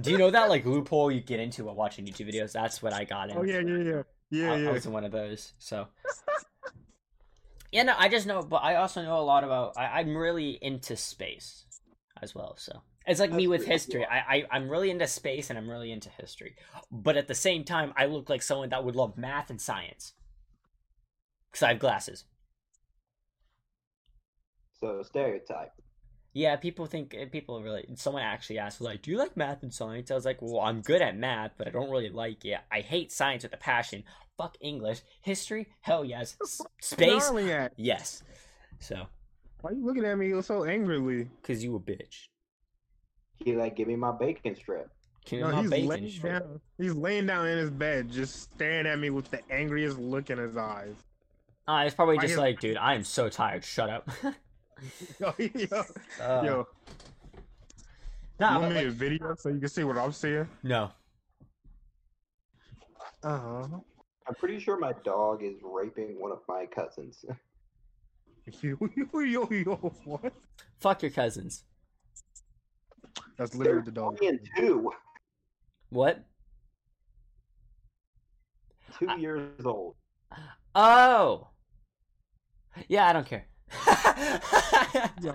Do 0.00 0.10
you 0.10 0.18
know 0.18 0.32
that 0.32 0.48
like 0.48 0.66
loophole 0.66 1.12
you 1.12 1.20
get 1.20 1.38
into 1.38 1.62
while 1.62 1.76
watching 1.76 2.04
YouTube 2.04 2.34
videos? 2.34 2.50
That's 2.50 2.82
what 2.82 2.92
I 2.92 3.04
got 3.04 3.30
in. 3.30 3.36
Oh 3.36 3.44
yeah, 3.44 3.60
yeah, 3.60 3.76
yeah, 3.76 4.02
yeah, 4.30 4.52
I, 4.52 4.56
yeah. 4.56 4.68
I 4.70 4.72
was 4.72 4.84
in 4.84 4.90
one 4.90 5.04
of 5.04 5.12
those. 5.12 5.52
So. 5.58 5.86
Yeah, 7.70 7.84
no, 7.84 7.94
I 7.96 8.08
just 8.08 8.26
know, 8.26 8.42
but 8.42 8.64
I 8.64 8.74
also 8.74 9.00
know 9.02 9.16
a 9.16 9.22
lot 9.22 9.44
about. 9.44 9.74
I, 9.76 10.00
I'm 10.00 10.16
really 10.16 10.58
into 10.60 10.96
space, 10.96 11.66
as 12.22 12.34
well. 12.34 12.56
So 12.56 12.82
it's 13.08 13.20
like 13.20 13.32
me 13.32 13.46
with 13.46 13.64
history. 13.66 14.04
cool. 14.08 14.10
I, 14.10 14.36
I 14.36 14.56
I'm 14.56 14.68
really 14.68 14.90
into 14.90 15.06
space 15.06 15.50
and 15.50 15.58
I'm 15.58 15.68
really 15.68 15.90
into 15.92 16.10
history, 16.10 16.56
but 16.90 17.16
at 17.16 17.28
the 17.28 17.34
same 17.34 17.64
time, 17.64 17.92
I 17.96 18.06
look 18.06 18.28
like 18.28 18.42
someone 18.42 18.68
that 18.70 18.84
would 18.84 18.96
love 18.96 19.16
math 19.18 19.50
and 19.50 19.60
science 19.60 20.12
because 21.50 21.62
I 21.62 21.68
have 21.70 21.78
glasses. 21.78 22.24
So 24.80 25.02
stereotype. 25.02 25.72
Yeah, 26.34 26.56
people 26.56 26.86
think 26.86 27.14
eh, 27.18 27.24
people 27.26 27.62
really. 27.62 27.86
Someone 27.96 28.22
actually 28.22 28.58
asked, 28.58 28.80
like, 28.80 29.02
"Do 29.02 29.10
you 29.10 29.18
like 29.18 29.36
math 29.36 29.62
and 29.62 29.72
science?" 29.74 30.10
I 30.10 30.14
was 30.14 30.24
like, 30.24 30.40
"Well, 30.40 30.60
I'm 30.60 30.82
good 30.82 31.02
at 31.02 31.16
math, 31.16 31.52
but 31.56 31.66
I 31.66 31.70
don't 31.70 31.90
really 31.90 32.10
like 32.10 32.44
it. 32.44 32.60
I 32.70 32.80
hate 32.80 33.10
science 33.10 33.42
with 33.42 33.52
a 33.54 33.56
passion. 33.56 34.04
Fuck 34.36 34.56
English, 34.60 35.00
history, 35.22 35.66
hell 35.80 36.04
yes, 36.04 36.36
S- 36.42 36.60
space, 36.80 37.30
yes." 37.76 38.22
So, 38.78 39.06
Why 39.62 39.70
are 39.70 39.74
you 39.74 39.84
looking 39.84 40.04
at 40.04 40.16
me 40.16 40.40
so 40.42 40.64
angrily? 40.64 41.28
cause 41.42 41.64
you 41.64 41.74
a 41.74 41.80
bitch. 41.80 42.28
He 43.44 43.54
like, 43.56 43.76
give 43.76 43.88
me 43.88 43.96
my 43.96 44.12
bacon 44.12 44.54
strip. 44.56 44.90
Can 45.24 45.40
No, 45.40 45.52
my 45.52 45.60
he's 45.62 45.70
bacon 45.70 45.88
laying 45.88 46.10
strip. 46.10 46.42
down. 46.42 46.60
He's 46.78 46.94
laying 46.94 47.26
down 47.26 47.46
in 47.48 47.58
his 47.58 47.70
bed, 47.70 48.10
just 48.10 48.42
staring 48.54 48.86
at 48.86 48.98
me 48.98 49.10
with 49.10 49.30
the 49.30 49.40
angriest 49.50 49.98
look 49.98 50.30
in 50.30 50.38
his 50.38 50.56
eyes. 50.56 50.94
Ah, 51.66 51.82
it's 51.84 51.94
probably 51.94 52.16
Why 52.16 52.22
just 52.22 52.32
is- 52.32 52.38
like, 52.38 52.60
dude, 52.60 52.76
I 52.78 52.94
am 52.94 53.04
so 53.04 53.28
tired. 53.28 53.64
Shut 53.64 53.90
up. 53.90 54.08
Yo, 55.20 55.34
yo, 55.38 55.84
Uh, 56.22 56.42
yo. 56.44 56.68
nah, 58.38 58.54
you 58.54 58.60
want 58.60 58.68
me 58.74 58.76
like, 58.76 58.86
a 58.86 58.90
video 58.90 59.34
so 59.34 59.48
you 59.48 59.58
can 59.58 59.68
see 59.68 59.82
what 59.82 59.98
I'm 59.98 60.12
seeing? 60.12 60.46
no. 60.62 60.92
Uh 63.24 63.38
huh. 63.38 63.66
I'm 64.28 64.34
pretty 64.36 64.60
sure 64.60 64.78
my 64.78 64.92
dog 65.04 65.42
is 65.42 65.54
raping 65.62 66.20
one 66.20 66.30
of 66.30 66.40
my 66.48 66.66
cousins. 66.66 67.24
Yo, 68.62 68.78
yo, 68.96 69.20
yo, 69.20 69.48
yo, 69.50 69.74
what? 70.04 70.32
Fuck 70.78 71.02
your 71.02 71.10
cousins. 71.10 71.64
That's 73.36 73.54
literally 73.54 73.82
the 73.82 73.90
dog. 73.92 74.18
20 74.18 74.26
and 74.28 74.40
two. 74.56 74.92
What? 75.90 76.24
Two 78.98 79.08
I- 79.08 79.16
years 79.16 79.64
old. 79.64 79.94
Oh. 80.74 81.48
Yeah, 82.88 83.08
I 83.08 83.12
don't 83.12 83.26
care. 83.26 83.46
Yo, 85.22 85.34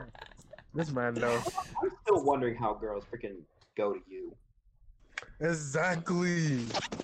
this 0.74 0.91
man 0.91 1.13
though. 1.13 1.41
I'm 1.82 1.91
still 2.03 2.24
wondering 2.24 2.55
how 2.55 2.74
girls 2.74 3.03
freaking 3.11 3.36
go 3.78 3.93
to 3.93 3.99
you. 4.07 4.36
Exactly. 5.39 6.59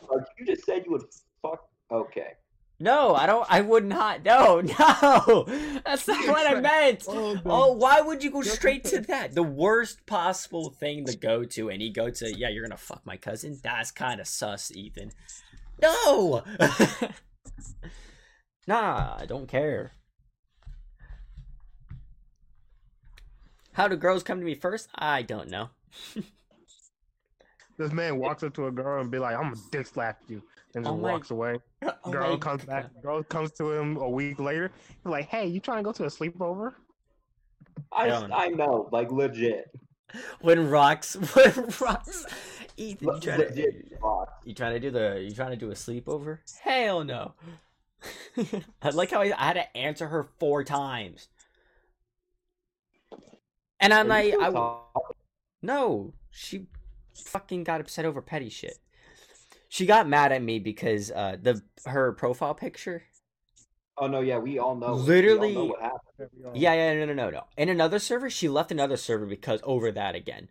Like 0.10 0.24
you 0.38 0.46
just 0.46 0.66
said 0.66 0.84
you 0.86 0.92
would 0.92 1.04
fuck. 1.42 1.68
Okay. 1.92 2.34
No, 2.82 3.14
I 3.14 3.26
don't. 3.26 3.46
I 3.50 3.60
would 3.60 3.86
not. 3.86 4.24
No, 4.24 4.62
no. 4.62 5.46
That's 5.86 6.08
not 6.08 6.28
what 6.28 6.50
I 6.50 6.62
meant. 6.62 7.04
Oh, 7.08 7.38
oh, 7.46 7.74
why 7.74 8.00
would 8.00 8.24
you 8.24 8.32
go 8.32 8.42
straight 8.42 8.86
to 8.86 9.02
that? 9.02 9.36
The 9.36 9.44
worst 9.44 10.06
possible 10.06 10.70
thing 10.70 11.06
to 11.06 11.18
go 11.18 11.44
to, 11.44 11.70
and 11.70 11.82
you 11.82 11.92
go 11.92 12.10
to, 12.10 12.38
yeah, 12.38 12.48
you're 12.48 12.64
gonna 12.64 12.78
fuck 12.78 13.06
my 13.06 13.18
cousin. 13.18 13.60
That's 13.62 13.92
kind 13.92 14.22
of 14.22 14.28
sus, 14.28 14.72
Ethan. 14.72 15.12
No. 15.82 16.44
nah, 18.68 19.18
I 19.20 19.26
don't 19.26 19.48
care. 19.48 19.92
How 23.74 23.90
do 23.90 23.98
girls 23.98 24.24
come 24.24 24.40
to 24.40 24.46
me 24.46 24.56
first? 24.56 24.88
I 24.96 25.22
don't 25.22 25.50
know. 25.50 25.70
This 27.80 27.94
man 27.94 28.20
walks 28.20 28.44
up 28.44 28.54
to 28.56 28.68
a 28.68 28.72
girl 28.74 29.00
and 29.00 29.10
be 29.10 29.20
like, 29.20 29.38
"I'm 29.38 29.54
gonna 29.54 29.62
dick 29.72 29.88
slap 29.88 30.20
you," 30.28 30.44
and 30.76 30.84
just 30.86 30.94
Oh 30.94 30.98
walks 30.98 31.32
away. 31.32 31.58
Oh 32.04 32.12
girl 32.12 32.38
comes 32.38 32.64
God. 32.66 32.68
back. 32.68 32.86
Girl 33.02 33.24
comes 33.24 33.52
to 33.54 33.72
him 33.72 33.98
a 33.98 34.10
week 34.10 34.40
later. 34.40 34.72
He's 34.88 35.12
like, 35.12 35.28
"Hey, 35.28 35.48
you 35.48 35.60
trying 35.60 35.80
to 35.80 35.84
go 35.84 35.92
to 35.94 36.04
a 36.04 36.08
sleepover?" 36.08 36.74
I, 37.92 38.08
Don't. 38.08 38.32
I 38.32 38.48
know, 38.48 38.90
like 38.92 39.12
legit. 39.12 39.72
When 40.42 40.70
rocks, 40.70 41.16
when 41.34 41.70
rocks. 41.80 42.26
Ethan, 42.78 43.08
you 43.08 43.20
trying 43.20 43.40
to, 43.40 43.46
legit 43.46 44.00
fuck. 44.02 44.42
you 44.46 44.54
trying 44.54 44.74
to 44.74 44.80
do 44.80 44.92
the, 44.92 45.22
you 45.28 45.32
trying 45.32 45.52
to 45.52 45.58
do 45.58 45.72
a 45.72 45.74
sleepover? 45.74 46.40
Hell 46.62 47.04
no. 47.04 47.34
I 48.82 48.90
like 48.92 49.12
how 49.12 49.22
I, 49.22 49.34
I 49.38 49.46
had 49.48 49.54
to 49.54 49.78
answer 49.78 50.08
her 50.08 50.24
four 50.40 50.64
times. 50.64 51.28
And 53.80 53.94
I'm 53.94 54.06
Are 54.08 54.10
like, 54.10 54.34
I, 54.40 54.52
talking? 54.52 55.16
no, 55.62 56.14
she 56.32 56.68
fucking 57.16 57.64
got 57.64 57.82
upset 57.82 58.06
over 58.06 58.22
petty 58.22 58.50
shit. 58.50 58.78
She 59.70 59.86
got 59.86 60.10
mad 60.10 60.32
at 60.32 60.42
me 60.42 60.60
because 60.60 61.12
uh 61.12 61.38
the 61.42 61.62
her 61.86 62.12
profile 62.12 62.56
picture. 62.56 63.04
Oh 63.98 64.08
no, 64.08 64.22
yeah, 64.22 64.38
we 64.38 64.60
all 64.60 64.76
know. 64.76 64.94
Literally- 64.94 65.56
all 65.56 65.66
know 65.66 65.70
what 65.72 65.82
happened. 65.82 66.56
Yeah, 66.56 66.74
yeah, 66.74 66.94
no, 66.96 67.06
no, 67.06 67.14
no, 67.14 67.30
no. 67.30 67.44
In 67.58 67.70
another 67.70 68.00
server, 68.00 68.30
she 68.30 68.50
left 68.50 68.72
another 68.72 68.98
server 68.98 69.26
because 69.26 69.62
over 69.64 69.92
that 69.92 70.16
again. 70.16 70.50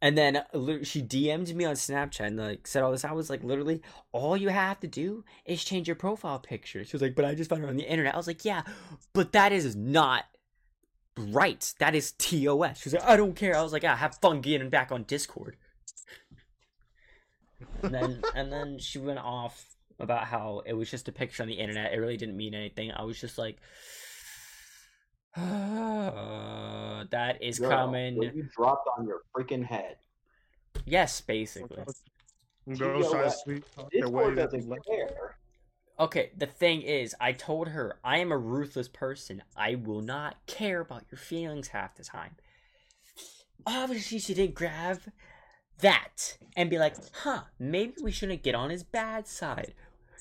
And 0.00 0.18
then 0.18 0.36
uh, 0.36 0.82
she 0.82 1.00
DM'd 1.00 1.54
me 1.54 1.64
on 1.64 1.76
Snapchat 1.76 2.26
and 2.26 2.36
like 2.36 2.66
said 2.66 2.82
all 2.82 2.90
this. 2.90 3.04
I 3.04 3.12
was 3.12 3.30
like, 3.30 3.44
literally, 3.44 3.82
all 4.10 4.36
you 4.36 4.48
have 4.48 4.80
to 4.80 4.88
do 4.88 5.24
is 5.44 5.62
change 5.62 5.86
your 5.86 5.94
profile 5.94 6.40
picture. 6.40 6.84
She 6.84 6.92
was 6.92 7.02
like, 7.02 7.14
but 7.14 7.24
I 7.24 7.36
just 7.36 7.48
found 7.50 7.62
her 7.62 7.68
on 7.68 7.76
the 7.76 7.88
internet. 7.88 8.14
I 8.14 8.16
was 8.16 8.26
like, 8.26 8.44
yeah, 8.44 8.62
but 9.12 9.30
that 9.32 9.52
is 9.52 9.76
not 9.76 10.24
right. 11.16 11.72
That 11.78 11.94
is 11.94 12.12
TOS. 12.12 12.78
She 12.78 12.88
was 12.88 12.94
like, 12.94 13.04
I 13.04 13.16
don't 13.16 13.36
care. 13.36 13.56
I 13.56 13.62
was 13.62 13.72
like, 13.72 13.84
yeah, 13.84 13.96
have 13.96 14.16
fun 14.16 14.40
getting 14.40 14.70
back 14.70 14.90
on 14.90 15.04
Discord. 15.04 15.56
And 17.82 17.94
then 17.94 18.22
and 18.34 18.52
then 18.52 18.78
she 18.78 18.98
went 18.98 19.18
off 19.18 19.64
about 19.98 20.24
how 20.24 20.62
it 20.66 20.72
was 20.72 20.90
just 20.90 21.08
a 21.08 21.12
picture 21.12 21.42
on 21.42 21.48
the 21.48 21.54
internet. 21.54 21.92
It 21.92 21.98
really 21.98 22.16
didn't 22.16 22.36
mean 22.36 22.54
anything. 22.54 22.90
I 22.92 23.02
was 23.02 23.20
just 23.20 23.38
like, 23.38 23.58
that 25.36 27.38
is 27.40 27.58
Girl, 27.58 27.70
coming. 27.70 28.16
what 28.16 28.34
You 28.34 28.48
dropped 28.54 28.88
on 28.98 29.06
your 29.06 29.22
freaking 29.34 29.64
head. 29.64 29.96
Yes, 30.84 31.20
basically. 31.20 31.84
Girls 32.78 33.10
try 33.10 33.28
sweet 33.28 33.64
talk 33.74 33.90
their 33.92 34.02
Discord 34.02 34.36
way. 34.36 34.42
doesn't 34.42 34.68
care. 34.86 35.36
Okay, 36.00 36.30
the 36.36 36.46
thing 36.46 36.82
is, 36.82 37.14
I 37.20 37.32
told 37.32 37.68
her 37.68 37.98
I 38.02 38.18
am 38.18 38.32
a 38.32 38.38
ruthless 38.38 38.88
person. 38.88 39.42
I 39.56 39.74
will 39.74 40.00
not 40.00 40.36
care 40.46 40.80
about 40.80 41.04
your 41.10 41.18
feelings 41.18 41.68
half 41.68 41.96
the 41.96 42.04
time. 42.04 42.36
Obviously, 43.66 44.18
she 44.18 44.34
didn't 44.34 44.54
grab 44.54 45.00
that 45.82 46.38
and 46.56 46.68
be 46.70 46.78
like, 46.78 46.96
huh, 47.22 47.42
maybe 47.58 47.94
we 48.02 48.10
shouldn't 48.10 48.42
get 48.42 48.54
on 48.54 48.70
his 48.70 48.82
bad 48.82 49.26
side. 49.28 49.74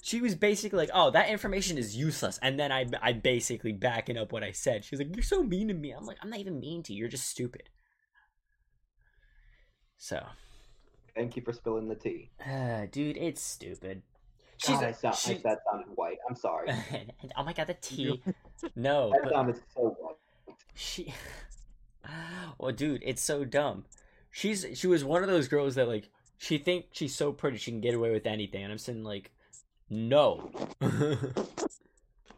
She 0.03 0.19
was 0.19 0.35
basically 0.35 0.77
like, 0.77 0.89
oh, 0.93 1.11
that 1.11 1.29
information 1.29 1.77
is 1.77 1.95
useless. 1.95 2.39
And 2.41 2.59
then 2.59 2.71
I, 2.71 2.85
I 3.01 3.13
basically 3.13 3.71
backing 3.71 4.17
up 4.17 4.31
what 4.31 4.43
I 4.43 4.51
said. 4.51 4.83
She's 4.83 4.99
like, 4.99 5.15
you're 5.15 5.23
so 5.23 5.43
mean 5.43 5.67
to 5.69 5.73
me. 5.73 5.91
I'm 5.91 6.05
like, 6.05 6.17
I'm 6.21 6.29
not 6.29 6.39
even 6.39 6.59
mean 6.59 6.81
to 6.83 6.93
you. 6.93 6.99
You're 6.99 7.07
just 7.09 7.27
stupid. 7.29 7.69
So, 9.97 10.23
Thank 11.15 11.35
you 11.35 11.43
for 11.43 11.53
spilling 11.53 11.87
the 11.87 11.95
tea. 11.95 12.31
uh, 12.45 12.85
dude, 12.91 13.17
it's 13.17 13.41
stupid. 13.41 14.01
She's 14.57 14.69
God, 14.75 14.83
I, 14.85 14.91
sound, 14.91 15.15
she- 15.15 15.33
I, 15.35 15.41
that 15.43 15.59
sounded 15.71 15.89
white. 15.95 16.17
I'm 16.29 16.35
sorry. 16.35 16.69
oh 17.37 17.43
my 17.43 17.53
god, 17.53 17.67
the 17.67 17.73
tea. 17.75 18.21
No, 18.75 19.09
That 19.11 19.21
but 19.23 19.33
sounded 19.33 19.55
so 19.73 19.95
white. 19.99 20.15
she. 20.75 21.13
Well, 22.57 22.71
dude, 22.71 23.01
it's 23.05 23.21
so 23.21 23.45
dumb. 23.45 23.85
She's 24.31 24.65
she 24.75 24.87
was 24.87 25.03
one 25.03 25.23
of 25.23 25.29
those 25.29 25.47
girls 25.47 25.75
that 25.75 25.87
like 25.87 26.09
she 26.37 26.57
think 26.57 26.85
she's 26.91 27.13
so 27.15 27.31
pretty 27.31 27.57
she 27.57 27.71
can 27.71 27.81
get 27.81 27.93
away 27.93 28.11
with 28.11 28.25
anything, 28.25 28.63
and 28.63 28.71
I'm 28.71 28.77
saying 28.77 29.03
like, 29.03 29.31
no. 29.89 30.51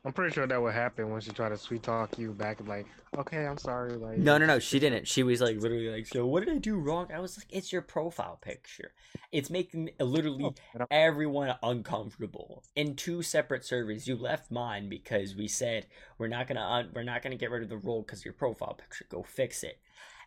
I'm 0.06 0.12
pretty 0.12 0.34
sure 0.34 0.46
that 0.46 0.62
would 0.62 0.74
happen 0.74 1.10
when 1.12 1.22
she 1.22 1.32
tried 1.32 1.50
to 1.50 1.58
sweet 1.58 1.82
talk 1.82 2.18
you 2.20 2.34
back. 2.34 2.60
Like, 2.68 2.88
okay, 3.18 3.46
I'm 3.46 3.58
sorry. 3.58 3.94
Like, 3.94 4.18
no, 4.18 4.38
no, 4.38 4.46
no, 4.46 4.60
she 4.60 4.78
didn't. 4.78 5.08
She 5.08 5.24
was 5.24 5.40
like 5.40 5.56
literally 5.62 5.90
like, 5.90 6.08
so 6.08 6.26
what 6.26 6.44
did 6.46 6.54
I 6.54 6.58
do 6.58 6.76
wrong? 6.76 7.08
I 7.14 7.20
was 7.20 7.38
like, 7.38 7.48
it's 7.50 7.72
your 7.72 7.82
profile 7.82 8.38
picture. 8.42 8.92
It's 9.32 9.50
making 9.50 9.92
literally 10.02 10.54
Oh, 10.78 10.86
everyone 10.92 11.56
uncomfortable 11.64 12.64
in 12.76 12.98
two 12.98 13.22
separate 13.24 13.64
servers. 13.64 14.06
You 14.06 14.18
left 14.18 14.52
mine 14.52 14.90
because 14.90 15.36
we 15.36 15.48
said 15.48 15.86
we're 16.18 16.28
not 16.28 16.48
gonna 16.48 16.68
un- 16.68 16.92
we're 16.94 17.04
not 17.04 17.22
gonna 17.22 17.38
get 17.38 17.52
rid 17.52 17.64
of 17.64 17.70
the 17.70 17.78
role 17.78 18.02
because 18.02 18.26
your 18.26 18.34
profile 18.34 18.74
picture. 18.74 19.06
Go 19.08 19.24
fix 19.24 19.64
it. 19.64 19.80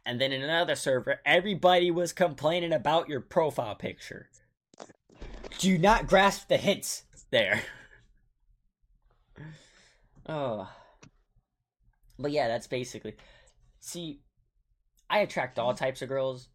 And 0.07 0.21
then 0.21 0.33
in 0.33 0.41
another 0.41 0.77
server, 0.77 1.21
everybody 1.27 1.91
was 1.91 2.13
complaining 2.13 2.73
about 2.73 3.09
your 3.09 3.21
profile 3.21 3.75
picture. 3.75 4.31
Do 5.59 5.77
not 5.77 6.07
grasp 6.07 6.49
the 6.49 6.57
hints 6.57 7.03
there? 7.31 7.63
Oh. 10.29 10.69
But 12.19 12.33
yeah, 12.33 12.49
that's 12.49 12.67
basically. 12.67 13.15
See, 13.79 14.23
I 15.09 15.21
attract 15.21 15.57
all 15.57 15.73
types 15.73 16.03
of 16.03 16.09
girls. 16.09 16.49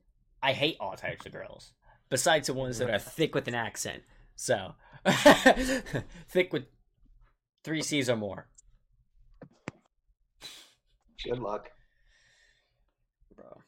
I 0.43 0.51
hate 0.51 0.75
all 0.81 0.97
types 0.97 1.25
of 1.25 1.31
girls. 1.31 1.71
Besides 2.09 2.47
the 2.47 2.53
ones 2.53 2.79
that 2.79 2.89
are 2.89 2.99
thick 2.99 3.33
with 3.33 3.47
an 3.47 3.55
accent. 3.55 4.03
So, 4.35 4.75
thick 6.27 6.51
with 6.51 6.65
three 7.63 7.81
C's 7.81 8.09
or 8.09 8.17
more. 8.17 8.49
Good 11.23 11.39
luck. 11.39 11.69
Bro. 13.35 13.61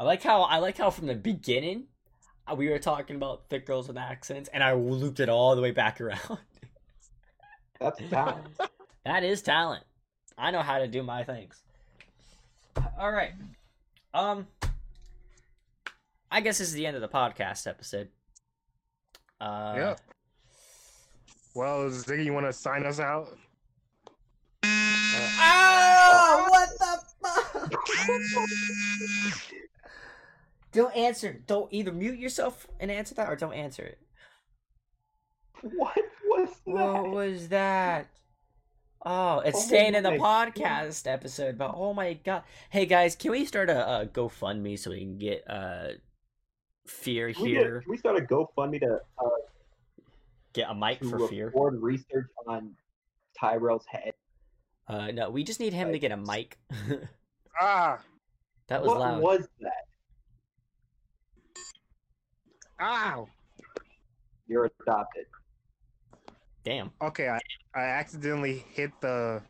I 0.00 0.04
like 0.04 0.22
how 0.22 0.42
I 0.44 0.56
like 0.56 0.78
how 0.78 0.88
from 0.88 1.08
the 1.08 1.14
beginning 1.14 1.84
uh, 2.50 2.54
we 2.54 2.70
were 2.70 2.78
talking 2.78 3.16
about 3.16 3.50
thick 3.50 3.66
girls 3.66 3.86
with 3.86 3.98
accents, 3.98 4.48
and 4.50 4.64
I 4.64 4.72
looped 4.72 5.20
it 5.20 5.28
all 5.28 5.54
the 5.54 5.60
way 5.60 5.72
back 5.72 6.00
around. 6.00 6.38
That's 7.80 8.00
talent. 8.08 8.46
that 9.04 9.24
is 9.24 9.42
talent. 9.42 9.84
I 10.38 10.52
know 10.52 10.62
how 10.62 10.78
to 10.78 10.88
do 10.88 11.02
my 11.02 11.22
things. 11.22 11.62
All 12.98 13.12
right. 13.12 13.32
Um. 14.14 14.46
I 16.30 16.40
guess 16.40 16.56
this 16.56 16.68
is 16.68 16.74
the 16.74 16.86
end 16.86 16.96
of 16.96 17.02
the 17.02 17.08
podcast 17.08 17.66
episode. 17.66 18.08
Uh, 19.38 19.74
Yep. 19.76 20.00
Well, 21.54 21.90
Ziggy, 21.90 22.24
you 22.24 22.32
want 22.32 22.46
to 22.46 22.54
sign 22.54 22.86
us 22.86 23.00
out? 23.00 23.36
Oh, 24.64 26.46
what 26.48 26.70
the 26.78 26.98
fuck? 27.22 27.70
don't 30.72 30.94
answer. 30.96 31.40
Don't 31.46 31.72
either 31.72 31.92
mute 31.92 32.18
yourself 32.18 32.66
and 32.78 32.90
answer 32.90 33.14
that, 33.16 33.28
or 33.28 33.36
don't 33.36 33.52
answer 33.54 33.82
it. 33.82 33.98
what 35.62 35.96
was 36.24 36.48
that? 36.66 36.72
What 36.72 37.10
was 37.10 37.48
that? 37.48 38.08
Oh, 39.04 39.40
it's 39.40 39.58
Oh 39.58 39.62
staying 39.62 39.94
in 39.94 40.02
the 40.02 40.10
my 40.12 40.18
podcast 40.18 41.10
episode, 41.10 41.56
but 41.56 41.72
oh 41.74 41.94
my 41.94 42.14
god! 42.14 42.42
Hey 42.68 42.84
guys, 42.86 43.16
can 43.16 43.30
we 43.30 43.44
start 43.46 43.70
a, 43.70 44.00
a 44.00 44.06
GoFundMe 44.06 44.78
so 44.78 44.90
we 44.90 45.00
can 45.00 45.16
get 45.16 45.42
uh 45.48 45.88
fear 46.86 47.32
Can 47.32 47.44
we, 47.44 47.52
get, 47.52 47.62
here? 47.62 47.80
can 47.80 47.90
we 47.90 47.96
start 47.96 48.18
a 48.18 48.22
GoFundMe 48.22 48.80
to, 48.80 49.00
uh, 49.18 49.28
Get 50.52 50.68
a 50.68 50.74
mic 50.74 51.00
to 51.00 51.08
for 51.08 51.28
fear. 51.28 51.46
record 51.46 51.80
research 51.80 52.26
on 52.46 52.74
Tyrell's 53.40 53.86
head? 53.86 54.12
Uh, 54.88 55.12
no, 55.12 55.30
we 55.30 55.44
just 55.44 55.60
need 55.60 55.72
him 55.72 55.92
to 55.92 55.98
get 55.98 56.12
a 56.12 56.16
mic. 56.16 56.58
Ah, 57.60 57.98
that 58.68 58.80
was 58.80 58.88
what 58.88 59.00
loud. 59.00 59.20
was 59.20 59.48
that? 59.60 59.84
Ow. 62.80 63.28
You're 64.46 64.70
adopted. 64.80 65.26
Damn. 66.64 66.90
Okay, 67.00 67.28
I, 67.28 67.38
I 67.74 67.82
accidentally 67.82 68.64
hit 68.72 68.90
the 69.00 69.40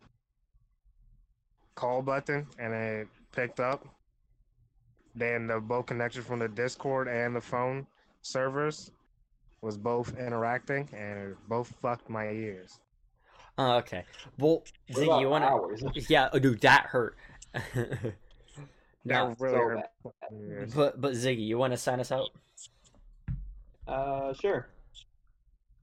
call 1.75 2.03
button 2.03 2.47
and 2.59 2.75
it 2.75 3.09
picked 3.33 3.61
up. 3.61 3.87
Then 5.15 5.47
the 5.49 5.59
both 5.61 5.87
connections 5.87 6.27
from 6.27 6.39
the 6.39 6.49
Discord 6.49 7.09
and 7.09 7.35
the 7.35 7.41
phone 7.41 7.87
servers 8.23 8.91
was 9.61 9.77
both 9.77 10.17
interacting 10.19 10.89
and 10.93 11.31
it 11.31 11.37
both 11.49 11.75
fucked 11.83 12.09
my 12.09 12.27
ears. 12.29 12.79
Oh, 13.59 13.77
okay. 13.79 14.05
Well, 14.39 14.63
What 14.89 14.97
Ziggy, 14.97 15.05
about 15.05 15.21
you 15.21 15.29
wanna? 15.29 15.57
Yeah, 16.09 16.29
oh, 16.33 16.39
dude, 16.39 16.61
that 16.61 16.87
hurt. 16.87 17.17
That 17.53 18.15
Yeah, 19.05 19.35
really 19.39 19.55
so 19.55 19.59
hurt 19.59 20.75
but 20.75 21.01
but 21.01 21.13
Ziggy, 21.15 21.47
you 21.47 21.59
want 21.59 21.73
to 21.73 21.77
sign 21.77 22.01
us 22.01 22.13
out? 22.13 22.31
Uh, 23.91 24.33
sure. 24.35 24.69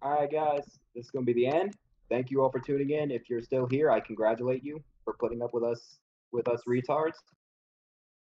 All 0.01 0.12
right, 0.12 0.32
guys, 0.32 0.62
this 0.95 1.05
is 1.05 1.12
gonna 1.12 1.26
be 1.26 1.34
the 1.34 1.47
end. 1.47 1.76
Thank 2.10 2.32
you 2.32 2.41
all 2.41 2.49
for 2.49 2.60
tuning 2.60 2.91
in. 2.91 3.12
If 3.12 3.30
you're 3.30 3.41
still 3.41 3.68
here, 3.70 3.91
I 3.91 3.99
congratulate 3.99 4.64
you 4.64 4.82
for 5.03 5.14
putting 5.20 5.41
up 5.41 5.53
with 5.53 5.64
us 5.64 5.97
with 6.32 6.47
us 6.47 6.62
retards. 6.68 7.18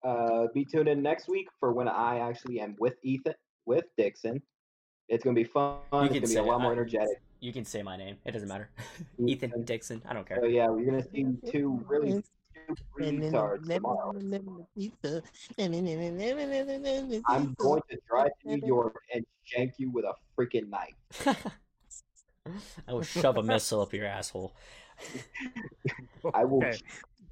Uh, 0.05 0.47
be 0.53 0.65
tuned 0.65 0.89
in 0.89 1.03
next 1.03 1.29
week 1.29 1.49
for 1.61 1.73
when 1.73 1.87
I 1.87 2.19
actually 2.19 2.61
am 2.61 2.75
with 2.81 2.95
Ethan 3.05 3.35
with 3.65 3.85
Dixon. 3.97 4.43
It's 5.09 5.23
gonna 5.23 5.35
be 5.35 5.45
fun. 5.45 5.79
You 5.93 5.99
it's 6.01 6.09
can 6.09 6.15
gonna 6.15 6.21
be 6.21 6.27
say 6.27 6.41
a 6.41 6.43
lot 6.43 6.57
it. 6.57 6.63
more 6.63 6.73
energetic. 6.73 7.23
You 7.39 7.53
can 7.53 7.65
say 7.65 7.83
my 7.83 7.97
name. 7.97 8.17
It 8.25 8.33
doesn't 8.33 8.49
matter. 8.49 8.71
Ethan 9.25 9.63
Dixon. 9.63 10.03
I 10.09 10.15
don't 10.15 10.27
care. 10.27 10.39
So 10.41 10.47
yeah, 10.47 10.67
you're 10.67 10.85
gonna 10.85 11.09
see 11.13 11.27
two 11.49 11.85
really 11.87 12.25
stupid 12.75 13.23
tomorrow. 13.23 14.13
I'm 17.29 17.55
going 17.59 17.83
to 17.91 17.99
drive 18.09 18.31
to 18.43 18.49
New 18.49 18.67
York 18.67 18.95
and 19.15 19.25
shank 19.45 19.75
you 19.79 19.91
with 19.91 20.05
a 20.05 20.15
freaking 20.39 20.69
knife. 20.69 21.27
I 22.89 22.93
will 22.93 23.03
shove 23.03 23.37
a 23.37 23.43
missile 23.43 23.81
up 23.83 23.93
your 23.93 24.07
asshole. 24.07 24.55
I 26.35 26.45
will 26.45 26.59
Okay. 26.59 26.73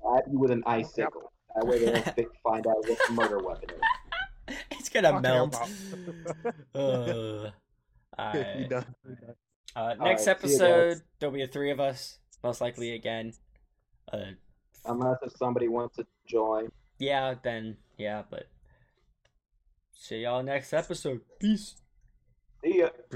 stab 0.00 0.24
you 0.30 0.38
with 0.38 0.50
an 0.50 0.62
icicle. 0.66 1.32
That 1.54 1.66
way 1.66 1.78
they 1.78 1.92
don't 1.92 2.28
find 2.42 2.66
out 2.66 2.76
what 2.88 2.98
murder 3.12 3.38
weapon 3.38 3.70
is. 3.70 3.76
It's 4.72 4.90
gonna 4.90 5.10
Fucking 5.10 5.22
melt. 5.22 5.56
uh, 8.18 8.54
You 8.58 8.68
done. 8.68 8.84
Uh, 9.74 9.94
next 9.94 10.00
Alright, 10.00 10.20
see 10.20 10.24
you 10.26 10.30
episode, 10.32 11.00
there'll 11.18 11.32
be 11.34 11.42
a 11.42 11.46
three 11.46 11.70
of 11.70 11.80
us, 11.80 12.18
most 12.42 12.60
likely 12.60 12.92
again. 12.92 13.32
Uh, 14.12 14.32
Unless 14.86 15.18
if 15.22 15.36
somebody 15.36 15.68
wants 15.68 15.96
to 15.96 16.06
join. 16.26 16.70
yeah, 16.98 17.34
then 17.42 17.76
yeah, 17.96 18.22
but 18.28 18.46
see 19.94 20.18
y'all 20.22 20.42
next 20.42 20.72
episode. 20.72 21.20
Peace. 21.38 21.74
See 22.62 22.78
ya. 22.78 22.88